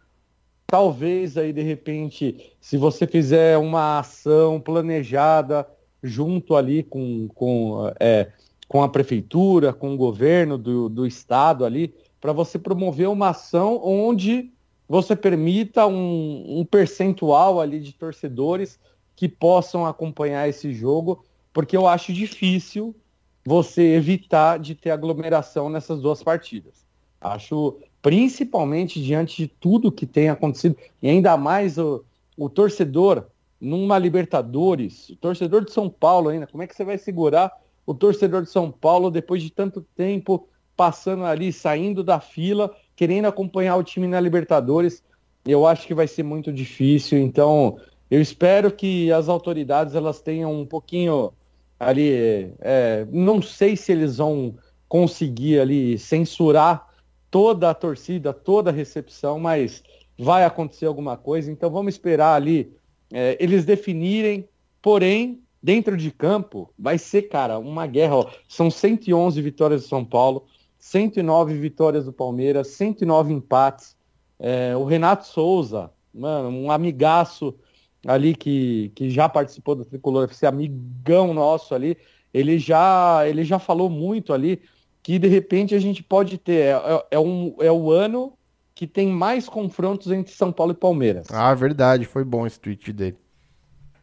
talvez 0.73 1.37
aí 1.37 1.53
de 1.53 1.61
repente, 1.61 2.55
se 2.59 2.79
você 2.79 3.07
fizer 3.07 3.59
uma 3.59 3.99
ação 3.99 4.59
planejada 4.59 5.69
junto 6.03 6.57
ali 6.57 6.83
com, 6.83 7.29
com, 7.35 7.93
é, 8.01 8.33
com 8.67 8.83
a 8.83 8.89
prefeitura, 8.89 9.75
com 9.75 9.93
o 9.93 9.99
governo 9.99 10.57
do, 10.57 10.89
do 10.89 11.07
estado 11.07 11.67
ali, 11.67 11.95
para 12.19 12.33
você 12.33 12.59
promover 12.59 13.07
uma 13.11 13.29
ação 13.29 13.83
onde 13.85 14.51
você 14.89 15.15
permita 15.15 15.87
um, 15.87 16.61
um 16.61 16.65
percentual 16.65 17.61
ali 17.61 17.79
de 17.79 17.93
torcedores 17.93 18.81
que 19.15 19.29
possam 19.29 19.85
acompanhar 19.85 20.49
esse 20.49 20.73
jogo, 20.73 21.23
porque 21.53 21.77
eu 21.77 21.87
acho 21.87 22.15
difícil 22.15 22.97
você 23.45 23.95
evitar 23.95 24.59
de 24.59 24.75
ter 24.75 24.91
aglomeração 24.91 25.69
nessas 25.69 26.01
duas 26.01 26.23
partidas. 26.23 26.87
Acho 27.21 27.79
principalmente 28.03 29.01
diante 29.01 29.37
de 29.37 29.47
tudo 29.47 29.93
que 29.93 30.05
tem 30.05 30.29
acontecido, 30.29 30.77
e 31.01 31.09
ainda 31.09 31.37
mais 31.37 31.79
o, 31.79 32.05
o 32.37 32.49
torcedor, 32.49 33.27
numa 33.61 33.97
Libertadores, 33.97 35.09
o 35.11 35.17
torcedor 35.17 35.65
de 35.65 35.73
São 35.73 35.89
Paulo 35.89 36.29
ainda, 36.29 36.49
como 36.49 36.65
é 36.65 36.67
que 36.67 36.75
você 36.75 36.85
vai 36.85 36.99
segurar 36.99 37.53
o 37.87 37.95
torcedor 37.95 38.43
de 38.43 38.51
São 38.51 38.73
Paulo 38.73 39.09
depois 39.09 39.41
de 39.41 39.51
tanto 39.51 39.87
tempo 39.97 40.49
passando 40.77 41.25
ali, 41.25 41.53
saindo 41.53 42.03
da 42.03 42.19
fila, 42.19 42.75
querendo 42.97 43.27
acompanhar 43.27 43.77
o 43.77 43.85
time 43.85 44.09
na 44.09 44.21
Libertadores? 44.21 45.05
Eu 45.45 45.65
acho 45.65 45.87
que 45.87 45.95
vai 45.95 46.09
ser 46.09 46.25
muito 46.25 46.53
difícil, 46.53 47.19
então 47.19 47.79
eu 48.11 48.21
espero 48.21 48.73
que 48.73 49.13
as 49.13 49.29
autoridades 49.29 49.95
elas 49.95 50.21
tenham 50.21 50.53
um 50.61 50.67
pouquinho 50.67 51.33
ali, 51.79 52.53
é, 52.61 53.07
não 53.11 53.41
sei 53.41 53.77
se 53.77 53.93
eles 53.93 54.17
vão 54.17 54.57
conseguir 54.89 55.61
ali 55.61 55.99
censurar 55.99 56.92
toda 57.33 57.71
a 57.71 57.75
torcida, 57.75 58.31
toda 58.33 58.69
a 58.71 58.73
recepção, 58.73 59.41
mas 59.41 59.83
vai 60.19 60.45
acontecer 60.45 60.85
alguma 60.85 61.17
coisa, 61.17 61.51
então 61.51 61.71
vamos 61.71 61.95
esperar 61.95 62.35
ali 62.35 62.77
é, 63.11 63.37
eles 63.41 63.65
definirem, 63.65 64.47
porém, 64.83 65.43
dentro 65.63 65.97
de 65.97 66.11
campo, 66.11 66.73
vai 66.79 66.99
ser, 66.99 67.23
cara, 67.23 67.59
uma 67.59 67.87
guerra. 67.87 68.17
Ó. 68.17 68.31
São 68.47 68.71
111 68.71 69.41
vitórias 69.41 69.83
do 69.83 69.89
São 69.89 70.05
Paulo, 70.05 70.45
109 70.79 71.55
vitórias 71.55 72.05
do 72.05 72.13
Palmeiras, 72.13 72.69
109 72.69 73.33
empates. 73.33 73.97
É, 74.39 74.77
o 74.77 74.85
Renato 74.85 75.27
Souza, 75.27 75.91
mano, 76.13 76.51
um 76.51 76.71
amigaço 76.71 77.55
ali 78.07 78.35
que, 78.35 78.93
que 78.95 79.09
já 79.09 79.29
participou 79.29 79.75
do 79.75 79.85
Tricolor 79.85 80.25
FC, 80.25 80.47
amigão 80.47 81.33
nosso 81.33 81.75
ali, 81.75 81.97
ele 82.35 82.59
já, 82.59 83.27
ele 83.27 83.43
já 83.43 83.59
falou 83.59 83.89
muito 83.89 84.35
ali 84.35 84.61
que 85.03 85.19
de 85.19 85.29
repente 85.29 85.75
a 85.75 85.79
gente 85.79 86.03
pode 86.03 86.39
ter, 86.39 86.61
é, 86.61 86.71
é, 86.71 87.07
é 87.13 87.19
um, 87.19 87.55
é 87.61 87.73
o 87.73 87.91
ano 87.91 88.35
que 88.75 88.87
tem 88.87 89.09
mais 89.09 89.49
confrontos 89.49 90.11
entre 90.11 90.33
São 90.33 90.53
Paulo 90.53 90.73
e 90.73 90.77
Palmeiras. 90.77 91.27
Ah, 91.31 91.55
verdade, 91.55 92.05
foi 92.05 92.25
bom 92.25 92.47
esse 92.47 92.59
tweet 92.59 92.93
dele. 92.93 93.17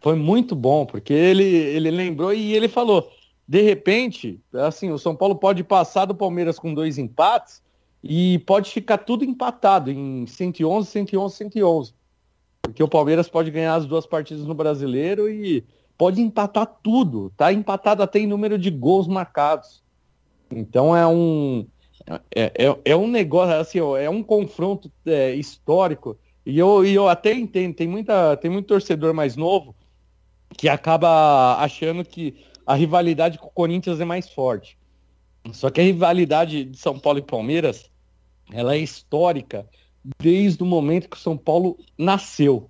Foi 0.01 0.15
muito 0.15 0.55
bom, 0.55 0.85
porque 0.85 1.13
ele, 1.13 1.43
ele 1.43 1.91
lembrou 1.91 2.33
e 2.33 2.53
ele 2.53 2.67
falou, 2.67 3.09
de 3.47 3.61
repente, 3.61 4.39
assim, 4.53 4.91
o 4.91 4.97
São 4.97 5.15
Paulo 5.15 5.35
pode 5.35 5.63
passar 5.63 6.05
do 6.05 6.15
Palmeiras 6.15 6.59
com 6.59 6.73
dois 6.73 6.97
empates 6.97 7.61
e 8.03 8.39
pode 8.39 8.71
ficar 8.71 8.99
tudo 8.99 9.25
empatado 9.25 9.91
em 9.91 10.25
111, 10.25 10.87
111, 10.87 11.35
111. 11.35 11.93
Porque 12.61 12.83
o 12.83 12.87
Palmeiras 12.87 13.27
pode 13.27 13.51
ganhar 13.51 13.75
as 13.75 13.85
duas 13.85 14.05
partidas 14.05 14.45
no 14.45 14.53
Brasileiro 14.53 15.27
e 15.29 15.65
pode 15.97 16.21
empatar 16.21 16.65
tudo. 16.81 17.33
Tá 17.35 17.51
empatado 17.51 18.03
até 18.03 18.19
em 18.19 18.27
número 18.27 18.57
de 18.57 18.69
gols 18.69 19.07
marcados. 19.07 19.83
Então 20.51 20.95
é 20.95 21.05
um 21.05 21.65
é, 22.35 22.51
é, 22.55 22.77
é 22.85 22.95
um 22.95 23.07
negócio 23.07 23.55
assim, 23.55 23.79
é 23.99 24.09
um 24.09 24.23
confronto 24.23 24.91
é, 25.05 25.33
histórico. 25.33 26.17
E 26.45 26.57
eu, 26.57 26.83
e 26.83 26.93
eu 26.93 27.07
até 27.07 27.33
entendo, 27.33 27.75
tem 27.75 27.87
muita 27.87 28.35
tem 28.37 28.49
muito 28.49 28.67
torcedor 28.67 29.13
mais 29.13 29.35
novo 29.35 29.75
que 30.57 30.67
acaba 30.67 31.57
achando 31.59 32.03
que 32.03 32.35
a 32.65 32.73
rivalidade 32.73 33.37
com 33.37 33.47
o 33.47 33.51
Corinthians 33.51 33.99
é 33.99 34.05
mais 34.05 34.29
forte. 34.29 34.77
Só 35.53 35.69
que 35.69 35.79
a 35.79 35.83
rivalidade 35.83 36.65
de 36.65 36.77
São 36.77 36.99
Paulo 36.99 37.19
e 37.19 37.23
Palmeiras, 37.23 37.89
ela 38.51 38.75
é 38.75 38.77
histórica 38.77 39.67
desde 40.21 40.61
o 40.63 40.65
momento 40.65 41.09
que 41.09 41.17
o 41.17 41.19
São 41.19 41.37
Paulo 41.37 41.77
nasceu. 41.97 42.69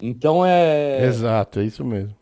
Então 0.00 0.44
é. 0.44 1.04
Exato, 1.04 1.60
é 1.60 1.64
isso 1.64 1.84
mesmo. 1.84 2.14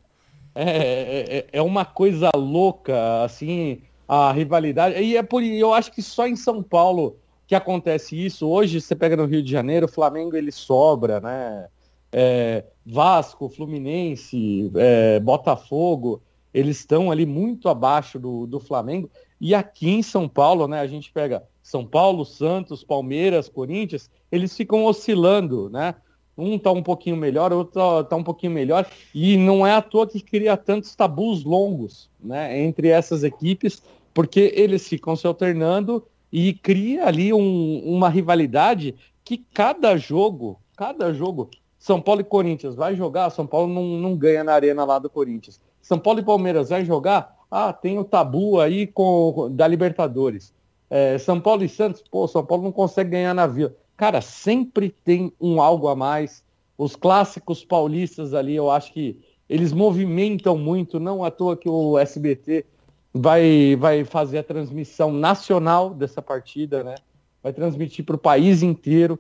É, 0.55 0.63
é, 0.65 1.37
é, 1.39 1.47
é 1.53 1.63
uma 1.63 1.85
coisa 1.85 2.31
louca, 2.37 3.25
assim, 3.25 3.83
a 4.07 4.33
rivalidade. 4.33 5.01
E 5.03 5.17
é 5.17 5.23
por 5.23 5.43
eu 5.43 5.73
acho 5.73 5.93
que 5.93 6.03
só 6.03 6.27
em 6.27 6.37
São 6.37 6.63
Paulo 6.63 7.17
que 7.47 7.55
acontece 7.55 8.17
isso. 8.17 8.49
Hoje 8.49 8.81
você 8.81 8.95
pega 8.95 9.17
no 9.17 9.27
Rio 9.27 9.43
de 9.43 9.51
Janeiro, 9.51 9.87
o 9.87 9.93
Flamengo 9.93 10.37
ele 10.37 10.53
sobra, 10.53 11.21
né? 11.21 11.69
É, 12.13 12.65
Vasco, 12.87 13.49
Fluminense, 13.49 14.71
é, 14.77 15.19
Botafogo, 15.21 16.23
eles 16.53 16.79
estão 16.79 17.11
ali 17.11 17.27
muito 17.27 17.69
abaixo 17.69 18.19
do, 18.19 18.47
do 18.47 18.61
Flamengo. 18.61 19.11
E 19.41 19.55
aqui 19.55 19.91
em 19.91 20.03
São 20.03 20.29
Paulo, 20.29 20.69
né? 20.69 20.81
A 20.81 20.87
gente 20.87 21.13
pega 21.13 21.43
São 21.63 21.85
Paulo, 21.85 22.25
Santos, 22.25 22.85
Palmeiras, 22.85 23.49
Corinthians, 23.49 24.09
eles 24.31 24.57
ficam 24.57 24.85
oscilando, 24.85 25.69
né? 25.69 25.95
Um 26.37 26.59
tá 26.59 26.73
um 26.73 26.83
pouquinho 26.83 27.17
melhor, 27.17 27.53
outro 27.53 27.75
tá, 27.75 28.05
tá 28.05 28.17
um 28.17 28.25
pouquinho 28.25 28.53
melhor, 28.53 28.87
e 29.15 29.37
não 29.37 29.67
é 29.67 29.73
à 29.73 29.81
toa 29.81 30.07
que 30.07 30.21
cria 30.21 30.57
tantos 30.57 30.95
tabus 30.95 31.45
longos, 31.45 32.11
né, 32.21 32.61
entre 32.61 32.89
essas 32.89 33.23
equipes, 33.23 33.83
porque 34.13 34.53
eles 34.55 34.89
ficam 34.89 35.15
se 35.15 35.27
alternando 35.27 36.05
e 36.33 36.53
cria 36.53 37.07
ali 37.07 37.33
um, 37.33 37.83
uma 37.85 38.09
rivalidade 38.09 38.97
que 39.25 39.45
cada 39.55 39.97
jogo, 39.97 40.59
cada 40.77 41.13
jogo, 41.13 41.49
São 41.79 42.01
Paulo 42.01 42.21
e 42.21 42.25
Corinthians 42.25 42.75
vai 42.75 42.97
jogar, 42.97 43.31
São 43.31 43.47
Paulo 43.47 43.73
não, 43.73 43.85
não 43.85 44.17
ganha 44.17 44.43
na 44.43 44.53
arena 44.53 44.85
lá 44.85 44.99
do 44.99 45.09
Corinthians. 45.09 45.61
São 45.81 45.99
Paulo 45.99 46.21
e 46.21 46.25
Palmeiras 46.25 46.71
vai 46.71 46.85
jogar, 46.85 47.37
ah, 47.51 47.73
tem 47.73 47.99
o 47.99 48.05
tabu 48.05 48.59
aí 48.59 48.87
com 48.87 49.49
da 49.53 49.69
Libertadores. 49.69 50.53
É, 50.91 51.19
São 51.19 51.41
Paulo 51.41 51.63
e 51.63 51.69
Santos, 51.69 52.03
pô, 52.11 52.27
São 52.27 52.45
Paulo 52.45 52.65
não 52.65 52.73
consegue 52.73 53.11
ganhar 53.11 53.35
na 53.35 53.47
Vila. 53.47 53.75
Cara, 53.97 54.21
sempre 54.21 54.91
tem 54.91 55.33
um 55.41 55.61
algo 55.61 55.89
a 55.89 55.95
mais. 55.95 56.45
Os 56.77 56.97
clássicos 56.97 57.65
paulistas 57.65 58.35
ali, 58.35 58.55
eu 58.55 58.71
acho 58.71 58.93
que 58.93 59.21
eles 59.49 59.73
movimentam 59.73 60.59
muito, 60.59 60.99
não 60.99 61.23
à 61.23 61.31
toa 61.31 61.57
que 61.57 61.69
o 61.69 61.99
SBT 61.99 62.65
vai, 63.13 63.77
vai 63.77 64.05
fazer 64.05 64.39
a 64.39 64.43
transmissão 64.43 65.13
nacional 65.13 65.91
dessa 65.91 66.21
partida, 66.21 66.83
né? 66.83 66.97
Vai 67.43 67.53
transmitir 67.53 68.05
para 68.05 68.17
o 68.17 68.19
país 68.19 68.63
inteiro. 68.63 69.19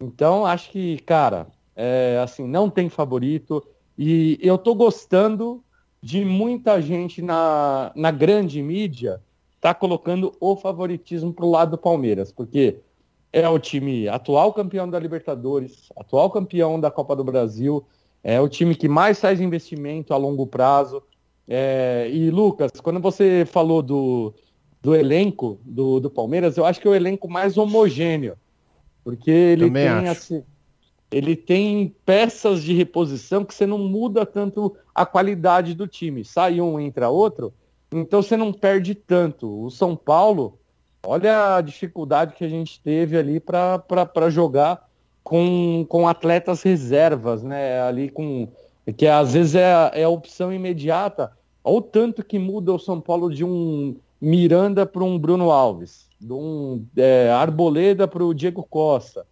Então, 0.00 0.44
acho 0.44 0.70
que, 0.70 0.98
cara, 1.00 1.46
é, 1.76 2.20
assim, 2.22 2.46
não 2.46 2.68
tem 2.68 2.88
favorito. 2.88 3.62
E 3.96 4.38
eu 4.42 4.58
tô 4.58 4.74
gostando 4.74 5.62
de 6.02 6.24
muita 6.24 6.80
gente 6.80 7.22
na, 7.22 7.92
na 7.94 8.10
grande 8.10 8.60
mídia 8.62 9.20
tá 9.60 9.74
colocando 9.74 10.32
o 10.38 10.54
favoritismo 10.54 11.32
pro 11.32 11.50
lado 11.50 11.72
do 11.72 11.78
Palmeiras, 11.78 12.30
porque 12.30 12.78
é 13.36 13.46
o 13.46 13.58
time 13.58 14.08
atual 14.08 14.50
campeão 14.50 14.88
da 14.88 14.98
Libertadores, 14.98 15.92
atual 15.94 16.30
campeão 16.30 16.80
da 16.80 16.90
Copa 16.90 17.14
do 17.14 17.22
Brasil, 17.22 17.84
é 18.24 18.40
o 18.40 18.48
time 18.48 18.74
que 18.74 18.88
mais 18.88 19.20
faz 19.20 19.42
investimento 19.42 20.14
a 20.14 20.16
longo 20.16 20.46
prazo. 20.46 21.02
É, 21.46 22.08
e 22.10 22.30
Lucas, 22.30 22.72
quando 22.82 22.98
você 22.98 23.44
falou 23.44 23.82
do, 23.82 24.32
do 24.80 24.94
elenco 24.94 25.60
do, 25.62 26.00
do 26.00 26.08
Palmeiras, 26.10 26.56
eu 26.56 26.64
acho 26.64 26.80
que 26.80 26.88
é 26.88 26.90
o 26.90 26.94
elenco 26.94 27.28
mais 27.28 27.58
homogêneo, 27.58 28.38
porque 29.04 29.30
ele 29.30 29.66
Também 29.66 29.86
tem 29.86 30.08
assim, 30.08 30.42
ele 31.10 31.36
tem 31.36 31.94
peças 32.06 32.62
de 32.62 32.72
reposição 32.72 33.44
que 33.44 33.54
você 33.54 33.66
não 33.66 33.78
muda 33.78 34.24
tanto 34.24 34.74
a 34.94 35.04
qualidade 35.04 35.74
do 35.74 35.86
time. 35.86 36.24
Sai 36.24 36.58
um, 36.58 36.80
entra 36.80 37.10
outro, 37.10 37.52
então 37.92 38.22
você 38.22 38.34
não 38.34 38.50
perde 38.50 38.94
tanto. 38.94 39.62
O 39.62 39.70
São 39.70 39.94
Paulo, 39.94 40.58
Olha 41.06 41.56
a 41.56 41.60
dificuldade 41.60 42.34
que 42.34 42.44
a 42.44 42.48
gente 42.48 42.80
teve 42.80 43.16
ali 43.16 43.38
para 43.38 44.28
jogar 44.28 44.88
com, 45.22 45.86
com 45.88 46.08
atletas 46.08 46.62
reservas, 46.62 47.44
né? 47.44 47.80
Ali 47.80 48.08
com. 48.08 48.48
Que 48.96 49.06
às 49.06 49.34
vezes 49.34 49.54
é, 49.54 49.90
é 49.94 50.02
a 50.02 50.08
opção 50.08 50.52
imediata. 50.52 51.30
Olha 51.62 51.76
o 51.76 51.82
tanto 51.82 52.24
que 52.24 52.38
muda 52.38 52.72
o 52.72 52.78
São 52.78 53.00
Paulo 53.00 53.32
de 53.32 53.44
um 53.44 53.96
Miranda 54.20 54.84
para 54.84 55.04
um 55.04 55.18
Bruno 55.18 55.50
Alves, 55.50 56.08
de 56.20 56.32
um 56.32 56.84
é, 56.96 57.30
Arboleda 57.30 58.08
para 58.08 58.24
o 58.24 58.34
Diego 58.34 58.66
Costa. 58.68 59.26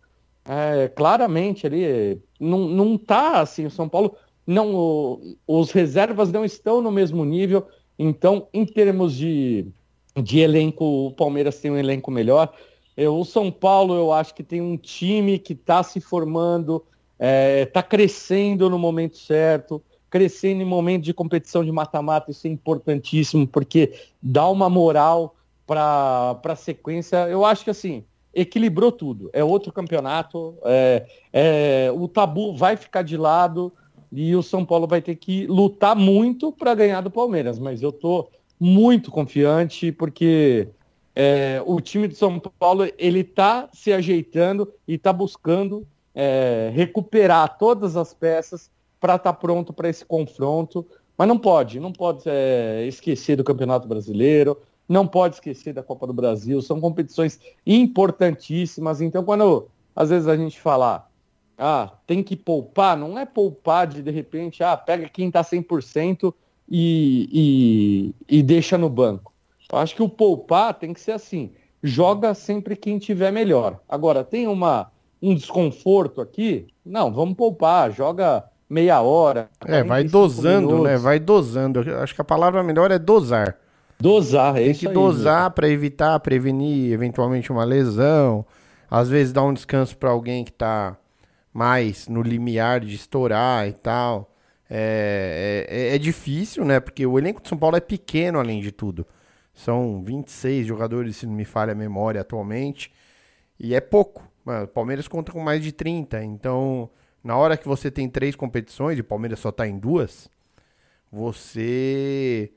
É, 0.45 0.89
claramente 0.89 1.67
ali 1.67 2.21
não, 2.39 2.69
não 2.69 2.99
tá 2.99 3.41
assim, 3.41 3.65
o 3.65 3.71
São 3.71 3.89
Paulo 3.89 4.15
não 4.47 5.19
os 5.47 5.71
reservas 5.71 6.31
não 6.31 6.45
estão 6.45 6.83
no 6.83 6.91
mesmo 6.91 7.25
nível, 7.25 7.67
então 7.99 8.47
em 8.53 8.67
termos 8.67 9.15
de 9.15 9.67
de 10.23 10.39
elenco, 10.41 10.85
o 10.85 11.13
Palmeiras 11.13 11.59
tem 11.61 11.71
um 11.71 11.77
elenco 11.77 12.11
melhor. 12.11 12.53
Eu, 12.97 13.19
o 13.19 13.25
São 13.25 13.51
Paulo, 13.51 13.95
eu 13.95 14.13
acho 14.13 14.35
que 14.35 14.43
tem 14.43 14.61
um 14.61 14.77
time 14.77 15.39
que 15.39 15.53
está 15.53 15.83
se 15.83 16.01
formando, 16.01 16.85
está 17.15 17.27
é, 17.27 17.67
tá 17.67 17.83
crescendo 17.83 18.71
no 18.71 18.79
momento 18.79 19.17
certo, 19.17 19.83
crescendo 20.09 20.63
em 20.63 20.65
momento 20.65 21.03
de 21.03 21.13
competição 21.13 21.65
de 21.65 21.73
mata-mata, 21.73 22.31
isso 22.31 22.47
é 22.47 22.51
importantíssimo, 22.51 23.49
porque 23.49 23.93
dá 24.23 24.49
uma 24.49 24.71
moral 24.71 25.35
para 25.67 26.39
a 26.45 26.57
sequência. 26.57 27.29
Eu 27.29 27.45
acho 27.45 27.65
que 27.65 27.71
assim, 27.71 28.05
equilibrou 28.33 28.93
tudo. 28.93 29.29
É 29.33 29.43
outro 29.43 29.73
campeonato, 29.73 30.57
é, 30.65 31.07
é, 31.33 31.93
o 31.93 32.07
tabu 32.07 32.55
vai 32.55 32.77
ficar 32.77 33.03
de 33.03 33.17
lado 33.17 33.73
e 34.13 34.37
o 34.37 34.43
São 34.43 34.65
Paulo 34.65 34.87
vai 34.87 35.03
ter 35.03 35.17
que 35.17 35.49
lutar 35.49 35.97
muito 35.97 36.53
para 36.53 36.75
ganhar 36.77 37.01
do 37.01 37.11
Palmeiras, 37.11 37.59
mas 37.59 37.83
eu 37.83 37.91
tô 37.91 38.29
muito 38.65 39.11
confiante, 39.11 39.93
porque 39.93 40.69
é, 41.15 41.63
o 41.67 41.83
time 41.83 42.09
de 42.09 42.15
São 42.15 42.41
Paulo 42.41 42.91
ele 42.97 43.21
está 43.21 43.69
se 43.75 43.93
ajeitando 43.93 44.73
e 44.89 44.95
está 44.95 45.13
buscando 45.13 45.87
é, 46.15 46.71
recuperar 46.73 47.59
todas 47.59 47.95
as 47.95 48.15
peças 48.15 48.71
para 48.99 49.17
estar 49.17 49.35
tá 49.35 49.39
pronto 49.39 49.71
para 49.71 49.91
esse 49.91 50.03
confronto. 50.03 50.87
Mas 51.15 51.29
não 51.29 51.39
pode, 51.39 51.79
não 51.79 51.93
pode 51.93 52.23
é, 52.25 52.87
esquecer 52.87 53.37
do 53.37 53.45
Campeonato 53.45 53.87
Brasileiro, 53.87 54.59
não 54.89 55.07
pode 55.07 55.35
esquecer 55.35 55.75
da 55.75 55.83
Copa 55.83 56.07
do 56.07 56.15
Brasil, 56.15 56.63
são 56.63 56.81
competições 56.81 57.39
importantíssimas. 57.67 59.03
Então, 59.03 59.23
quando 59.23 59.69
às 59.95 60.09
vezes 60.09 60.27
a 60.27 60.39
gente 60.39 60.59
fala, 60.59 61.07
ah, 61.59 61.93
tem 62.07 62.23
que 62.23 62.35
poupar, 62.35 62.97
não 62.97 63.19
é 63.19 63.27
poupar 63.27 63.87
de 63.87 64.03
de 64.03 64.11
repente, 64.11 64.65
ah, 64.65 64.75
pega 64.75 65.07
quem 65.07 65.31
tá 65.31 65.43
100% 65.43 66.33
e, 66.69 68.15
e, 68.29 68.39
e 68.39 68.43
deixa 68.43 68.79
no 68.79 68.89
banco. 68.89 69.33
Eu 69.73 69.79
acho 69.79 69.95
que 69.95 70.03
o 70.03 70.09
poupar 70.09 70.75
tem 70.75 70.93
que 70.93 71.01
ser 71.01 71.13
assim, 71.13 71.53
joga 71.83 72.35
sempre 72.35 72.77
quem 72.77 72.99
tiver 72.99 73.31
melhor. 73.31 73.81
Agora, 73.89 74.23
tem 74.25 74.47
uma, 74.47 74.91
um 75.21 75.35
desconforto 75.35 76.21
aqui? 76.21 76.67
Não, 76.85 77.13
vamos 77.13 77.35
poupar, 77.35 77.91
joga 77.93 78.45
meia 78.69 79.01
hora. 79.01 79.49
É, 79.67 79.83
vai 79.83 80.05
dosando, 80.05 80.49
né? 80.49 80.59
minutos. 80.59 80.85
né? 80.85 80.97
Vai 80.99 81.19
dosando. 81.19 81.81
Acho 82.03 82.15
que 82.15 82.21
a 82.21 82.25
palavra 82.25 82.63
melhor 82.63 82.91
é 82.91 82.99
dosar. 82.99 83.57
Dosar, 83.99 84.57
é 84.57 84.65
Tem 84.65 84.75
que 84.75 84.89
dosar 84.89 85.51
para 85.53 85.69
evitar, 85.69 86.19
prevenir 86.21 86.93
eventualmente 86.93 87.51
uma 87.51 87.65
lesão. 87.65 88.45
Às 88.91 89.09
vezes 89.09 89.33
dar 89.33 89.45
um 89.45 89.55
descanso 89.55 89.97
para 89.97 90.11
alguém 90.11 90.45
que 90.45 90.53
tá 90.53 90.97
mais 91.53 92.09
no 92.09 92.21
limiar 92.21 92.81
de 92.81 92.95
estourar 92.95 93.67
e 93.69 93.73
tal. 93.73 94.34
É, 94.77 95.67
é, 95.69 95.95
é, 95.95 95.99
difícil, 95.99 96.65
né? 96.65 96.81
Porque 96.81 97.07
o 97.07 97.17
elenco 97.17 97.41
de 97.41 97.49
São 97.49 97.57
Paulo 97.57 97.77
é 97.77 97.81
pequeno, 97.81 98.41
além 98.41 98.61
de 98.61 98.73
tudo. 98.73 99.07
São 99.55 100.03
26 100.03 100.67
jogadores, 100.67 101.17
se 101.17 101.27
não 101.27 101.35
me 101.35 101.45
falha 101.45 101.71
a 101.71 101.77
memória, 101.77 102.21
atualmente. 102.21 102.93
E 103.57 103.73
é 103.73 103.81
pouco. 103.81 104.29
O 104.45 104.67
Palmeiras 104.67 105.07
conta 105.07 105.31
com 105.31 105.39
mais 105.39 105.63
de 105.63 105.71
30. 105.71 106.25
Então, 106.25 106.91
na 107.23 107.37
hora 107.37 107.57
que 107.57 107.69
você 107.69 107.89
tem 107.89 108.09
três 108.09 108.35
competições 108.35 108.99
e 108.99 109.01
o 109.01 109.05
Palmeiras 109.05 109.39
só 109.39 109.53
tá 109.53 109.65
em 109.65 109.79
duas, 109.79 110.29
você 111.11 112.53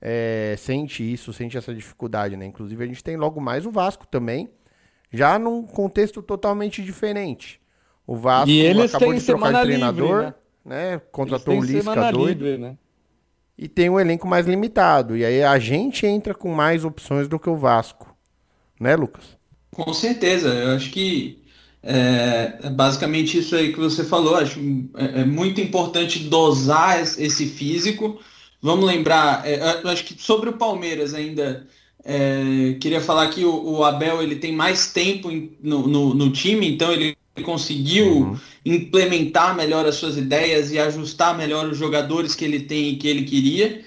é, 0.00 0.54
sente 0.56 1.02
isso, 1.02 1.32
sente 1.32 1.58
essa 1.58 1.74
dificuldade, 1.74 2.36
né? 2.36 2.46
Inclusive, 2.46 2.84
a 2.84 2.86
gente 2.86 3.02
tem 3.02 3.16
logo 3.16 3.40
mais 3.40 3.66
o 3.66 3.72
Vasco 3.72 4.06
também, 4.06 4.48
já 5.12 5.36
num 5.36 5.64
contexto 5.64 6.22
totalmente 6.22 6.80
diferente. 6.80 7.60
O 8.06 8.14
Vasco 8.14 8.50
e 8.50 8.60
eles 8.60 8.94
acabou 8.94 9.12
de 9.12 9.26
trocar 9.26 9.52
de 9.52 9.62
treinador, 9.62 10.08
livre, 10.08 10.26
né? 10.26 10.34
Né? 10.64 11.00
Contratou 11.10 11.58
o 11.58 11.64
Lisca 11.64 12.12
doido. 12.12 12.44
Livre, 12.44 12.58
né? 12.58 12.76
E 13.56 13.68
tem 13.68 13.90
um 13.90 14.00
elenco 14.00 14.26
mais 14.26 14.46
limitado. 14.46 15.16
E 15.16 15.24
aí 15.24 15.42
a 15.42 15.58
gente 15.58 16.06
entra 16.06 16.34
com 16.34 16.52
mais 16.52 16.84
opções 16.84 17.28
do 17.28 17.38
que 17.38 17.50
o 17.50 17.56
Vasco. 17.56 18.14
Né, 18.80 18.96
Lucas? 18.96 19.36
Com 19.70 19.92
certeza. 19.92 20.48
Eu 20.48 20.76
acho 20.76 20.90
que 20.90 21.42
é, 21.82 22.58
é 22.62 22.70
basicamente 22.70 23.38
isso 23.38 23.54
aí 23.54 23.72
que 23.72 23.78
você 23.78 24.02
falou. 24.02 24.36
Acho 24.36 24.58
é, 24.96 25.20
é 25.20 25.24
muito 25.24 25.60
importante 25.60 26.20
dosar 26.20 27.00
esse 27.00 27.46
físico 27.46 28.18
Vamos 28.62 28.84
lembrar, 28.84 29.46
é, 29.46 29.58
acho 29.88 30.04
que 30.04 30.22
sobre 30.22 30.50
o 30.50 30.58
Palmeiras 30.58 31.14
ainda, 31.14 31.66
é, 32.04 32.76
queria 32.78 33.00
falar 33.00 33.28
que 33.30 33.42
o, 33.42 33.78
o, 33.78 33.84
Abel 33.84 34.22
ele 34.22 34.36
tem 34.36 34.52
mais 34.52 34.92
tempo 34.92 35.30
em, 35.30 35.56
no, 35.62 35.88
no, 35.88 36.14
no, 36.14 36.30
time, 36.30 36.70
então 36.70 36.92
ele 36.92 37.16
conseguiu 37.40 38.06
uhum. 38.06 38.36
implementar 38.64 39.56
melhor 39.56 39.86
as 39.86 39.96
suas 39.96 40.16
ideias 40.16 40.72
e 40.72 40.78
ajustar 40.78 41.36
melhor 41.36 41.68
os 41.68 41.76
jogadores 41.76 42.34
que 42.34 42.44
ele 42.44 42.60
tem 42.60 42.90
e 42.90 42.96
que 42.96 43.08
ele 43.08 43.24
queria. 43.24 43.82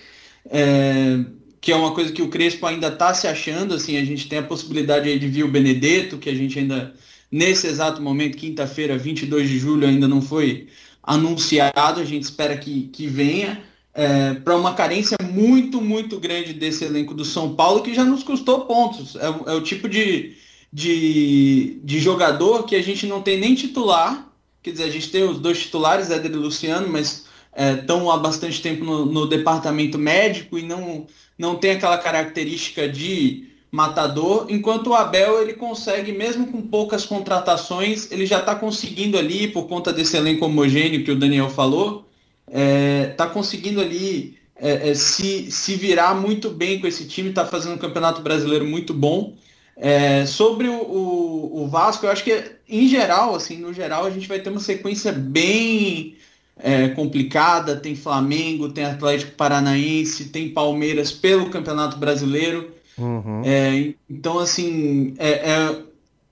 É, 0.50 1.20
que 1.62 1.72
é 1.72 1.76
uma 1.76 1.94
coisa 1.94 2.12
que 2.12 2.22
o 2.22 2.28
Crespo 2.28 2.66
ainda 2.66 2.88
está 2.88 3.14
se 3.14 3.26
achando, 3.26 3.74
assim, 3.74 3.96
a 3.98 4.04
gente 4.04 4.28
tem 4.28 4.40
a 4.40 4.44
possibilidade 4.44 5.18
de 5.18 5.28
vir 5.30 5.46
o 5.46 5.48
Benedetto, 5.48 6.18
que 6.18 6.30
a 6.30 6.36
gente 6.36 6.60
ainda, 6.60 6.94
nesse 7.32 7.68
exato 7.68 8.02
momento, 8.02 8.38
quinta-feira, 8.38 8.98
22 8.98 9.50
de 9.50 9.60
julho, 9.60 9.88
ainda 9.88 10.06
não 10.06 10.22
foi 10.22 10.68
anunciado, 11.02 12.02
a 12.02 12.04
gente 12.04 12.24
espera 12.24 12.58
que, 12.58 12.90
que 12.92 13.08
venha 13.08 13.64
é, 13.94 14.34
para 14.34 14.58
uma 14.58 14.74
carência 14.74 15.16
muito, 15.24 15.80
muito 15.80 16.20
grande 16.20 16.54
desse 16.54 16.84
elenco 16.84 17.14
do 17.14 17.24
São 17.24 17.56
Paulo, 17.56 17.82
que 17.82 17.94
já 17.94 18.04
nos 18.04 18.24
custou 18.24 18.66
pontos. 18.66 19.16
É, 19.16 19.26
é, 19.26 19.54
o 19.54 19.62
tipo 19.62 19.88
de, 19.88 20.36
de, 20.74 21.80
de 21.84 22.00
jogador 22.00 22.64
que 22.64 22.76
a 22.76 22.82
gente 22.82 23.06
não 23.06 23.22
tem 23.22 23.40
nem 23.40 23.54
titular, 23.54 24.28
quer 24.64 24.72
dizer, 24.72 24.86
a 24.86 24.90
gente 24.90 25.12
tem 25.12 25.24
os 25.24 25.38
dois 25.38 25.60
titulares, 25.60 26.10
Éder 26.10 26.32
e 26.32 26.36
Luciano, 26.36 26.90
mas 26.90 27.26
estão 27.56 28.10
é, 28.10 28.16
há 28.16 28.18
bastante 28.18 28.60
tempo 28.60 28.84
no, 28.84 29.06
no, 29.06 29.28
departamento 29.28 30.00
médico 30.00 30.58
e 30.58 30.64
não, 30.64 31.06
não 31.38 31.56
tem 31.56 31.72
aquela 31.72 32.00
característica 32.00 32.90
de 32.90 33.50
matador, 33.72 34.48
enquanto 34.50 34.88
o 34.88 34.96
Abel 34.96 35.42
ele 35.42 35.54
consegue, 35.54 36.12
mesmo 36.12 36.48
com 36.48 36.62
poucas 36.62 37.06
contratações, 37.06 38.12
ele 38.12 38.26
já 38.26 38.40
está 38.40 38.56
conseguindo 38.56 39.16
ali, 39.16 39.48
por 39.48 39.68
conta 39.68 39.94
desse 39.94 40.18
elenco 40.18 40.46
homogêneo 40.46 41.04
que 41.04 41.12
o 41.12 41.16
Daniel 41.16 41.50
falou, 41.50 42.08
está 42.48 43.26
é, 43.26 43.30
conseguindo 43.30 43.80
ali 43.80 44.38
é, 44.56 44.90
é, 44.90 44.96
se, 44.96 45.52
se 45.52 45.76
virar 45.76 46.16
muito 46.16 46.50
bem 46.50 46.80
com 46.80 46.88
esse 46.88 47.08
time, 47.08 47.30
está 47.30 47.46
fazendo 47.46 47.76
um 47.76 47.80
campeonato 47.80 48.22
brasileiro 48.22 48.66
muito 48.66 48.94
bom. 48.94 49.36
É, 49.76 50.26
sobre 50.26 50.68
o, 50.68 50.74
o, 50.74 51.64
o, 51.64 51.68
Vasco, 51.68 52.06
eu 52.06 52.12
acho 52.12 52.24
que 52.24 52.52
em 52.70 52.88
geral, 52.88 53.36
assim, 53.36 53.58
no 53.58 53.74
geral, 53.74 54.06
a 54.06 54.10
gente 54.10 54.28
vai 54.28 54.40
ter 54.40 54.50
uma 54.50 54.60
sequência 54.60 55.12
bem 55.12 56.16
é, 56.58 56.90
complicada. 56.90 57.76
Tem 57.76 57.96
Flamengo, 57.96 58.70
tem 58.70 58.86
Atlético 58.86 59.32
Paranaense, 59.32 60.26
tem 60.26 60.50
Palmeiras 60.50 61.12
pelo 61.12 61.50
Campeonato 61.50 61.98
Brasileiro. 61.98 62.72
Uhum. 62.98 63.42
É, 63.44 63.94
então, 64.10 64.38
assim, 64.38 65.16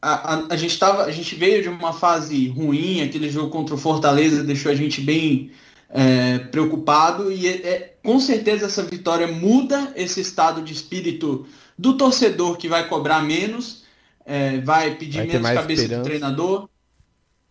a, 0.02 0.36
a, 0.36 0.46
a, 0.50 0.56
gente 0.56 0.78
tava, 0.80 1.04
a 1.04 1.12
gente 1.12 1.36
veio 1.36 1.62
de 1.62 1.70
uma 1.70 1.94
fase 1.94 2.48
ruim, 2.48 3.02
aquele 3.02 3.30
jogo 3.30 3.50
contra 3.50 3.76
o 3.76 3.78
Fortaleza 3.78 4.44
deixou 4.44 4.72
a 4.72 4.76
gente 4.76 5.02
bem 5.02 5.52
é, 5.94 6.40
preocupado 6.40 7.32
e 7.32 7.48
é, 7.48 7.52
é, 7.52 7.94
com 8.02 8.20
certeza 8.20 8.66
essa 8.66 8.82
vitória 8.84 9.28
muda 9.28 9.92
esse 9.96 10.22
estado 10.22 10.62
de 10.62 10.74
espírito 10.74 11.46
do 11.82 11.98
torcedor 11.98 12.58
que 12.58 12.68
vai 12.68 12.88
cobrar 12.88 13.24
menos, 13.24 13.84
é, 14.24 14.60
vai 14.60 14.94
pedir 14.94 15.18
vai 15.18 15.28
menos 15.28 15.50
cabeça 15.50 15.82
esperança. 15.82 16.04
do 16.04 16.04
treinador, 16.04 16.70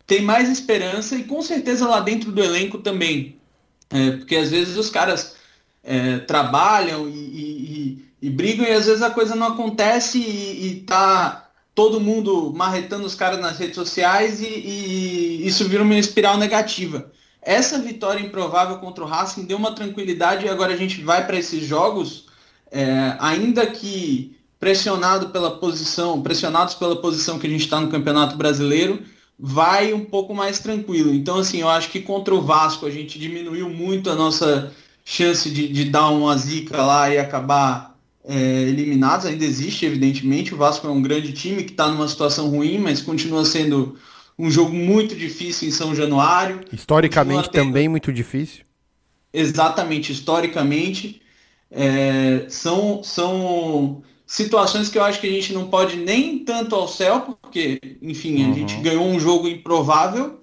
tem 0.06 0.22
mais 0.22 0.48
esperança 0.48 1.16
e 1.16 1.24
com 1.24 1.42
certeza 1.42 1.88
lá 1.88 1.98
dentro 1.98 2.30
do 2.30 2.40
elenco 2.40 2.78
também, 2.78 3.40
é, 3.90 4.12
porque 4.12 4.36
às 4.36 4.48
vezes 4.48 4.76
os 4.76 4.88
caras 4.88 5.34
é, 5.82 6.18
trabalham 6.18 7.08
e, 7.08 7.12
e, 7.12 8.04
e, 8.22 8.28
e, 8.28 8.30
brigam 8.30 8.64
e 8.64 8.70
às 8.70 8.86
vezes 8.86 9.02
a 9.02 9.10
coisa 9.10 9.34
não 9.34 9.48
acontece 9.48 10.18
e, 10.20 10.66
e 10.66 10.80
tá 10.82 11.50
todo 11.74 12.00
mundo 12.00 12.52
marretando 12.54 13.06
os 13.06 13.16
caras 13.16 13.40
nas 13.40 13.58
redes 13.58 13.74
sociais 13.74 14.40
e 14.40 15.44
isso 15.44 15.68
vira 15.68 15.82
uma 15.82 15.96
espiral 15.96 16.38
negativa. 16.38 17.10
Essa 17.42 17.80
vitória 17.80 18.20
improvável 18.24 18.76
contra 18.78 19.02
o 19.02 19.06
Racing 19.06 19.44
deu 19.44 19.56
uma 19.56 19.74
tranquilidade 19.74 20.46
e 20.46 20.48
agora 20.48 20.72
a 20.72 20.76
gente 20.76 21.00
vai 21.00 21.26
para 21.26 21.38
esses 21.38 21.64
jogos, 21.64 22.29
é, 22.70 23.16
ainda 23.18 23.66
que 23.66 24.36
pressionado 24.58 25.30
pela 25.30 25.52
posição, 25.52 26.20
pressionados 26.22 26.74
pela 26.74 26.96
posição 26.96 27.38
que 27.38 27.46
a 27.46 27.50
gente 27.50 27.64
está 27.64 27.80
no 27.80 27.88
Campeonato 27.88 28.36
Brasileiro, 28.36 29.02
vai 29.38 29.94
um 29.94 30.04
pouco 30.04 30.34
mais 30.34 30.58
tranquilo. 30.58 31.14
Então, 31.14 31.38
assim, 31.38 31.62
eu 31.62 31.68
acho 31.68 31.90
que 31.90 32.00
contra 32.00 32.34
o 32.34 32.42
Vasco 32.42 32.84
a 32.84 32.90
gente 32.90 33.18
diminuiu 33.18 33.70
muito 33.70 34.10
a 34.10 34.14
nossa 34.14 34.70
chance 35.02 35.50
de, 35.50 35.66
de 35.68 35.86
dar 35.86 36.10
uma 36.10 36.36
zica 36.36 36.84
lá 36.84 37.12
e 37.12 37.16
acabar 37.16 37.98
é, 38.22 38.34
eliminados. 38.34 39.24
Ainda 39.24 39.44
existe, 39.44 39.86
evidentemente. 39.86 40.54
O 40.54 40.58
Vasco 40.58 40.86
é 40.86 40.90
um 40.90 41.00
grande 41.00 41.32
time 41.32 41.64
que 41.64 41.72
está 41.72 41.88
numa 41.88 42.06
situação 42.06 42.50
ruim, 42.50 42.78
mas 42.78 43.00
continua 43.00 43.46
sendo 43.46 43.96
um 44.38 44.50
jogo 44.50 44.74
muito 44.74 45.14
difícil 45.14 45.68
em 45.68 45.72
São 45.72 45.94
Januário. 45.94 46.60
Historicamente 46.70 47.50
também 47.50 47.88
muito 47.88 48.12
difícil. 48.12 48.64
Exatamente, 49.32 50.12
historicamente. 50.12 51.22
É, 51.70 52.46
são, 52.48 53.02
são 53.02 54.02
situações 54.26 54.88
que 54.88 54.98
eu 54.98 55.04
acho 55.04 55.20
que 55.20 55.26
a 55.26 55.30
gente 55.30 55.52
não 55.52 55.68
pode 55.68 55.96
nem 55.96 56.38
tanto 56.40 56.74
ao 56.74 56.88
céu, 56.88 57.20
porque, 57.42 57.80
enfim, 58.00 58.44
uhum. 58.44 58.50
a 58.50 58.54
gente 58.54 58.76
ganhou 58.76 59.04
um 59.04 59.18
jogo 59.18 59.48
improvável, 59.48 60.40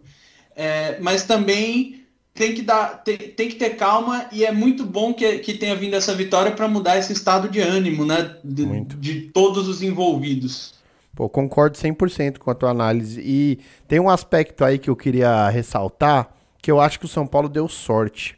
é, 0.56 1.00
mas 1.00 1.24
também 1.24 2.06
tem 2.34 2.54
que, 2.54 2.62
dar, 2.62 3.04
tem, 3.04 3.18
tem, 3.18 3.50
que 3.50 3.56
ter 3.56 3.72
calma 3.72 4.28
e 4.32 4.46
é 4.46 4.52
muito 4.52 4.86
bom 4.86 5.14
que, 5.14 5.40
que 5.40 5.56
tenha 5.56 5.76
vindo 5.76 5.96
essa 5.96 6.14
vitória 6.14 6.52
para 6.52 6.68
mudar 6.68 6.98
esse 6.98 7.12
estado 7.12 7.50
de 7.50 7.60
ânimo 7.60 8.06
né, 8.06 8.38
de, 8.44 8.66
de 8.98 9.22
todos 9.34 9.68
os 9.68 9.82
envolvidos. 9.82 10.76
Pô, 11.16 11.28
concordo 11.28 11.76
100% 11.76 12.38
com 12.38 12.52
a 12.52 12.54
tua 12.54 12.70
análise. 12.70 13.20
E 13.26 13.60
tem 13.88 14.00
um 14.00 14.08
aspecto 14.08 14.64
aí 14.64 14.78
que 14.78 14.88
eu 14.88 14.96
queria 14.96 15.50
ressaltar, 15.50 16.30
que 16.62 16.70
eu 16.70 16.80
acho 16.80 17.00
que 17.00 17.06
o 17.06 17.10
São 17.10 17.26
Paulo 17.26 17.50
deu 17.50 17.68
sorte. 17.68 18.38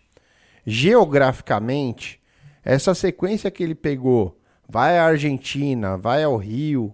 Geograficamente, 0.66 2.19
essa 2.64 2.94
sequência 2.94 3.50
que 3.52 3.64
ele 3.64 3.76
pegou, 3.76 4.38
vai 4.68 4.98
à 4.98 5.06
Argentina, 5.06 5.98
vai 5.98 6.24
ao 6.24 6.38
Rio, 6.38 6.94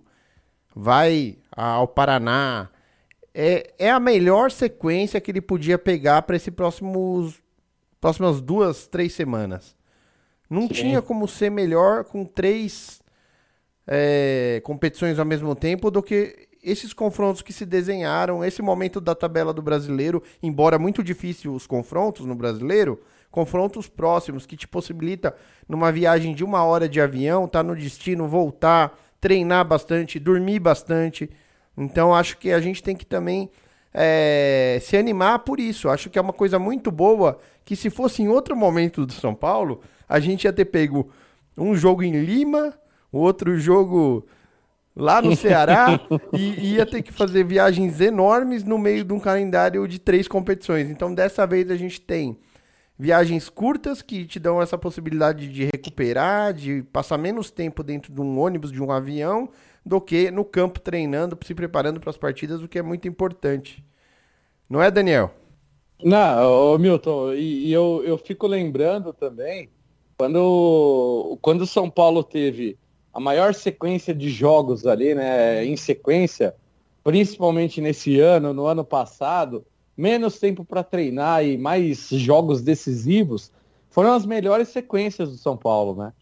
vai 0.76 1.38
ao 1.52 1.88
Paraná, 1.88 2.70
é, 3.34 3.74
é 3.78 3.92
a 3.92 4.00
melhor 4.00 4.50
sequência 4.50 5.20
que 5.20 5.30
ele 5.30 5.42
podia 5.42 5.78
pegar 5.78 6.22
para 6.22 6.38
esse 6.38 6.50
próximos 6.50 7.44
próximas 8.00 8.40
duas, 8.40 8.88
três 8.88 9.14
semanas. 9.14 9.76
Não 10.50 10.68
Sim. 10.68 10.74
tinha 10.74 11.02
como 11.02 11.28
ser 11.28 11.50
melhor 11.50 12.04
com 12.04 12.24
três 12.24 13.02
é, 13.88 14.62
competições 14.64 15.18
ao 15.18 15.26
mesmo 15.26 15.56
tempo 15.56 15.90
do 15.90 16.04
que 16.04 16.48
esses 16.64 16.94
confrontos 16.94 17.42
que 17.42 17.54
se 17.54 17.66
desenharam, 17.66 18.44
esse 18.44 18.62
momento 18.62 19.02
da 19.02 19.14
tabela 19.14 19.54
do 19.54 19.62
brasileiro, 19.62 20.22
embora 20.42 20.80
muito 20.80 21.04
difícil 21.04 21.54
os 21.54 21.68
confrontos 21.68 22.26
no 22.26 22.36
brasileiro, 22.36 23.02
confrontos 23.36 23.90
próximos 23.90 24.46
que 24.46 24.56
te 24.56 24.66
possibilita 24.66 25.36
numa 25.68 25.92
viagem 25.92 26.34
de 26.34 26.42
uma 26.42 26.64
hora 26.64 26.88
de 26.88 27.02
avião, 27.02 27.50
tá 27.50 27.62
no 27.62 27.76
destino, 27.76 28.30
voltar, 28.30 28.98
treinar 29.20 29.68
bastante, 29.68 30.18
dormir 30.18 30.60
bastante. 30.60 31.30
Então 31.78 32.16
acho 32.16 32.38
que 32.38 32.54
a 32.54 32.62
gente 32.62 32.82
tem 32.82 32.96
que 32.96 33.06
também 33.06 33.50
é, 33.94 34.80
se 34.82 34.96
animar 34.96 35.40
por 35.40 35.60
isso. 35.60 35.90
Acho 35.90 36.10
que 36.10 36.18
é 36.18 36.22
uma 36.22 36.32
coisa 36.32 36.58
muito 36.58 36.90
boa 36.90 37.38
que 37.66 37.76
se 37.76 37.90
fosse 37.90 38.22
em 38.22 38.30
outro 38.30 38.56
momento 38.56 39.06
do 39.06 39.12
São 39.12 39.36
Paulo, 39.36 39.82
a 40.08 40.18
gente 40.18 40.46
ia 40.46 40.54
ter 40.54 40.64
pego 40.64 41.12
um 41.58 41.76
jogo 41.76 42.04
em 42.04 42.24
Lima, 42.24 42.74
outro 43.12 43.60
jogo 43.60 44.26
lá 44.96 45.22
no 45.22 45.36
Ceará 45.36 46.00
e 46.32 46.76
ia 46.76 46.86
ter 46.86 47.02
que 47.02 47.12
fazer 47.12 47.44
viagens 47.44 48.00
enormes 48.00 48.64
no 48.64 48.78
meio 48.78 49.04
de 49.04 49.12
um 49.12 49.20
calendário 49.20 49.86
de 49.90 50.00
três 50.00 50.26
competições. 50.26 50.90
Então, 50.90 51.14
dessa 51.14 51.46
vez 51.46 51.70
a 51.70 51.76
gente 51.76 52.00
tem 52.00 52.38
viagens 52.98 53.50
curtas 53.50 54.02
que 54.02 54.26
te 54.26 54.40
dão 54.40 54.62
essa 54.62 54.78
possibilidade 54.78 55.48
de 55.48 55.66
recuperar, 55.66 56.54
de 56.54 56.84
passar 56.94 57.18
menos 57.18 57.52
tempo 57.52 57.84
dentro 57.84 58.14
de 58.14 58.22
um 58.22 58.40
ônibus, 58.40 58.72
de 58.72 58.82
um 58.82 58.92
avião, 58.92 59.50
do 59.86 60.00
que 60.02 60.32
no 60.32 60.46
campo 60.46 60.80
treinando, 60.80 61.38
se 61.44 61.54
preparando 61.54 62.00
para 62.00 62.10
as 62.10 62.18
partidas, 62.18 62.62
o 62.62 62.68
que 62.68 62.80
é 62.80 62.82
muito 62.82 63.08
importante. 63.08 63.84
Não 64.70 64.82
é, 64.82 64.90
Daniel? 64.90 65.32
Não, 66.04 66.78
Milton, 66.78 67.34
e, 67.34 67.68
e 67.68 67.74
eu, 67.74 68.02
eu 68.06 68.18
fico 68.18 68.48
lembrando 68.48 69.14
também 69.14 69.70
quando, 70.18 71.38
quando 71.42 71.62
o 71.62 71.68
São 71.68 71.90
Paulo 71.90 72.24
teve 72.24 72.78
a 73.14 73.20
maior 73.20 73.54
sequência 73.54 74.14
de 74.14 74.30
jogos 74.30 74.86
ali, 74.86 75.16
né, 75.16 75.64
em 75.64 75.78
sequência, 75.78 76.56
principalmente 77.04 77.80
nesse 77.80 78.20
ano, 78.20 78.54
no 78.54 78.66
ano 78.66 78.84
passado, 78.84 79.66
menos 79.98 80.40
tempo 80.40 80.66
para 80.66 80.84
treinar 80.84 81.46
e 81.46 81.58
mais 81.58 82.10
jogos 82.10 82.62
decisivos, 82.62 83.52
foram 83.90 84.14
as 84.14 84.26
melhores 84.26 84.70
sequências 84.70 85.32
do 85.32 85.38
São 85.38 85.56
Paulo, 85.56 85.96
né? 85.96 86.14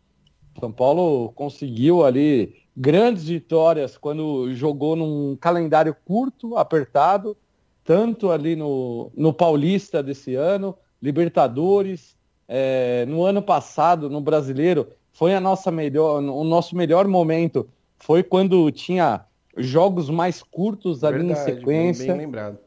São 0.60 0.72
Paulo 0.72 1.32
conseguiu 1.34 2.06
ali 2.06 2.56
grandes 2.76 3.26
vitórias 3.26 3.98
quando 3.98 4.54
jogou 4.54 4.96
num 4.96 5.36
calendário 5.36 5.96
curto, 6.06 6.58
apertado, 6.58 7.36
tanto 7.84 8.32
ali 8.32 8.56
no, 8.56 9.12
no 9.16 9.34
Paulista 9.34 10.02
desse 10.02 10.36
ano, 10.36 10.76
Libertadores, 11.02 12.16
é, 12.48 13.06
no 13.08 13.24
ano 13.26 13.42
passado, 13.42 14.10
no 14.10 14.22
Brasileiro, 14.22 14.88
foi 15.12 15.34
a 15.34 15.40
nossa 15.40 15.72
melhor, 15.72 16.22
o 16.22 16.44
nosso 16.44 16.76
melhor 16.76 17.08
momento 17.08 17.68
foi 17.98 18.24
quando 18.24 18.72
tinha 18.72 19.26
jogos 19.58 20.10
mais 20.10 20.42
curtos 20.42 21.04
ali 21.04 21.20
Verdade, 21.20 21.40
em 21.40 21.56
sequência. 21.56 22.08
Bem, 22.08 22.18
bem 22.18 22.26
lembrado. 22.26 22.58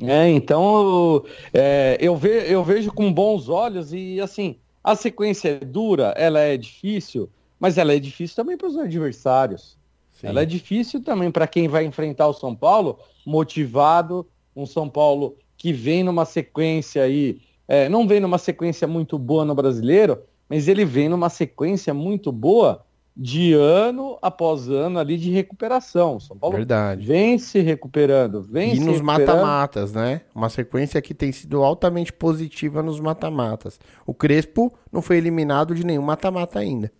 É, 0.00 0.28
então 0.30 1.24
é, 1.52 1.96
eu, 2.00 2.16
ve, 2.16 2.44
eu 2.46 2.62
vejo 2.62 2.92
com 2.92 3.12
bons 3.12 3.48
olhos 3.48 3.92
e 3.92 4.20
assim, 4.20 4.56
a 4.82 4.94
sequência 4.94 5.48
é 5.48 5.64
dura, 5.64 6.14
ela 6.16 6.40
é 6.40 6.56
difícil, 6.56 7.28
mas 7.58 7.76
ela 7.78 7.92
é 7.92 7.98
difícil 7.98 8.36
também 8.36 8.56
para 8.56 8.68
os 8.68 8.76
adversários. 8.76 9.76
Sim. 10.12 10.28
Ela 10.28 10.42
é 10.42 10.44
difícil 10.44 11.02
também 11.02 11.30
para 11.30 11.46
quem 11.46 11.68
vai 11.68 11.84
enfrentar 11.84 12.28
o 12.28 12.32
São 12.32 12.54
Paulo, 12.54 12.98
motivado, 13.26 14.26
um 14.54 14.66
São 14.66 14.88
Paulo 14.88 15.36
que 15.56 15.72
vem 15.72 16.04
numa 16.04 16.24
sequência 16.24 17.02
aí, 17.02 17.40
é, 17.66 17.88
não 17.88 18.06
vem 18.06 18.20
numa 18.20 18.38
sequência 18.38 18.86
muito 18.86 19.18
boa 19.18 19.44
no 19.44 19.54
brasileiro, 19.54 20.22
mas 20.48 20.68
ele 20.68 20.84
vem 20.84 21.08
numa 21.08 21.28
sequência 21.28 21.92
muito 21.92 22.32
boa 22.32 22.84
de 23.20 23.52
ano 23.52 24.16
após 24.22 24.68
ano 24.68 25.00
ali 25.00 25.16
de 25.16 25.28
recuperação. 25.32 26.20
São 26.20 26.38
Paulo 26.38 26.56
Verdade. 26.56 27.04
vem 27.04 27.36
se 27.36 27.58
recuperando, 27.58 28.40
vem 28.40 28.74
e 28.74 28.76
se 28.76 28.84
nos 28.84 29.00
mata-matas, 29.00 29.92
né? 29.92 30.20
Uma 30.32 30.48
sequência 30.48 31.02
que 31.02 31.12
tem 31.12 31.32
sido 31.32 31.64
altamente 31.64 32.12
positiva 32.12 32.80
nos 32.80 33.00
mata-matas. 33.00 33.80
O 34.06 34.14
Crespo 34.14 34.72
não 34.92 35.02
foi 35.02 35.16
eliminado 35.16 35.74
de 35.74 35.84
nenhum 35.84 36.02
mata-mata 36.02 36.60
ainda. 36.60 36.92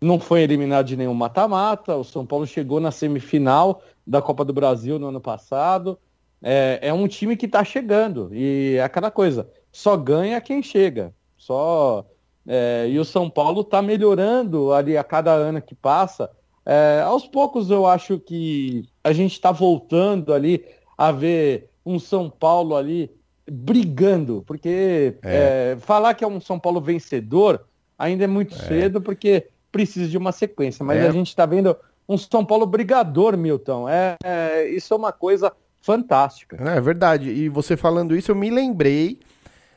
Não 0.00 0.20
foi 0.20 0.42
eliminado 0.42 0.86
de 0.86 0.96
nenhum 0.96 1.14
mata-mata. 1.14 1.96
O 1.96 2.04
São 2.04 2.24
Paulo 2.24 2.46
chegou 2.46 2.78
na 2.78 2.92
semifinal 2.92 3.82
da 4.06 4.22
Copa 4.22 4.44
do 4.44 4.52
Brasil 4.52 5.00
no 5.00 5.08
ano 5.08 5.20
passado. 5.20 5.98
É, 6.40 6.78
é 6.80 6.92
um 6.92 7.08
time 7.08 7.36
que 7.36 7.46
está 7.46 7.64
chegando 7.64 8.28
e 8.32 8.76
é 8.76 8.84
aquela 8.84 9.10
coisa. 9.10 9.50
Só 9.72 9.96
ganha 9.96 10.40
quem 10.40 10.62
chega. 10.62 11.12
Só 11.36 12.06
é, 12.46 12.86
e 12.88 12.98
o 12.98 13.04
São 13.04 13.30
Paulo 13.30 13.62
está 13.62 13.80
melhorando 13.80 14.72
ali 14.72 14.96
a 14.96 15.04
cada 15.04 15.32
ano 15.32 15.60
que 15.62 15.74
passa. 15.74 16.30
É, 16.64 17.02
aos 17.04 17.26
poucos 17.26 17.70
eu 17.70 17.86
acho 17.86 18.18
que 18.18 18.86
a 19.02 19.12
gente 19.12 19.32
está 19.32 19.52
voltando 19.52 20.32
ali 20.32 20.64
a 20.96 21.12
ver 21.12 21.68
um 21.84 21.98
São 21.98 22.30
Paulo 22.30 22.76
ali 22.76 23.10
brigando, 23.50 24.42
porque 24.46 25.16
é. 25.22 25.72
É, 25.72 25.76
falar 25.80 26.14
que 26.14 26.24
é 26.24 26.26
um 26.26 26.40
São 26.40 26.58
Paulo 26.58 26.80
vencedor 26.80 27.66
ainda 27.98 28.24
é 28.24 28.26
muito 28.26 28.54
é. 28.54 28.58
cedo, 28.58 29.00
porque 29.00 29.48
precisa 29.70 30.08
de 30.08 30.16
uma 30.16 30.32
sequência. 30.32 30.84
Mas 30.84 30.98
é. 30.98 31.08
a 31.08 31.10
gente 31.10 31.28
está 31.28 31.44
vendo 31.44 31.76
um 32.08 32.16
São 32.16 32.44
Paulo 32.44 32.66
brigador, 32.66 33.36
Milton. 33.36 33.86
É, 33.88 34.68
isso 34.68 34.94
é 34.94 34.96
uma 34.96 35.12
coisa 35.12 35.52
fantástica. 35.80 36.56
É 36.56 36.80
verdade. 36.80 37.30
E 37.30 37.48
você 37.48 37.76
falando 37.76 38.16
isso, 38.16 38.30
eu 38.30 38.36
me 38.36 38.50
lembrei 38.50 39.18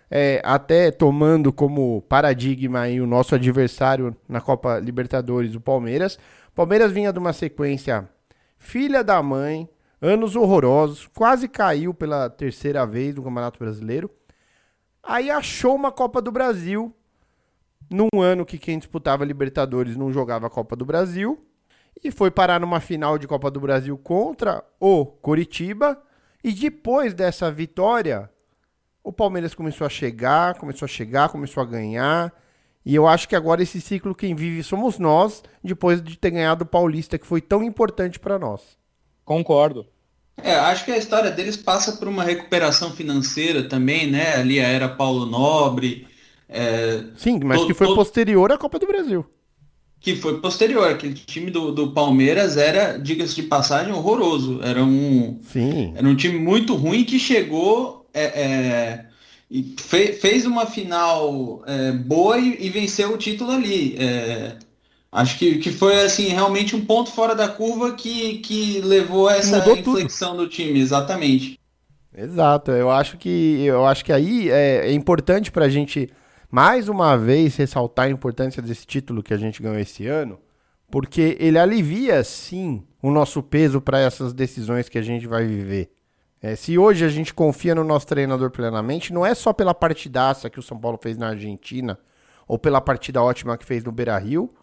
é, 0.10 0.42
até 0.44 0.92
tomando 0.92 1.52
como 1.52 2.02
paradigma 2.04 2.82
aí 2.82 3.02
o 3.02 3.08
nosso 3.08 3.36
adversário 3.36 4.16
na 4.28 4.40
Copa 4.40 4.80
Libertadores, 4.80 5.56
o 5.56 5.62
Palmeiras. 5.62 6.18
Palmeiras 6.56 6.92
vinha 6.92 7.12
de 7.12 7.20
uma 7.20 7.34
sequência 7.34 8.10
filha 8.58 9.04
da 9.04 9.22
mãe, 9.22 9.70
anos 10.02 10.36
horrorosos, 10.36 11.08
quase 11.08 11.48
caiu 11.48 11.94
pela 11.94 12.30
terceira 12.30 12.86
vez 12.86 13.16
no 13.16 13.24
Campeonato 13.24 13.60
Brasileiro. 13.60 14.10
Aí 15.04 15.30
achou 15.30 15.76
uma 15.76 15.92
Copa 15.92 16.22
do 16.22 16.32
Brasil 16.32 16.94
num 17.90 18.22
ano 18.22 18.46
que 18.46 18.58
quem 18.58 18.78
disputava 18.78 19.24
Libertadores 19.24 19.96
não 19.96 20.12
jogava 20.12 20.48
a 20.48 20.50
Copa 20.50 20.76
do 20.76 20.86
Brasil 20.86 21.40
e 22.04 22.12
foi 22.12 22.30
parar 22.30 22.60
numa 22.60 22.80
final 22.80 23.18
de 23.18 23.28
Copa 23.28 23.50
do 23.50 23.60
Brasil 23.60 23.98
contra 23.98 24.64
o 24.80 25.06
Coritiba. 25.06 26.02
E 26.44 26.52
depois 26.52 27.14
dessa 27.14 27.52
vitória, 27.52 28.30
o 29.08 29.14
Palmeiras 29.14 29.56
começou 29.56 29.88
a 29.88 29.90
chegar, 29.90 30.56
começou 30.56 30.86
a 30.86 30.90
chegar, 30.90 31.30
começou 31.30 31.64
a 31.64 31.66
ganhar. 31.66 32.34
E 32.86 32.94
eu 32.94 33.08
acho 33.08 33.30
que 33.30 33.38
agora 33.38 33.64
esse 33.64 33.80
ciclo 33.80 34.14
quem 34.14 34.36
vive 34.36 34.62
somos 34.62 35.00
nós, 35.00 35.44
depois 35.64 36.04
de 36.04 36.18
ter 36.18 36.32
ganhado 36.32 36.66
o 36.66 36.68
Paulista, 36.68 37.18
que 37.18 37.26
foi 37.26 37.40
tão 37.40 37.64
importante 37.64 38.20
para 38.20 38.38
nós. 38.38 38.62
Concordo. 39.24 39.86
É, 40.44 40.56
acho 40.56 40.84
que 40.84 40.92
a 40.92 40.98
história 40.98 41.32
deles 41.32 41.56
passa 41.56 41.94
por 41.94 42.10
uma 42.10 42.22
recuperação 42.22 42.92
financeira 42.92 43.64
também, 43.64 44.12
né? 44.12 44.36
Ali 44.36 44.60
a 44.60 44.68
era 44.68 44.90
Paulo 44.90 45.26
Nobre. 45.26 46.06
É, 46.50 47.06
Sim, 47.16 47.40
mas 47.46 47.64
que 47.64 47.74
foi 47.74 47.88
posterior 47.96 48.52
à 48.52 48.58
Copa 48.58 48.78
do 48.78 48.88
Brasil. 48.88 49.26
Que 50.02 50.18
foi 50.18 50.42
posterior. 50.42 50.92
Aquele 50.92 51.14
time 51.14 51.50
do, 51.50 51.72
do 51.72 51.94
Palmeiras 51.94 52.58
era, 52.58 52.98
diga-se 52.98 53.36
de 53.36 53.44
passagem, 53.44 53.94
horroroso. 53.94 54.60
Era 54.62 54.84
um, 54.84 55.40
Sim. 55.44 55.94
era 55.96 56.06
um 56.06 56.16
time 56.16 56.38
muito 56.38 56.76
ruim 56.76 57.06
que 57.06 57.18
chegou 57.18 57.97
é, 58.18 58.42
é, 58.42 59.06
fe, 59.78 60.14
fez 60.14 60.46
uma 60.46 60.66
final 60.66 61.64
é, 61.66 61.92
boa 61.92 62.38
e, 62.38 62.66
e, 62.66 62.70
venceu 62.70 63.14
o 63.14 63.18
título 63.18 63.52
ali. 63.52 63.96
É, 63.98 64.56
acho 65.12 65.38
que, 65.38 65.60
que 65.60 65.72
foi 65.72 66.02
assim 66.02 66.28
realmente 66.28 66.76
um 66.76 66.86
ponto 66.86 67.12
fora 67.12 67.36
da 67.36 67.48
curva 67.48 67.94
que, 67.94 68.40
que 68.40 68.82
levou 68.82 69.28
a 69.28 69.36
essa 69.36 69.60
Mudou 69.60 69.78
inflexão 69.78 70.32
tudo. 70.32 70.44
do 70.44 70.50
time, 70.50 70.80
exatamente. 70.80 71.60
Exato, 72.16 72.72
eu 72.72 72.90
acho 72.90 73.16
que 73.18 73.64
eu 73.64 73.86
acho 73.86 74.04
que 74.04 74.12
aí 74.12 74.50
é, 74.50 74.88
é 74.88 74.94
importante 74.94 75.52
para 75.52 75.66
a 75.66 75.70
gente 75.70 76.10
mais 76.50 76.90
uma 76.90 77.16
vez 77.16 77.56
ressaltar 77.58 78.08
a 78.08 78.10
importância 78.10 78.62
desse 78.62 78.88
título 78.88 79.22
que 79.22 79.34
a 79.34 79.38
gente 79.38 79.62
ganhou 79.62 79.78
esse 79.78 80.08
ano, 80.08 80.40
porque 80.90 81.38
ele 81.40 81.60
alivia 81.60 82.24
sim 82.24 82.84
o 83.04 83.12
nosso 83.12 83.44
peso 83.44 83.82
para 83.82 84.00
essas 84.00 84.34
decisões 84.34 84.90
que 84.90 84.98
a 84.98 85.02
gente 85.02 85.28
vai 85.28 85.46
viver. 85.46 85.92
É, 86.42 86.56
se 86.56 86.78
hoje 86.78 87.04
a 87.04 87.10
gente 87.10 87.34
confia 87.34 87.74
no 87.74 87.84
nosso 87.84 88.06
treinador 88.06 88.52
plenamente, 88.52 89.12
não 89.12 89.26
é 89.26 89.34
só 89.34 89.52
pela 89.52 89.74
partidaça 89.74 90.50
que 90.50 90.60
o 90.60 90.64
São 90.64 90.78
Paulo 90.78 91.00
fez 91.02 91.18
na 91.18 91.30
Argentina 91.30 91.98
ou 92.48 92.60
pela 92.60 92.80
partida 92.80 93.22
ótima 93.22 93.58
que 93.58 93.66
fez 93.66 93.84
no 93.84 93.92
Beira 93.92 94.18
Rio 94.18 94.54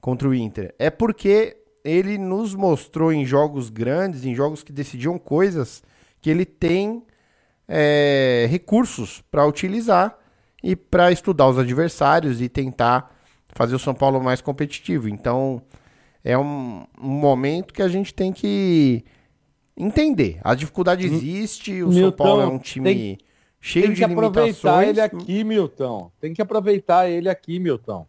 contra 0.00 0.28
o 0.28 0.34
Inter. 0.34 0.74
É 0.78 0.90
porque 0.90 1.56
ele 1.84 2.18
nos 2.18 2.54
mostrou 2.54 3.12
em 3.12 3.24
jogos 3.24 3.70
grandes, 3.70 4.24
em 4.24 4.34
jogos 4.34 4.62
que 4.62 4.72
decidiam 4.72 5.18
coisas, 5.18 5.82
que 6.20 6.28
ele 6.28 6.44
tem 6.44 7.04
é, 7.68 8.46
recursos 8.50 9.22
para 9.30 9.46
utilizar 9.46 10.18
e 10.62 10.74
para 10.74 11.12
estudar 11.12 11.48
os 11.48 11.58
adversários 11.58 12.40
e 12.40 12.48
tentar 12.48 13.14
fazer 13.48 13.76
o 13.76 13.78
São 13.78 13.94
Paulo 13.94 14.20
mais 14.20 14.40
competitivo. 14.40 15.08
Então 15.08 15.62
é 16.24 16.36
um, 16.36 16.84
um 17.00 17.08
momento 17.08 17.72
que 17.72 17.82
a 17.82 17.88
gente 17.88 18.12
tem 18.12 18.32
que 18.32 19.04
entender. 19.76 20.38
A 20.42 20.54
dificuldade 20.54 21.06
existe, 21.06 21.82
o 21.82 21.88
Milton, 21.88 22.00
São 22.00 22.12
Paulo 22.12 22.42
é 22.42 22.46
um 22.46 22.58
time 22.58 22.94
tem, 22.94 23.18
cheio 23.60 23.86
tem 23.86 23.94
de 23.94 24.04
limitações. 24.04 24.34
Tem 24.34 24.54
que 24.54 24.62
aproveitar 24.64 24.88
ele 24.88 25.00
aqui, 25.00 25.44
Milton. 25.44 26.12
Tem 26.20 26.34
que 26.34 26.42
aproveitar 26.42 27.10
ele 27.10 27.28
aqui, 27.28 27.58
Milton. 27.58 28.06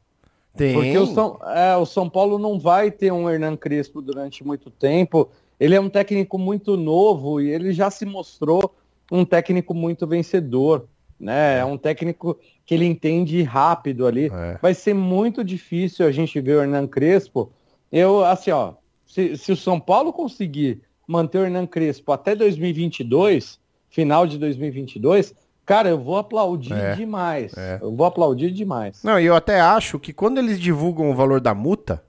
Tem. 0.56 0.74
Porque 0.74 0.98
o 0.98 1.06
São, 1.06 1.40
é, 1.44 1.76
o 1.76 1.86
São 1.86 2.10
Paulo 2.10 2.40
não 2.40 2.60
vai 2.60 2.90
ter 2.90 3.12
um 3.12 3.30
Hernan 3.30 3.56
Crespo 3.56 4.02
durante 4.02 4.44
muito 4.44 4.72
tempo. 4.72 5.30
Ele 5.60 5.76
é 5.76 5.80
um 5.80 5.90
técnico 5.90 6.38
muito 6.38 6.76
novo 6.76 7.42
e 7.42 7.50
ele 7.50 7.72
já 7.72 7.92
se 7.92 8.06
mostrou 8.06 8.76
um 9.12 9.24
técnico 9.24 9.74
muito 9.74 10.08
vencedor. 10.08 10.88
Né? 11.20 11.60
É 11.60 11.66
um 11.66 11.78
técnico 11.78 12.38
que 12.66 12.74
ele 12.74 12.86
entende 12.86 13.42
rápido 13.44 14.06
ali. 14.06 14.32
É. 14.34 14.58
Vai 14.62 14.74
ser 14.74 14.94
muito 14.94 15.44
difícil 15.44 16.06
a 16.06 16.12
gente 16.12 16.40
ver 16.40 16.58
o 16.58 16.62
Hernan 16.62 16.88
Crespo. 16.88 17.52
Eu, 17.92 18.24
assim, 18.24 18.52
ó, 18.52 18.74
se, 19.06 19.38
se 19.38 19.52
o 19.52 19.58
São 19.58 19.80
Paulo 19.80 20.12
conseguir 20.12 20.82
manter 21.08 21.40
o 21.40 21.46
Hernan 21.46 21.66
Crespo 21.66 22.12
até 22.12 22.36
2022, 22.36 23.58
final 23.90 24.28
de 24.28 24.38
2022, 24.38 25.34
cara, 25.66 25.90
eu 25.90 25.98
vou 25.98 26.18
aplaudir 26.18 26.74
é, 26.74 26.96
demais. 26.96 27.54
É. 27.58 27.80
Eu 27.82 27.96
vou 27.96 28.06
aplaudir 28.06 28.52
demais. 28.52 29.02
Não, 29.02 29.20
e 29.20 29.26
eu 29.26 29.36
até 29.36 29.62
acho 29.62 29.98
que 29.98 30.12
quando 30.12 30.38
eles 30.38 30.60
divulgam 30.60 31.10
o 31.10 31.16
valor 31.16 31.40
da 31.40 31.56
multa, 31.56 32.04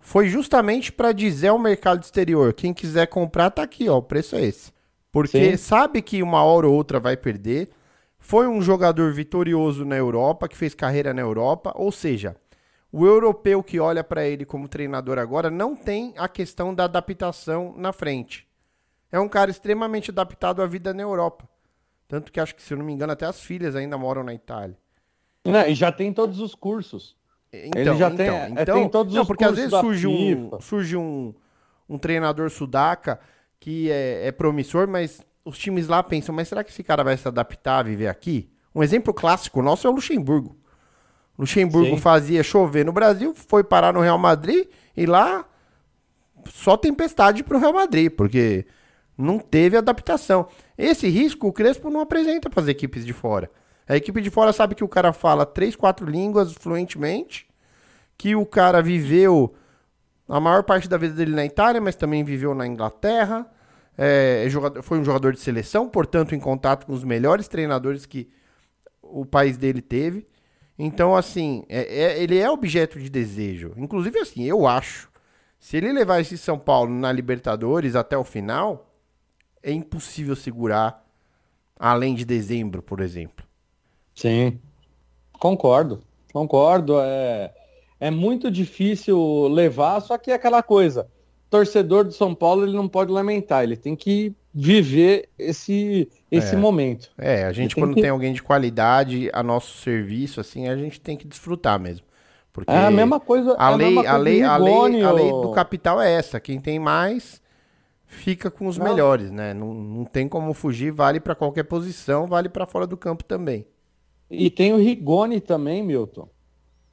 foi 0.00 0.28
justamente 0.28 0.90
para 0.90 1.12
dizer 1.12 1.48
ao 1.48 1.58
mercado 1.58 2.02
exterior, 2.02 2.54
quem 2.54 2.72
quiser 2.72 3.06
comprar 3.06 3.50
tá 3.50 3.62
aqui, 3.62 3.88
ó, 3.88 3.98
o 3.98 4.02
preço 4.02 4.34
é 4.34 4.42
esse. 4.42 4.72
Porque 5.12 5.52
Sim. 5.52 5.56
sabe 5.56 6.00
que 6.00 6.22
uma 6.22 6.42
hora 6.42 6.66
ou 6.66 6.74
outra 6.74 6.98
vai 6.98 7.16
perder. 7.16 7.68
Foi 8.18 8.46
um 8.46 8.62
jogador 8.62 9.12
vitorioso 9.12 9.84
na 9.84 9.96
Europa, 9.96 10.48
que 10.48 10.56
fez 10.56 10.74
carreira 10.74 11.12
na 11.12 11.22
Europa, 11.22 11.72
ou 11.74 11.90
seja, 11.90 12.36
o 12.92 13.06
europeu 13.06 13.62
que 13.62 13.78
olha 13.78 14.02
para 14.02 14.26
ele 14.26 14.44
como 14.44 14.68
treinador 14.68 15.18
agora 15.18 15.50
não 15.50 15.76
tem 15.76 16.12
a 16.16 16.28
questão 16.28 16.74
da 16.74 16.84
adaptação 16.84 17.74
na 17.76 17.92
frente. 17.92 18.48
É 19.12 19.18
um 19.18 19.28
cara 19.28 19.50
extremamente 19.50 20.10
adaptado 20.10 20.62
à 20.62 20.66
vida 20.66 20.92
na 20.92 21.02
Europa. 21.02 21.48
Tanto 22.08 22.32
que 22.32 22.40
acho 22.40 22.54
que, 22.54 22.62
se 22.62 22.74
eu 22.74 22.78
não 22.78 22.84
me 22.84 22.92
engano, 22.92 23.12
até 23.12 23.26
as 23.26 23.40
filhas 23.40 23.76
ainda 23.76 23.96
moram 23.96 24.24
na 24.24 24.34
Itália. 24.34 24.76
Não, 25.44 25.66
e 25.66 25.74
já 25.74 25.92
tem 25.92 26.12
todos 26.12 26.40
os 26.40 26.54
cursos. 26.54 27.16
Então, 27.52 27.80
ele 27.80 27.96
já 27.96 28.06
então, 28.08 28.16
tem, 28.16 28.28
é, 28.28 28.48
então, 28.62 28.74
tem 28.76 28.88
todos 28.88 29.14
não, 29.14 29.22
os 29.22 29.26
porque 29.28 29.44
às 29.44 29.56
vezes 29.56 29.70
surge 29.70 30.06
um, 30.06 30.60
surge 30.60 30.96
um, 30.96 31.34
um 31.88 31.98
treinador 31.98 32.50
sudaca 32.50 33.18
que 33.58 33.90
é, 33.90 34.28
é 34.28 34.32
promissor, 34.32 34.86
mas 34.86 35.20
os 35.44 35.58
times 35.58 35.88
lá 35.88 36.02
pensam, 36.02 36.34
mas 36.34 36.48
será 36.48 36.62
que 36.62 36.70
esse 36.70 36.82
cara 36.82 37.02
vai 37.02 37.16
se 37.16 37.26
adaptar 37.26 37.78
a 37.78 37.82
viver 37.82 38.08
aqui? 38.08 38.50
Um 38.74 38.82
exemplo 38.82 39.12
clássico 39.12 39.62
nosso 39.62 39.86
é 39.86 39.90
o 39.90 39.92
Luxemburgo. 39.92 40.56
Luxemburgo 41.40 41.94
Sim. 41.94 42.02
fazia 42.02 42.42
chover 42.42 42.84
no 42.84 42.92
Brasil, 42.92 43.32
foi 43.34 43.64
parar 43.64 43.94
no 43.94 44.00
Real 44.00 44.18
Madrid 44.18 44.66
e 44.94 45.06
lá 45.06 45.46
só 46.44 46.76
tempestade 46.76 47.42
para 47.42 47.56
o 47.56 47.60
Real 47.60 47.72
Madrid, 47.72 48.12
porque 48.12 48.66
não 49.16 49.38
teve 49.38 49.74
adaptação. 49.74 50.48
Esse 50.76 51.08
risco 51.08 51.48
o 51.48 51.52
Crespo 51.52 51.88
não 51.88 52.00
apresenta 52.00 52.50
para 52.50 52.60
as 52.60 52.68
equipes 52.68 53.06
de 53.06 53.14
fora. 53.14 53.50
A 53.88 53.96
equipe 53.96 54.20
de 54.20 54.28
fora 54.28 54.52
sabe 54.52 54.74
que 54.74 54.84
o 54.84 54.88
cara 54.88 55.14
fala 55.14 55.46
três, 55.46 55.74
quatro 55.74 56.04
línguas 56.04 56.52
fluentemente, 56.52 57.48
que 58.18 58.36
o 58.36 58.44
cara 58.44 58.82
viveu 58.82 59.54
a 60.28 60.38
maior 60.38 60.62
parte 60.62 60.90
da 60.90 60.98
vida 60.98 61.14
dele 61.14 61.34
na 61.34 61.46
Itália, 61.46 61.80
mas 61.80 61.96
também 61.96 62.22
viveu 62.22 62.54
na 62.54 62.66
Inglaterra. 62.66 63.50
É, 63.96 64.46
é 64.46 64.82
foi 64.82 64.98
um 64.98 65.04
jogador 65.04 65.32
de 65.32 65.40
seleção, 65.40 65.88
portanto, 65.88 66.34
em 66.34 66.38
contato 66.38 66.84
com 66.84 66.92
os 66.92 67.02
melhores 67.02 67.48
treinadores 67.48 68.04
que 68.04 68.28
o 69.00 69.24
país 69.24 69.56
dele 69.56 69.80
teve. 69.80 70.28
Então, 70.82 71.14
assim, 71.14 71.62
é, 71.68 71.80
é, 71.80 72.22
ele 72.22 72.38
é 72.38 72.50
objeto 72.50 72.98
de 72.98 73.10
desejo. 73.10 73.74
Inclusive, 73.76 74.18
assim, 74.18 74.44
eu 74.44 74.66
acho. 74.66 75.10
Se 75.58 75.76
ele 75.76 75.92
levar 75.92 76.20
esse 76.20 76.38
São 76.38 76.58
Paulo 76.58 76.90
na 76.90 77.12
Libertadores 77.12 77.94
até 77.94 78.16
o 78.16 78.24
final, 78.24 78.90
é 79.62 79.70
impossível 79.70 80.34
segurar 80.34 81.06
além 81.78 82.14
de 82.14 82.24
dezembro, 82.24 82.82
por 82.82 83.00
exemplo. 83.00 83.44
Sim, 84.14 84.58
concordo. 85.34 86.02
Concordo. 86.32 86.98
É, 86.98 87.52
é 88.00 88.10
muito 88.10 88.50
difícil 88.50 89.48
levar, 89.48 90.00
só 90.00 90.16
que 90.16 90.30
é 90.30 90.34
aquela 90.34 90.62
coisa. 90.62 91.06
Torcedor 91.50 92.04
do 92.04 92.12
São 92.12 92.34
Paulo, 92.34 92.64
ele 92.64 92.74
não 92.74 92.88
pode 92.88 93.12
lamentar, 93.12 93.64
ele 93.64 93.76
tem 93.76 93.94
que 93.94 94.34
viver 94.52 95.28
esse, 95.38 96.08
esse 96.30 96.54
é. 96.54 96.58
momento. 96.58 97.10
É, 97.16 97.44
a 97.44 97.52
gente 97.52 97.74
quando 97.74 97.88
tem, 97.88 97.94
que... 97.96 98.00
tem 98.02 98.10
alguém 98.10 98.32
de 98.32 98.42
qualidade 98.42 99.30
a 99.32 99.42
nosso 99.42 99.78
serviço, 99.78 100.40
assim, 100.40 100.68
a 100.68 100.76
gente 100.76 101.00
tem 101.00 101.16
que 101.16 101.26
desfrutar 101.26 101.78
mesmo. 101.78 102.06
Porque 102.52 102.70
é 102.70 102.86
a 102.86 102.90
mesma 102.90 103.20
coisa. 103.20 103.54
A 103.54 103.70
lei, 103.70 103.96
a, 103.98 104.12
a, 104.12 104.16
lei, 104.16 104.42
a, 104.42 104.56
lei, 104.56 105.02
a 105.02 105.12
lei 105.12 105.30
do 105.30 105.52
capital 105.52 106.00
é 106.00 106.12
essa. 106.12 106.40
Quem 106.40 106.58
tem 106.58 106.80
mais 106.80 107.40
fica 108.06 108.50
com 108.50 108.66
os 108.66 108.76
não. 108.76 108.84
melhores, 108.84 109.30
né? 109.30 109.54
Não, 109.54 109.72
não 109.72 110.04
tem 110.04 110.28
como 110.28 110.52
fugir, 110.52 110.90
vale 110.90 111.20
para 111.20 111.36
qualquer 111.36 111.62
posição, 111.62 112.26
vale 112.26 112.48
para 112.48 112.66
fora 112.66 112.86
do 112.86 112.96
campo 112.96 113.22
também. 113.22 113.64
E 114.28 114.50
tem 114.50 114.72
o 114.72 114.78
Rigoni 114.78 115.40
também, 115.40 115.82
Milton. 115.82 116.28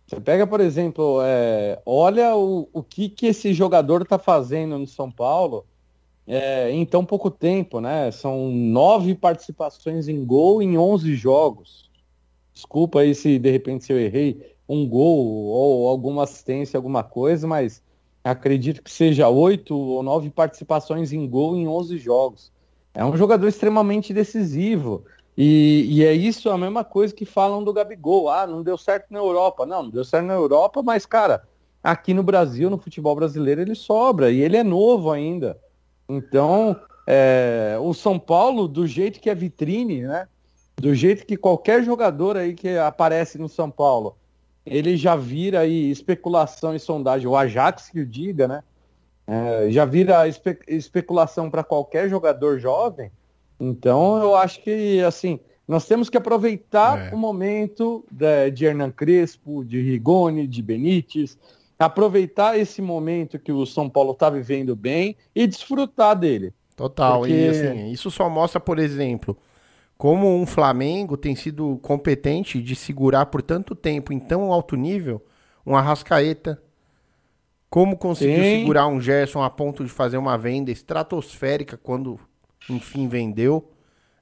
Você 0.05 0.21
pega, 0.21 0.45
por 0.47 0.61
exemplo, 0.61 1.19
é, 1.23 1.81
olha 1.85 2.35
o, 2.35 2.69
o 2.71 2.83
que, 2.83 3.09
que 3.09 3.25
esse 3.25 3.51
jogador 3.51 4.03
está 4.03 4.17
fazendo 4.17 4.77
no 4.77 4.87
São 4.87 5.11
Paulo 5.11 5.65
é, 6.27 6.69
em 6.69 6.85
tão 6.85 7.05
pouco 7.05 7.31
tempo, 7.31 7.79
né? 7.79 8.11
São 8.11 8.51
nove 8.51 9.15
participações 9.15 10.09
em 10.09 10.25
gol 10.25 10.61
em 10.61 10.77
11 10.77 11.15
jogos. 11.15 11.89
Desculpa 12.53 12.99
aí 12.99 13.15
se 13.15 13.39
de 13.39 13.49
repente 13.49 13.85
se 13.85 13.93
eu 13.93 13.99
errei 13.99 14.55
um 14.67 14.87
gol 14.87 15.25
ou 15.25 15.87
alguma 15.87 16.23
assistência, 16.23 16.77
alguma 16.77 17.03
coisa, 17.03 17.47
mas 17.47 17.81
acredito 18.23 18.83
que 18.83 18.91
seja 18.91 19.29
oito 19.29 19.77
ou 19.77 20.03
nove 20.03 20.29
participações 20.29 21.13
em 21.13 21.25
gol 21.27 21.55
em 21.55 21.67
11 21.67 21.97
jogos. 21.97 22.51
É 22.93 23.05
um 23.05 23.15
jogador 23.15 23.47
extremamente 23.47 24.13
decisivo. 24.13 25.05
E, 25.37 25.85
e, 25.87 26.03
é 26.03 26.13
isso 26.13 26.49
a 26.49 26.57
mesma 26.57 26.83
coisa 26.83 27.13
que 27.13 27.23
falam 27.23 27.63
do 27.63 27.71
Gabigol. 27.71 28.27
Ah, 28.27 28.47
não 28.47 28.63
deu 28.63 28.75
certo 28.75 29.05
na 29.11 29.19
Europa. 29.19 29.67
Não, 29.67 29.83
não 29.83 29.89
deu 29.91 30.03
certo 30.03 30.25
na 30.25 30.33
Europa, 30.33 30.81
mas, 30.81 31.05
cara, 31.05 31.47
aqui 31.83 32.11
no 32.11 32.23
Brasil, 32.23 32.71
no 32.71 32.77
futebol 32.79 33.15
brasileiro, 33.15 33.61
ele 33.61 33.75
sobra. 33.75 34.31
E 34.31 34.41
ele 34.41 34.57
é 34.57 34.63
novo 34.63 35.11
ainda. 35.11 35.59
Então, 36.07 36.79
é, 37.05 37.77
o 37.81 37.93
São 37.93 38.17
Paulo, 38.19 38.67
do 38.67 38.87
jeito 38.87 39.19
que 39.19 39.29
é 39.29 39.35
vitrine, 39.35 40.01
né? 40.01 40.27
Do 40.75 40.93
jeito 40.93 41.25
que 41.25 41.35
qualquer 41.35 41.83
jogador 41.83 42.37
aí 42.37 42.53
que 42.53 42.77
aparece 42.77 43.37
no 43.37 43.49
São 43.49 43.71
Paulo, 43.71 44.15
ele 44.65 44.95
já 44.95 45.15
vira 45.15 45.61
aí 45.61 45.89
especulação 45.89 46.75
e 46.75 46.79
sondagem. 46.79 47.27
O 47.27 47.35
Ajax 47.35 47.89
que 47.89 48.01
o 48.01 48.05
diga, 48.05 48.47
né? 48.47 48.63
É, 49.25 49.71
já 49.71 49.85
vira 49.85 50.27
espe 50.27 50.57
especulação 50.67 51.49
para 51.49 51.63
qualquer 51.63 52.09
jogador 52.09 52.59
jovem. 52.59 53.11
Então, 53.59 54.21
eu 54.21 54.35
acho 54.35 54.61
que, 54.61 55.01
assim, 55.01 55.39
nós 55.67 55.85
temos 55.87 56.09
que 56.09 56.17
aproveitar 56.17 57.11
é. 57.11 57.13
o 57.13 57.17
momento 57.17 58.05
de, 58.11 58.51
de 58.51 58.65
Hernan 58.65 58.91
Crespo, 58.91 59.65
de 59.65 59.81
Rigoni, 59.81 60.47
de 60.47 60.61
Benítez, 60.61 61.37
aproveitar 61.77 62.57
esse 62.57 62.81
momento 62.81 63.37
que 63.37 63.51
o 63.51 63.65
São 63.65 63.89
Paulo 63.89 64.11
está 64.11 64.29
vivendo 64.29 64.75
bem 64.75 65.15
e 65.35 65.45
desfrutar 65.45 66.17
dele. 66.17 66.53
Total, 66.75 67.19
Porque... 67.19 67.33
e 67.33 67.49
assim, 67.49 67.91
isso 67.91 68.11
só 68.11 68.29
mostra, 68.29 68.59
por 68.59 68.79
exemplo, 68.79 69.37
como 69.97 70.35
um 70.35 70.45
Flamengo 70.45 71.17
tem 71.17 71.35
sido 71.35 71.79
competente 71.81 72.61
de 72.61 72.75
segurar 72.75 73.25
por 73.27 73.41
tanto 73.41 73.73
tempo 73.73 74.13
em 74.13 74.19
tão 74.19 74.53
alto 74.53 74.75
nível 74.75 75.23
um 75.65 75.75
Arrascaeta, 75.75 76.61
como 77.69 77.97
conseguiu 77.97 78.43
Sim. 78.43 78.59
segurar 78.59 78.87
um 78.87 79.01
Gerson 79.01 79.41
a 79.41 79.49
ponto 79.49 79.83
de 79.83 79.89
fazer 79.89 80.17
uma 80.17 80.37
venda 80.37 80.71
estratosférica 80.71 81.75
quando 81.77 82.19
enfim 82.69 83.07
vendeu. 83.07 83.71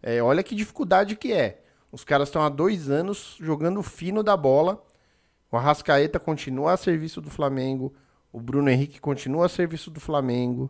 É, 0.02 0.22
olha 0.22 0.42
que 0.42 0.56
dificuldade 0.56 1.16
que 1.16 1.32
é. 1.32 1.62
Os 1.92 2.04
caras 2.04 2.30
estão 2.30 2.42
há 2.42 2.50
dois 2.50 2.90
anos 2.90 3.38
jogando 3.40 3.84
fino 3.84 4.24
da 4.24 4.36
bola 4.36 4.84
o 5.56 5.58
Arrascaeta 5.58 6.20
continua 6.20 6.74
a 6.74 6.78
serviço 6.78 7.22
do 7.22 7.30
Flamengo. 7.30 7.94
O 8.32 8.42
Bruno 8.42 8.70
Henrique 8.70 9.00
continua 9.00 9.46
a 9.46 9.50
serviço 9.50 9.90
do 9.90 10.02
Flamengo. 10.02 10.70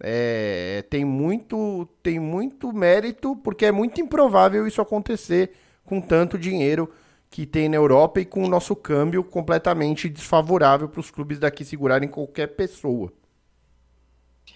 É, 0.00 0.84
tem 0.90 1.04
muito 1.04 1.88
tem 2.02 2.18
muito 2.18 2.72
mérito, 2.72 3.36
porque 3.36 3.66
é 3.66 3.72
muito 3.72 4.00
improvável 4.00 4.66
isso 4.66 4.82
acontecer 4.82 5.52
com 5.84 6.00
tanto 6.00 6.36
dinheiro 6.36 6.92
que 7.30 7.46
tem 7.46 7.68
na 7.68 7.76
Europa 7.76 8.20
e 8.20 8.24
com 8.24 8.42
o 8.44 8.48
nosso 8.48 8.74
câmbio 8.74 9.22
completamente 9.22 10.08
desfavorável 10.08 10.88
para 10.88 11.00
os 11.00 11.10
clubes 11.10 11.38
daqui 11.38 11.64
segurarem 11.64 12.08
qualquer 12.08 12.48
pessoa. 12.48 13.12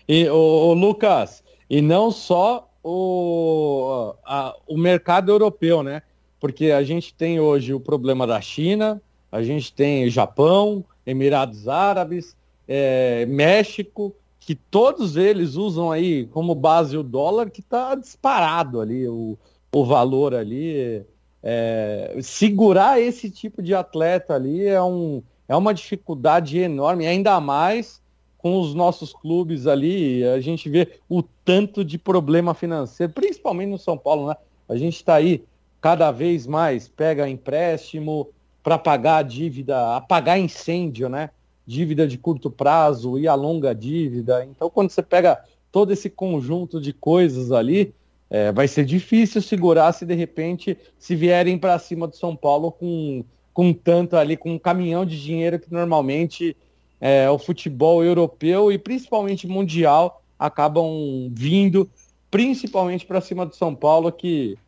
E 0.08 0.28
o 0.28 0.74
Lucas, 0.74 1.44
e 1.70 1.80
não 1.80 2.10
só 2.10 2.68
o, 2.82 4.14
a, 4.24 4.56
o 4.66 4.76
mercado 4.76 5.30
europeu, 5.30 5.82
né? 5.84 6.02
Porque 6.40 6.72
a 6.72 6.82
gente 6.82 7.14
tem 7.14 7.38
hoje 7.38 7.72
o 7.72 7.80
problema 7.80 8.26
da 8.26 8.40
China, 8.40 9.00
a 9.30 9.42
gente 9.42 9.72
tem 9.72 10.08
Japão, 10.08 10.84
Emirados 11.06 11.68
Árabes, 11.68 12.36
é, 12.66 13.26
México, 13.26 14.14
que 14.40 14.54
todos 14.54 15.16
eles 15.16 15.56
usam 15.56 15.90
aí 15.90 16.26
como 16.26 16.54
base 16.54 16.96
o 16.96 17.02
dólar, 17.02 17.50
que 17.50 17.60
está 17.60 17.94
disparado 17.94 18.80
ali, 18.80 19.06
o, 19.08 19.36
o 19.72 19.84
valor 19.84 20.34
ali. 20.34 21.04
É, 21.42 22.18
segurar 22.20 23.00
esse 23.00 23.30
tipo 23.30 23.62
de 23.62 23.74
atleta 23.74 24.34
ali 24.34 24.66
é, 24.66 24.82
um, 24.82 25.22
é 25.48 25.54
uma 25.54 25.72
dificuldade 25.72 26.58
enorme, 26.58 27.06
ainda 27.06 27.40
mais 27.40 28.02
com 28.38 28.60
os 28.60 28.72
nossos 28.72 29.12
clubes 29.12 29.66
ali, 29.66 30.24
a 30.24 30.40
gente 30.40 30.70
vê 30.70 31.00
o 31.08 31.22
tanto 31.22 31.84
de 31.84 31.98
problema 31.98 32.54
financeiro, 32.54 33.12
principalmente 33.12 33.70
no 33.70 33.78
São 33.78 33.98
Paulo, 33.98 34.28
né? 34.28 34.36
A 34.68 34.76
gente 34.76 34.94
está 34.96 35.16
aí 35.16 35.42
cada 35.80 36.10
vez 36.12 36.46
mais, 36.46 36.88
pega 36.88 37.28
empréstimo, 37.28 38.28
para 38.68 38.76
pagar 38.76 39.16
a 39.16 39.22
dívida, 39.22 39.96
apagar 39.96 40.38
incêndio, 40.38 41.08
né? 41.08 41.30
Dívida 41.66 42.06
de 42.06 42.18
curto 42.18 42.50
prazo 42.50 43.18
e 43.18 43.26
a 43.26 43.34
longa 43.34 43.74
dívida. 43.74 44.44
Então, 44.44 44.68
quando 44.68 44.90
você 44.90 45.02
pega 45.02 45.42
todo 45.72 45.90
esse 45.90 46.10
conjunto 46.10 46.78
de 46.78 46.92
coisas 46.92 47.50
ali, 47.50 47.94
é, 48.28 48.52
vai 48.52 48.68
ser 48.68 48.84
difícil 48.84 49.40
segurar 49.40 49.90
se 49.92 50.04
de 50.04 50.14
repente 50.14 50.76
se 50.98 51.16
vierem 51.16 51.56
para 51.56 51.78
cima 51.78 52.06
do 52.06 52.14
São 52.14 52.36
Paulo 52.36 52.70
com, 52.70 53.24
com 53.54 53.72
tanto 53.72 54.18
ali, 54.18 54.36
com 54.36 54.52
um 54.52 54.58
caminhão 54.58 55.06
de 55.06 55.18
dinheiro 55.18 55.58
que 55.58 55.72
normalmente 55.72 56.54
é, 57.00 57.30
o 57.30 57.38
futebol 57.38 58.04
europeu 58.04 58.70
e 58.70 58.76
principalmente 58.76 59.46
mundial 59.46 60.22
acabam 60.38 61.30
vindo, 61.32 61.88
principalmente 62.30 63.06
para 63.06 63.22
cima 63.22 63.46
do 63.46 63.56
São 63.56 63.74
Paulo, 63.74 64.12
que 64.12 64.58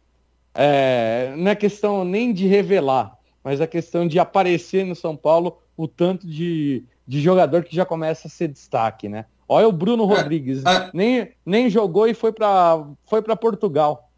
é, 0.54 1.34
não 1.36 1.50
é 1.50 1.54
questão 1.54 2.02
nem 2.02 2.32
de 2.32 2.46
revelar, 2.46 3.19
mas 3.42 3.60
é 3.60 3.66
questão 3.66 4.06
de 4.06 4.18
aparecer 4.18 4.84
no 4.84 4.94
São 4.94 5.16
Paulo 5.16 5.58
o 5.76 5.88
tanto 5.88 6.26
de, 6.26 6.84
de 7.06 7.20
jogador 7.20 7.64
que 7.64 7.74
já 7.74 7.84
começa 7.84 8.28
a 8.28 8.30
ser 8.30 8.48
destaque, 8.48 9.08
né? 9.08 9.24
Olha 9.48 9.66
o 9.66 9.72
Bruno 9.72 10.04
é, 10.04 10.16
Rodrigues, 10.16 10.64
é, 10.64 10.90
nem, 10.94 11.32
nem 11.44 11.68
jogou 11.68 12.06
e 12.06 12.14
foi 12.14 12.32
para 12.32 12.86
foi 13.04 13.22
Portugal. 13.22 14.10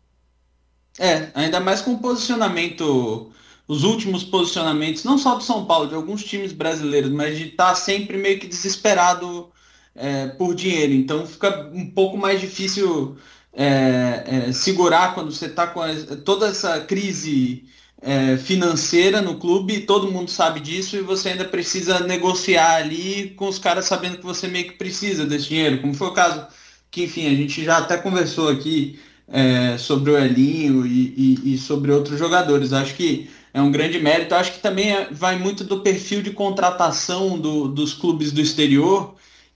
É, 0.98 1.30
ainda 1.34 1.58
mais 1.58 1.80
com 1.80 1.92
o 1.92 1.98
posicionamento, 1.98 3.32
os 3.66 3.82
últimos 3.82 4.24
posicionamentos, 4.24 5.04
não 5.04 5.16
só 5.16 5.36
do 5.36 5.42
São 5.42 5.64
Paulo, 5.64 5.88
de 5.88 5.94
alguns 5.94 6.22
times 6.22 6.52
brasileiros, 6.52 7.10
mas 7.10 7.38
de 7.38 7.48
estar 7.48 7.70
tá 7.70 7.74
sempre 7.74 8.18
meio 8.18 8.38
que 8.38 8.46
desesperado 8.46 9.50
é, 9.94 10.26
por 10.26 10.54
dinheiro. 10.54 10.92
Então 10.92 11.26
fica 11.26 11.70
um 11.72 11.88
pouco 11.90 12.18
mais 12.18 12.40
difícil 12.40 13.16
é, 13.52 14.24
é, 14.26 14.52
segurar 14.52 15.14
quando 15.14 15.32
você 15.32 15.46
está 15.46 15.66
com 15.66 15.80
toda 16.24 16.48
essa 16.48 16.80
crise 16.80 17.64
é, 18.02 18.36
financeira 18.36 19.22
no 19.22 19.38
clube, 19.38 19.80
todo 19.80 20.10
mundo 20.10 20.30
sabe 20.30 20.58
disso, 20.58 20.96
e 20.96 21.00
você 21.00 21.30
ainda 21.30 21.44
precisa 21.44 22.00
negociar 22.00 22.76
ali 22.76 23.30
com 23.36 23.46
os 23.48 23.58
caras 23.58 23.84
sabendo 23.84 24.18
que 24.18 24.24
você 24.24 24.48
meio 24.48 24.66
que 24.66 24.72
precisa 24.72 25.24
desse 25.24 25.48
dinheiro, 25.48 25.80
como 25.80 25.94
foi 25.94 26.08
o 26.08 26.12
caso 26.12 26.44
que, 26.90 27.04
enfim, 27.04 27.26
a 27.26 27.34
gente 27.34 27.64
já 27.64 27.78
até 27.78 27.96
conversou 27.96 28.48
aqui 28.50 28.98
é, 29.28 29.78
sobre 29.78 30.10
o 30.10 30.18
Elinho 30.18 30.86
e, 30.86 31.38
e, 31.44 31.54
e, 31.54 31.58
sobre 31.58 31.90
outros 31.90 32.18
jogadores. 32.18 32.72
Acho 32.72 32.94
que 32.94 33.30
é 33.54 33.62
um 33.62 33.72
grande 33.72 33.98
mérito. 33.98 34.34
Acho 34.34 34.52
que 34.52 34.60
também 34.60 34.92
é, 34.92 35.08
vai 35.10 35.38
muito 35.38 35.64
do 35.64 35.80
perfil 35.80 36.20
de 36.20 36.32
contratação 36.32 37.38
do, 37.38 37.68
dos 37.68 37.94
clubes 37.94 38.30
do 38.30 38.42
exterior, 38.42 39.14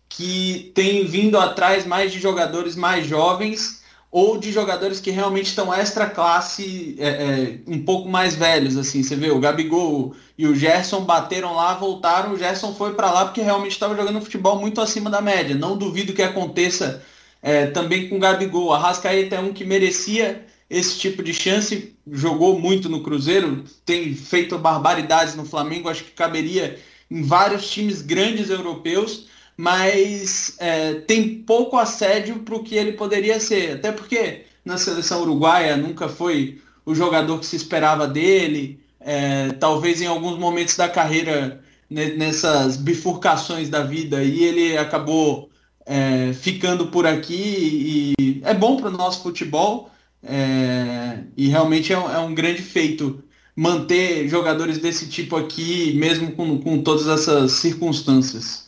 que 0.08 0.72
tem 0.74 1.04
vindo 1.04 1.38
atrás 1.38 1.84
mais 1.84 2.10
de 2.10 2.18
jogadores 2.18 2.74
mais 2.74 3.06
jovens 3.06 3.82
ou 4.10 4.38
de 4.38 4.52
jogadores 4.52 5.00
que 5.00 5.10
realmente 5.10 5.46
estão 5.46 5.72
extra 5.74 6.06
classe, 6.06 6.96
é, 6.98 7.08
é, 7.08 7.58
um 7.66 7.84
pouco 7.84 8.08
mais 8.08 8.34
velhos, 8.34 8.76
assim, 8.76 9.02
você 9.02 9.16
vê, 9.16 9.30
o 9.30 9.40
Gabigol 9.40 10.14
e 10.38 10.46
o 10.46 10.54
Gerson 10.54 11.02
bateram 11.02 11.54
lá, 11.54 11.74
voltaram, 11.74 12.32
o 12.32 12.38
Gerson 12.38 12.74
foi 12.74 12.94
para 12.94 13.10
lá 13.10 13.24
porque 13.24 13.42
realmente 13.42 13.72
estava 13.72 13.96
jogando 13.96 14.20
futebol 14.20 14.58
muito 14.58 14.80
acima 14.80 15.10
da 15.10 15.20
média, 15.20 15.54
não 15.54 15.76
duvido 15.76 16.12
que 16.12 16.22
aconteça 16.22 17.02
é, 17.42 17.66
também 17.66 18.08
com 18.08 18.16
o 18.16 18.20
Gabigol. 18.20 18.72
A 18.72 18.78
Rascaeta 18.78 19.36
é 19.36 19.40
um 19.40 19.52
que 19.52 19.64
merecia 19.64 20.46
esse 20.68 20.98
tipo 20.98 21.22
de 21.22 21.32
chance, 21.32 21.94
jogou 22.10 22.58
muito 22.58 22.88
no 22.88 23.02
Cruzeiro, 23.02 23.64
tem 23.84 24.14
feito 24.14 24.58
barbaridades 24.58 25.34
no 25.34 25.44
Flamengo, 25.44 25.88
acho 25.88 26.04
que 26.04 26.10
caberia 26.10 26.78
em 27.10 27.22
vários 27.22 27.70
times 27.70 28.02
grandes 28.02 28.50
europeus, 28.50 29.26
mas 29.56 30.54
é, 30.58 30.94
tem 30.94 31.42
pouco 31.42 31.76
assédio 31.76 32.40
para 32.40 32.54
o 32.54 32.62
que 32.62 32.74
ele 32.74 32.92
poderia 32.92 33.40
ser. 33.40 33.74
Até 33.74 33.90
porque 33.92 34.44
na 34.64 34.76
seleção 34.76 35.22
uruguaia 35.22 35.76
nunca 35.76 36.08
foi 36.08 36.60
o 36.84 36.94
jogador 36.94 37.38
que 37.38 37.46
se 37.46 37.56
esperava 37.56 38.06
dele. 38.06 38.80
É, 39.00 39.50
talvez 39.60 40.02
em 40.02 40.06
alguns 40.06 40.38
momentos 40.38 40.76
da 40.76 40.88
carreira, 40.88 41.60
nessas 41.88 42.76
bifurcações 42.76 43.68
da 43.68 43.82
vida, 43.82 44.22
e 44.22 44.42
ele 44.42 44.76
acabou 44.76 45.48
é, 45.86 46.32
ficando 46.32 46.88
por 46.88 47.06
aqui 47.06 48.14
e 48.16 48.40
é 48.44 48.52
bom 48.52 48.76
para 48.76 48.88
o 48.88 48.92
nosso 48.96 49.22
futebol 49.22 49.90
é, 50.22 51.20
e 51.36 51.48
realmente 51.48 51.92
é 51.92 51.98
um, 51.98 52.10
é 52.10 52.18
um, 52.18 52.34
grande 52.34 52.60
feito 52.60 53.22
manter 53.54 54.28
jogadores 54.28 54.78
desse 54.78 55.08
tipo 55.08 55.36
aqui, 55.36 55.94
mesmo 55.94 56.32
com, 56.32 56.58
com 56.58 56.82
todas 56.82 57.06
essas 57.06 57.52
circunstâncias. 57.52 58.65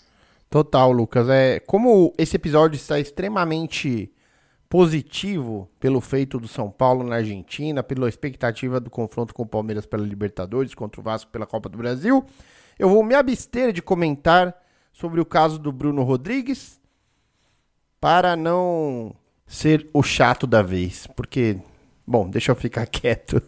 Total, 0.51 0.91
Lucas. 0.91 1.29
É, 1.29 1.61
como 1.61 2.13
esse 2.17 2.37
episódio 2.37 2.77
está 2.77 2.99
extremamente 2.99 4.13
positivo 4.69 5.71
pelo 5.81 6.01
feito 6.01 6.39
do 6.39 6.47
São 6.47 6.71
Paulo 6.71 7.03
na 7.03 7.17
Argentina, 7.17 7.83
pela 7.83 8.09
expectativa 8.09 8.79
do 8.79 8.91
confronto 8.91 9.35
com 9.35 9.43
o 9.43 9.47
Palmeiras 9.47 9.87
pela 9.87 10.07
Libertadores, 10.07 10.75
contra 10.75 11.01
o 11.01 11.05
Vasco 11.05 11.31
pela 11.31 11.47
Copa 11.47 11.69
do 11.69 11.79
Brasil, 11.79 12.25
eu 12.79 12.89
vou 12.89 13.03
me 13.03 13.15
abster 13.15 13.73
de 13.73 13.81
comentar 13.81 14.55
sobre 14.93 15.21
o 15.21 15.25
caso 15.25 15.59
do 15.59 15.73
Bruno 15.73 16.03
Rodrigues, 16.03 16.79
para 18.01 18.37
não 18.37 19.15
ser 19.47 19.89
o 19.93 20.03
chato 20.03 20.47
da 20.47 20.63
vez, 20.63 21.07
porque, 21.17 21.59
bom, 22.07 22.29
deixa 22.29 22.53
eu 22.53 22.57
ficar 22.57 22.87
quieto. 22.87 23.43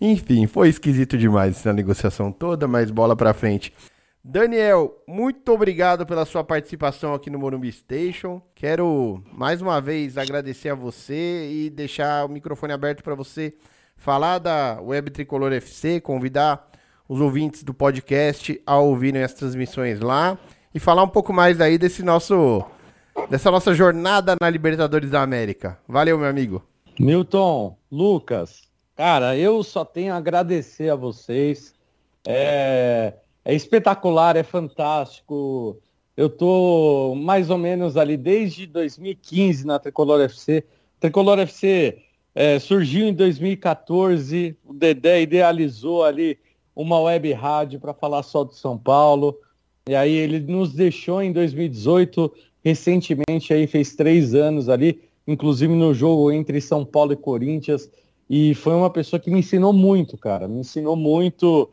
Enfim, 0.00 0.46
foi 0.46 0.68
esquisito 0.68 1.16
demais 1.16 1.56
essa 1.56 1.72
negociação 1.72 2.32
toda, 2.32 2.66
mas 2.66 2.90
bola 2.90 3.16
para 3.16 3.32
frente. 3.32 3.72
Daniel, 4.28 5.00
muito 5.06 5.52
obrigado 5.52 6.04
pela 6.04 6.24
sua 6.24 6.42
participação 6.42 7.14
aqui 7.14 7.30
no 7.30 7.38
Morumbi 7.38 7.70
Station. 7.70 8.42
Quero 8.56 9.22
mais 9.32 9.62
uma 9.62 9.80
vez 9.80 10.18
agradecer 10.18 10.68
a 10.68 10.74
você 10.74 11.48
e 11.48 11.70
deixar 11.70 12.26
o 12.26 12.28
microfone 12.28 12.72
aberto 12.72 13.04
para 13.04 13.14
você 13.14 13.54
falar 13.96 14.40
da 14.40 14.80
Web 14.82 15.12
Tricolor 15.12 15.52
FC, 15.52 16.00
convidar 16.00 16.68
os 17.08 17.20
ouvintes 17.20 17.62
do 17.62 17.72
podcast 17.72 18.60
a 18.66 18.76
ouvirem 18.80 19.22
as 19.22 19.32
transmissões 19.32 20.00
lá 20.00 20.36
e 20.74 20.80
falar 20.80 21.04
um 21.04 21.08
pouco 21.08 21.32
mais 21.32 21.60
aí 21.60 21.78
desse 21.78 22.02
nosso 22.02 22.64
dessa 23.30 23.48
nossa 23.48 23.72
jornada 23.74 24.34
na 24.40 24.50
Libertadores 24.50 25.08
da 25.08 25.22
América. 25.22 25.78
Valeu, 25.86 26.18
meu 26.18 26.28
amigo. 26.28 26.64
Milton, 26.98 27.78
Lucas, 27.92 28.62
cara, 28.96 29.36
eu 29.36 29.62
só 29.62 29.84
tenho 29.84 30.12
a 30.12 30.16
agradecer 30.16 30.90
a 30.90 30.96
vocês. 30.96 31.72
É, 32.26 33.14
é 33.46 33.54
espetacular, 33.54 34.36
é 34.36 34.42
fantástico. 34.42 35.80
Eu 36.16 36.28
tô 36.28 37.14
mais 37.14 37.48
ou 37.48 37.56
menos 37.56 37.96
ali 37.96 38.16
desde 38.16 38.66
2015 38.66 39.64
na 39.64 39.78
Tricolor 39.78 40.20
FC. 40.22 40.64
Tricolor 40.98 41.38
FC 41.38 41.96
é, 42.34 42.58
surgiu 42.58 43.06
em 43.06 43.14
2014, 43.14 44.56
o 44.64 44.74
Dedé 44.74 45.22
idealizou 45.22 46.04
ali 46.04 46.36
uma 46.74 46.98
web 47.00 47.32
rádio 47.32 47.78
para 47.78 47.94
falar 47.94 48.24
só 48.24 48.42
do 48.42 48.52
São 48.52 48.76
Paulo. 48.76 49.38
E 49.88 49.94
aí 49.94 50.12
ele 50.12 50.40
nos 50.40 50.72
deixou 50.72 51.22
em 51.22 51.30
2018 51.30 52.32
recentemente 52.64 53.54
aí 53.54 53.68
fez 53.68 53.94
três 53.94 54.34
anos 54.34 54.68
ali, 54.68 55.00
inclusive 55.24 55.72
no 55.72 55.94
jogo 55.94 56.32
entre 56.32 56.60
São 56.60 56.84
Paulo 56.84 57.12
e 57.12 57.16
Corinthians, 57.16 57.88
e 58.28 58.56
foi 58.56 58.74
uma 58.74 58.90
pessoa 58.90 59.20
que 59.20 59.30
me 59.30 59.38
ensinou 59.38 59.72
muito, 59.72 60.18
cara, 60.18 60.48
me 60.48 60.58
ensinou 60.58 60.96
muito 60.96 61.70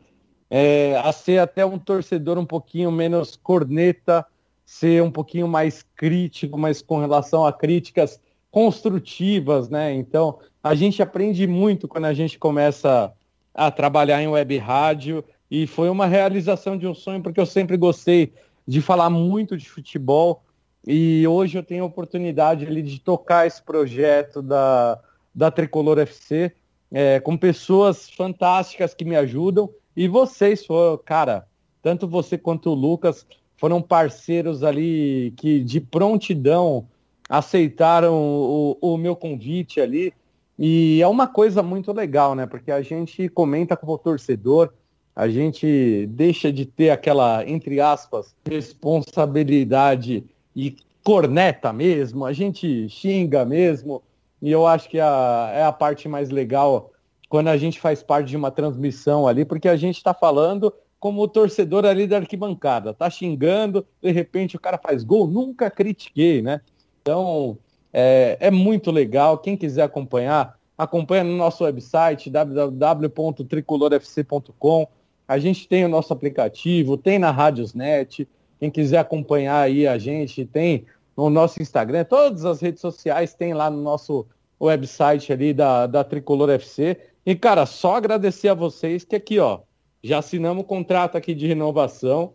é, 0.50 0.96
a 1.02 1.12
ser 1.12 1.38
até 1.38 1.64
um 1.64 1.78
torcedor 1.78 2.38
um 2.38 2.46
pouquinho 2.46 2.90
menos 2.90 3.36
corneta, 3.36 4.24
ser 4.64 5.02
um 5.02 5.10
pouquinho 5.10 5.48
mais 5.48 5.84
crítico, 5.96 6.58
mas 6.58 6.80
com 6.80 6.98
relação 6.98 7.44
a 7.46 7.52
críticas 7.52 8.20
construtivas, 8.50 9.68
né? 9.68 9.92
Então, 9.92 10.38
a 10.62 10.74
gente 10.74 11.02
aprende 11.02 11.46
muito 11.46 11.88
quando 11.88 12.04
a 12.04 12.14
gente 12.14 12.38
começa 12.38 13.12
a 13.52 13.70
trabalhar 13.70 14.22
em 14.22 14.28
web 14.28 14.56
rádio 14.58 15.24
e 15.50 15.66
foi 15.66 15.88
uma 15.88 16.06
realização 16.06 16.76
de 16.76 16.86
um 16.86 16.94
sonho 16.94 17.22
porque 17.22 17.40
eu 17.40 17.46
sempre 17.46 17.76
gostei 17.76 18.32
de 18.66 18.80
falar 18.80 19.10
muito 19.10 19.56
de 19.56 19.68
futebol 19.68 20.42
e 20.86 21.26
hoje 21.26 21.56
eu 21.56 21.62
tenho 21.62 21.84
a 21.84 21.86
oportunidade 21.86 22.66
ali 22.66 22.82
de 22.82 22.98
tocar 22.98 23.46
esse 23.46 23.62
projeto 23.62 24.42
da, 24.42 24.98
da 25.34 25.50
Tricolor 25.50 25.98
FC 25.98 26.52
é, 26.92 27.18
com 27.20 27.36
pessoas 27.36 28.08
fantásticas 28.10 28.94
que 28.94 29.04
me 29.04 29.16
ajudam. 29.16 29.70
E 29.96 30.08
vocês 30.08 30.64
foram, 30.66 30.98
cara, 31.04 31.46
tanto 31.82 32.08
você 32.08 32.36
quanto 32.36 32.70
o 32.70 32.74
Lucas 32.74 33.26
foram 33.56 33.80
parceiros 33.80 34.62
ali 34.62 35.32
que 35.36 35.60
de 35.60 35.80
prontidão 35.80 36.86
aceitaram 37.28 38.14
o, 38.14 38.78
o 38.80 38.96
meu 38.96 39.14
convite 39.16 39.80
ali. 39.80 40.12
E 40.58 41.00
é 41.02 41.06
uma 41.06 41.26
coisa 41.26 41.62
muito 41.62 41.92
legal, 41.92 42.34
né? 42.34 42.46
Porque 42.46 42.70
a 42.70 42.82
gente 42.82 43.28
comenta 43.28 43.76
como 43.76 43.98
torcedor, 43.98 44.72
a 45.14 45.28
gente 45.28 46.06
deixa 46.10 46.52
de 46.52 46.64
ter 46.64 46.90
aquela, 46.90 47.48
entre 47.48 47.80
aspas, 47.80 48.34
responsabilidade 48.48 50.24
e 50.54 50.76
corneta 51.02 51.72
mesmo, 51.72 52.24
a 52.24 52.32
gente 52.32 52.88
xinga 52.88 53.44
mesmo, 53.44 54.02
e 54.40 54.50
eu 54.50 54.66
acho 54.66 54.88
que 54.88 54.98
a, 54.98 55.50
é 55.54 55.62
a 55.62 55.72
parte 55.72 56.08
mais 56.08 56.30
legal 56.30 56.92
quando 57.34 57.48
a 57.48 57.56
gente 57.56 57.80
faz 57.80 58.00
parte 58.00 58.28
de 58.28 58.36
uma 58.36 58.52
transmissão 58.52 59.26
ali, 59.26 59.44
porque 59.44 59.68
a 59.68 59.74
gente 59.74 59.96
está 59.96 60.14
falando 60.14 60.72
como 61.00 61.20
o 61.20 61.26
torcedor 61.26 61.84
ali 61.84 62.06
da 62.06 62.18
arquibancada, 62.18 62.94
tá 62.94 63.10
xingando, 63.10 63.84
de 64.00 64.12
repente 64.12 64.54
o 64.54 64.60
cara 64.60 64.78
faz 64.78 65.02
gol, 65.02 65.26
nunca 65.26 65.68
critiquei, 65.68 66.40
né? 66.40 66.60
Então, 67.02 67.58
é, 67.92 68.36
é 68.38 68.52
muito 68.52 68.92
legal, 68.92 69.38
quem 69.38 69.56
quiser 69.56 69.82
acompanhar, 69.82 70.56
acompanha 70.78 71.24
no 71.24 71.36
nosso 71.36 71.64
website 71.64 72.30
www.tricolorfc.com. 72.30 74.86
A 75.26 75.36
gente 75.36 75.66
tem 75.66 75.84
o 75.84 75.88
nosso 75.88 76.12
aplicativo, 76.12 76.96
tem 76.96 77.18
na 77.18 77.32
Rádiosnet, 77.32 78.28
quem 78.60 78.70
quiser 78.70 78.98
acompanhar 78.98 79.60
aí 79.60 79.88
a 79.88 79.98
gente, 79.98 80.44
tem 80.44 80.86
no 81.16 81.28
nosso 81.28 81.60
Instagram, 81.60 82.04
todas 82.04 82.44
as 82.44 82.60
redes 82.60 82.80
sociais 82.80 83.34
tem 83.34 83.54
lá 83.54 83.68
no 83.68 83.82
nosso 83.82 84.24
website 84.60 85.32
ali 85.32 85.52
da, 85.52 85.88
da 85.88 86.04
Tricolor 86.04 86.50
FC. 86.50 87.12
E, 87.26 87.34
cara, 87.34 87.64
só 87.66 87.96
agradecer 87.96 88.48
a 88.48 88.54
vocês 88.54 89.04
que 89.04 89.16
aqui, 89.16 89.38
ó, 89.38 89.60
já 90.02 90.18
assinamos 90.18 90.62
o 90.62 90.66
contrato 90.66 91.16
aqui 91.16 91.34
de 91.34 91.46
renovação. 91.46 92.34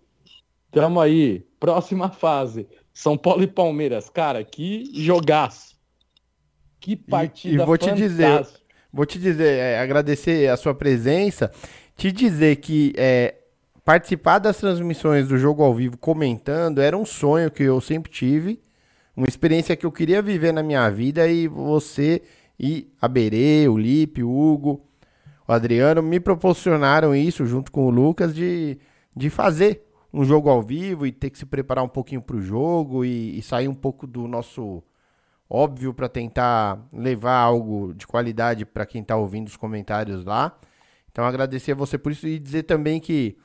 Estamos 0.65 1.01
aí, 1.01 1.45
próxima 1.59 2.09
fase. 2.09 2.67
São 2.93 3.17
Paulo 3.17 3.43
e 3.43 3.47
Palmeiras. 3.47 4.09
Cara, 4.09 4.43
que 4.43 4.89
jogaço. 4.93 5.77
Que 6.79 6.95
partida 6.95 7.55
e, 7.55 7.61
e 7.61 7.65
vou 7.65 7.77
te 7.77 7.91
dizer, 7.93 8.47
vou 8.91 9.05
te 9.05 9.19
dizer, 9.19 9.57
é, 9.59 9.79
agradecer 9.79 10.49
a 10.49 10.57
sua 10.57 10.73
presença, 10.73 11.51
te 11.95 12.11
dizer 12.11 12.55
que 12.57 12.93
é, 12.97 13.35
participar 13.83 14.39
das 14.39 14.57
transmissões 14.57 15.27
do 15.27 15.37
jogo 15.37 15.61
ao 15.61 15.73
vivo 15.73 15.97
comentando 15.97 16.79
era 16.79 16.97
um 16.97 17.05
sonho 17.05 17.51
que 17.51 17.63
eu 17.63 17.81
sempre 17.81 18.11
tive, 18.11 18.61
uma 19.15 19.27
experiência 19.27 19.75
que 19.75 19.85
eu 19.85 19.91
queria 19.91 20.21
viver 20.21 20.53
na 20.53 20.63
minha 20.63 20.89
vida 20.89 21.27
e 21.27 21.47
você 21.47 22.21
e 22.59 22.91
a 22.99 23.07
Berê, 23.07 23.67
o 23.67 23.77
Lipe, 23.77 24.23
o 24.23 24.29
Hugo, 24.29 24.85
o 25.47 25.53
Adriano 25.53 26.03
me 26.03 26.19
proporcionaram 26.19 27.15
isso 27.15 27.45
junto 27.45 27.71
com 27.71 27.87
o 27.87 27.89
Lucas 27.89 28.35
de, 28.35 28.77
de 29.15 29.29
fazer 29.29 29.83
um 30.13 30.23
jogo 30.23 30.49
ao 30.49 30.61
vivo 30.61 31.05
e 31.05 31.11
ter 31.11 31.29
que 31.29 31.37
se 31.37 31.45
preparar 31.45 31.83
um 31.83 31.89
pouquinho 31.89 32.21
para 32.21 32.35
o 32.35 32.41
jogo 32.41 33.05
e, 33.05 33.37
e 33.37 33.41
sair 33.41 33.67
um 33.67 33.73
pouco 33.73 34.05
do 34.05 34.27
nosso 34.27 34.83
óbvio 35.49 35.93
para 35.93 36.07
tentar 36.07 36.87
levar 36.93 37.37
algo 37.37 37.93
de 37.95 38.05
qualidade 38.05 38.65
para 38.65 38.85
quem 38.85 39.01
está 39.01 39.15
ouvindo 39.15 39.47
os 39.47 39.57
comentários 39.57 40.23
lá. 40.23 40.55
Então 41.11 41.25
agradecer 41.25 41.71
a 41.71 41.75
você 41.75 41.97
por 41.97 42.11
isso 42.11 42.27
e 42.27 42.37
dizer 42.37 42.63
também 42.63 42.99
que 42.99 43.35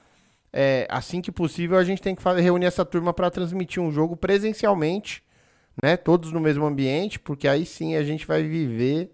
é, 0.52 0.86
assim 0.90 1.20
que 1.20 1.32
possível 1.32 1.78
a 1.78 1.84
gente 1.84 2.02
tem 2.02 2.14
que 2.14 2.22
fazer, 2.22 2.42
reunir 2.42 2.66
essa 2.66 2.84
turma 2.84 3.12
para 3.12 3.30
transmitir 3.30 3.82
um 3.82 3.90
jogo 3.90 4.16
presencialmente, 4.16 5.23
né? 5.82 5.96
Todos 5.96 6.32
no 6.32 6.40
mesmo 6.40 6.64
ambiente, 6.64 7.18
porque 7.18 7.48
aí 7.48 7.66
sim 7.66 7.96
a 7.96 8.02
gente 8.02 8.26
vai 8.26 8.42
viver 8.42 9.10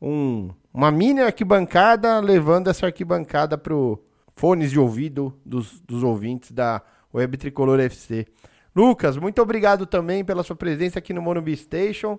um, 0.00 0.50
uma 0.72 0.90
mini 0.90 1.20
arquibancada 1.20 2.20
levando 2.20 2.68
essa 2.68 2.86
arquibancada 2.86 3.56
pro 3.56 4.02
fones 4.36 4.70
de 4.70 4.78
ouvido 4.78 5.38
dos, 5.44 5.80
dos 5.80 6.02
ouvintes 6.02 6.50
da 6.50 6.82
Web 7.12 7.36
Tricolor 7.36 7.80
FC. 7.80 8.26
Lucas, 8.74 9.16
muito 9.16 9.40
obrigado 9.40 9.86
também 9.86 10.24
pela 10.24 10.42
sua 10.42 10.56
presença 10.56 10.98
aqui 10.98 11.12
no 11.12 11.22
Monobi 11.22 11.56
Station. 11.56 12.18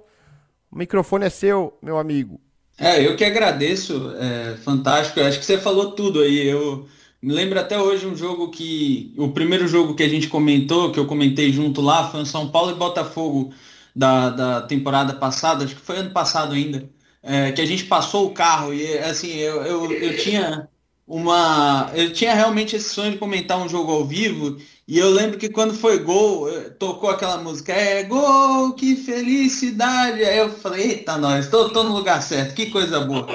O 0.72 0.78
microfone 0.78 1.26
é 1.26 1.30
seu, 1.30 1.78
meu 1.82 1.98
amigo. 1.98 2.40
É, 2.78 3.06
eu 3.06 3.16
que 3.16 3.24
agradeço, 3.24 4.14
é 4.18 4.56
fantástico. 4.58 5.20
Eu 5.20 5.26
acho 5.26 5.40
que 5.40 5.46
você 5.46 5.58
falou 5.58 5.92
tudo 5.92 6.22
aí. 6.22 6.48
Eu 6.48 6.88
me 7.26 7.34
lembro 7.34 7.60
até 7.60 7.80
hoje 7.80 8.06
um 8.06 8.16
jogo 8.16 8.52
que. 8.52 9.12
O 9.18 9.30
primeiro 9.30 9.68
jogo 9.68 9.96
que 9.96 10.04
a 10.04 10.08
gente 10.08 10.28
comentou, 10.28 10.92
que 10.92 11.00
eu 11.00 11.08
comentei 11.08 11.52
junto 11.52 11.82
lá, 11.82 12.08
foi 12.08 12.22
o 12.22 12.26
São 12.26 12.50
Paulo 12.52 12.70
e 12.70 12.76
Botafogo 12.76 13.52
da, 13.96 14.30
da 14.30 14.62
temporada 14.62 15.12
passada, 15.16 15.66
acho 15.66 15.76
que 15.76 15.82
foi 15.82 15.98
ano 15.98 16.12
passado 16.12 16.54
ainda. 16.54 16.88
É, 17.24 17.52
que 17.52 17.62
a 17.62 17.66
gente 17.66 17.86
passou 17.86 18.28
o 18.28 18.34
carro 18.34 18.72
e 18.72 19.00
assim, 19.00 19.32
eu, 19.38 19.64
eu, 19.64 19.92
eu 19.92 20.18
tinha 20.18 20.70
uma. 21.08 21.90
Eu 21.96 22.14
tinha 22.14 22.36
realmente 22.36 22.76
esse 22.76 22.90
sonho 22.90 23.14
de 23.14 23.18
comentar 23.18 23.58
um 23.58 23.68
jogo 23.68 23.92
ao 23.92 24.06
vivo. 24.06 24.58
E 24.88 25.00
eu 25.00 25.10
lembro 25.10 25.40
que 25.40 25.50
quando 25.50 25.74
foi 25.74 25.98
gol, 26.04 26.48
eh, 26.48 26.70
tocou 26.78 27.10
aquela 27.10 27.40
música, 27.40 27.74
é 27.74 28.04
gol, 28.04 28.74
que 28.74 28.96
felicidade. 28.96 30.24
Aí 30.24 30.38
eu 30.38 30.52
falei, 30.52 30.92
eita, 30.92 31.18
nós, 31.18 31.50
tô, 31.50 31.70
tô 31.70 31.82
no 31.84 31.96
lugar 31.96 32.22
certo, 32.22 32.54
que 32.54 32.68
coisa 32.68 33.00
boa. 33.00 33.26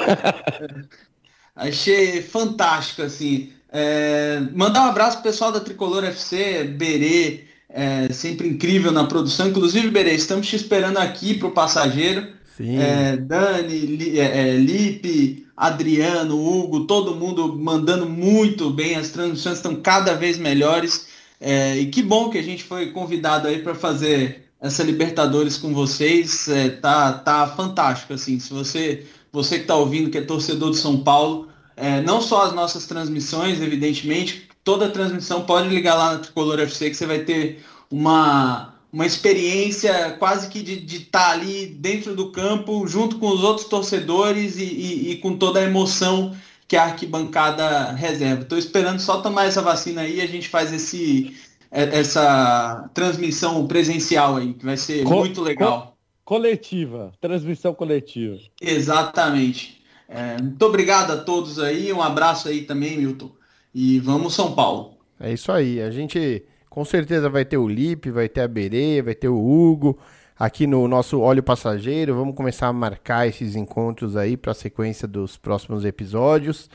Achei 1.57 2.23
fantástico, 2.23 3.03
assim. 3.03 3.53
É, 3.73 4.43
mandar 4.53 4.83
um 4.83 4.91
abraço 4.91 5.19
pro 5.19 5.31
pessoal 5.31 5.53
da 5.53 5.61
Tricolor 5.61 6.05
FC, 6.05 6.65
Berê, 6.65 7.45
é, 7.69 8.13
sempre 8.13 8.49
incrível 8.49 8.91
na 8.91 9.05
produção. 9.05 9.49
Inclusive, 9.49 9.91
Berê, 9.91 10.15
estamos 10.15 10.47
te 10.47 10.57
esperando 10.57 10.99
aqui 10.99 11.35
pro 11.35 11.53
passageiro. 11.53 12.41
É, 12.59 13.17
Dani, 13.17 13.79
Li, 13.79 14.21
é, 14.21 14.51
é, 14.51 14.57
Lipe, 14.57 15.47
Adriano, 15.57 16.37
Hugo, 16.37 16.85
todo 16.85 17.15
mundo 17.15 17.57
mandando 17.59 18.07
muito 18.07 18.69
bem, 18.69 18.97
as 18.97 19.09
transmissões 19.09 19.57
estão 19.57 19.77
cada 19.77 20.15
vez 20.15 20.37
melhores. 20.37 21.07
É, 21.41 21.79
e 21.79 21.87
que 21.87 22.03
bom 22.03 22.29
que 22.29 22.37
a 22.37 22.43
gente 22.43 22.63
foi 22.65 22.91
convidado 22.91 23.49
aí 23.49 23.63
para 23.63 23.75
fazer 23.75 24.45
essa 24.61 24.83
Libertadores 24.83 25.57
com 25.57 25.73
vocês. 25.73 26.49
É, 26.49 26.69
tá, 26.69 27.15
tá 27.15 27.47
fantástico, 27.47 28.13
assim. 28.13 28.39
Se 28.39 28.53
você, 28.53 29.07
você 29.33 29.57
que 29.57 29.63
está 29.63 29.77
ouvindo, 29.77 30.11
que 30.11 30.19
é 30.19 30.23
torcedor 30.23 30.71
do 30.71 30.77
São 30.77 30.99
Paulo, 30.99 31.49
é, 31.81 32.01
não 32.03 32.21
só 32.21 32.45
as 32.45 32.53
nossas 32.53 32.87
transmissões, 32.87 33.61
evidentemente, 33.61 34.49
toda 34.63 34.91
transmissão 34.91 35.45
pode 35.45 35.69
ligar 35.69 35.95
lá 35.95 36.13
na 36.13 36.19
Tricolor 36.19 36.61
FC 36.61 36.91
que 36.91 36.97
você 36.97 37.07
vai 37.07 37.21
ter 37.21 37.63
uma, 37.91 38.75
uma 38.93 39.07
experiência 39.07 40.13
quase 40.19 40.49
que 40.49 40.63
de 40.63 40.97
estar 40.97 41.27
tá 41.27 41.31
ali 41.31 41.67
dentro 41.67 42.15
do 42.15 42.31
campo, 42.31 42.87
junto 42.87 43.19
com 43.19 43.29
os 43.29 43.43
outros 43.43 43.67
torcedores 43.67 44.57
e, 44.57 44.65
e, 44.65 45.11
e 45.13 45.17
com 45.17 45.37
toda 45.37 45.61
a 45.61 45.65
emoção 45.65 46.37
que 46.69 46.77
a 46.77 46.85
arquibancada 46.85 47.93
reserva. 47.93 48.43
Estou 48.43 48.59
esperando 48.59 49.01
só 49.01 49.21
tomar 49.21 49.47
essa 49.47 49.61
vacina 49.61 50.03
aí 50.03 50.19
e 50.19 50.21
a 50.21 50.27
gente 50.27 50.49
faz 50.49 50.73
esse, 50.73 51.37
é, 51.71 51.99
essa 51.99 52.89
transmissão 52.95 53.67
presencial 53.67 54.37
aí, 54.37 54.55
que 54.55 54.65
vai 54.65 54.77
ser 54.77 55.03
co 55.05 55.17
muito 55.17 55.41
legal. 55.41 55.97
Co 56.25 56.37
coletiva, 56.37 57.13
transmissão 57.21 57.75
coletiva. 57.75 58.39
Exatamente. 58.61 59.80
É, 60.13 60.43
muito 60.43 60.67
obrigado 60.67 61.13
a 61.13 61.17
todos 61.17 61.61
aí, 61.61 61.93
um 61.93 62.03
abraço 62.03 62.49
aí 62.49 62.63
também, 62.63 62.99
Milton. 62.99 63.31
E 63.73 64.01
vamos 64.01 64.35
São 64.35 64.53
Paulo. 64.57 64.95
É 65.21 65.33
isso 65.33 65.53
aí, 65.53 65.81
a 65.81 65.91
gente 65.91 66.43
com 66.69 66.85
certeza 66.85 67.31
vai 67.31 67.45
ter 67.45 67.59
o 67.59 67.69
Lipe, 67.69 68.11
vai 68.11 68.29
ter 68.29 68.41
a 68.41 68.49
Berê, 68.49 69.01
vai 69.01 69.15
ter 69.15 69.29
o 69.29 69.39
Hugo 69.39 69.97
aqui 70.37 70.67
no 70.67 70.89
nosso 70.89 71.21
Óleo 71.21 71.43
Passageiro. 71.43 72.15
Vamos 72.15 72.35
começar 72.35 72.67
a 72.67 72.73
marcar 72.73 73.29
esses 73.29 73.55
encontros 73.55 74.17
aí 74.17 74.37
para 74.37 74.51
a 74.51 74.55
sequência 74.55 75.07
dos 75.07 75.37
próximos 75.37 75.85
episódios, 75.85 76.69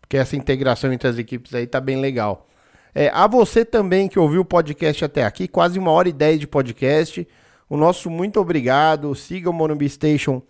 porque 0.00 0.16
essa 0.16 0.34
integração 0.34 0.92
entre 0.92 1.08
as 1.08 1.18
equipes 1.18 1.54
aí 1.54 1.66
tá 1.66 1.80
bem 1.80 2.00
legal. 2.00 2.48
É, 2.94 3.10
a 3.14 3.26
você 3.26 3.64
também 3.64 4.08
que 4.08 4.18
ouviu 4.18 4.40
o 4.40 4.44
podcast 4.44 5.04
até 5.04 5.24
aqui, 5.24 5.46
quase 5.46 5.78
uma 5.78 5.92
hora 5.92 6.08
e 6.08 6.12
dez 6.12 6.40
de 6.40 6.48
podcast. 6.48 7.26
O 7.70 7.76
nosso 7.76 8.10
muito 8.10 8.40
obrigado. 8.40 9.14
Siga 9.14 9.48
o 9.48 9.52
Monobi 9.52 9.88
Station, 9.88 10.42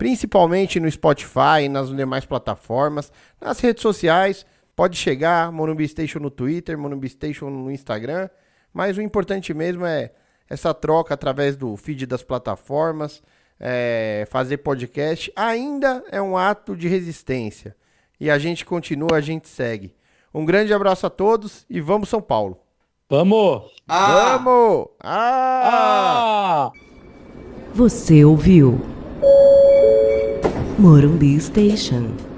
principalmente 0.00 0.80
no 0.80 0.90
Spotify 0.90 1.64
e 1.64 1.68
nas 1.68 1.94
demais 1.94 2.24
plataformas, 2.24 3.12
nas 3.38 3.60
redes 3.60 3.82
sociais. 3.82 4.46
Pode 4.74 4.96
chegar, 4.96 5.52
Monobi 5.52 5.86
Station 5.86 6.20
no 6.20 6.30
Twitter, 6.30 6.78
Monobi 6.78 7.06
Station 7.06 7.50
no 7.50 7.70
Instagram. 7.70 8.30
Mas 8.72 8.96
o 8.96 9.02
importante 9.02 9.52
mesmo 9.52 9.84
é 9.84 10.10
essa 10.48 10.72
troca 10.72 11.12
através 11.12 11.54
do 11.54 11.76
feed 11.76 12.06
das 12.06 12.22
plataformas, 12.22 13.22
é, 13.60 14.26
fazer 14.30 14.56
podcast. 14.56 15.30
Ainda 15.36 16.02
é 16.10 16.22
um 16.22 16.34
ato 16.34 16.74
de 16.74 16.88
resistência. 16.88 17.76
E 18.18 18.30
a 18.30 18.38
gente 18.38 18.64
continua, 18.64 19.18
a 19.18 19.20
gente 19.20 19.48
segue. 19.48 19.94
Um 20.32 20.46
grande 20.46 20.72
abraço 20.72 21.06
a 21.06 21.10
todos 21.10 21.66
e 21.68 21.78
vamos 21.78 22.08
São 22.08 22.22
Paulo. 22.22 22.58
Vamos! 23.06 23.70
Ah! 23.86 24.38
Vamos! 24.38 24.88
Ah! 24.98 26.70
ah! 26.70 26.72
Você 27.74 28.24
ouviu? 28.24 28.80
Morumbi 30.78 31.40
Station. 31.40 32.29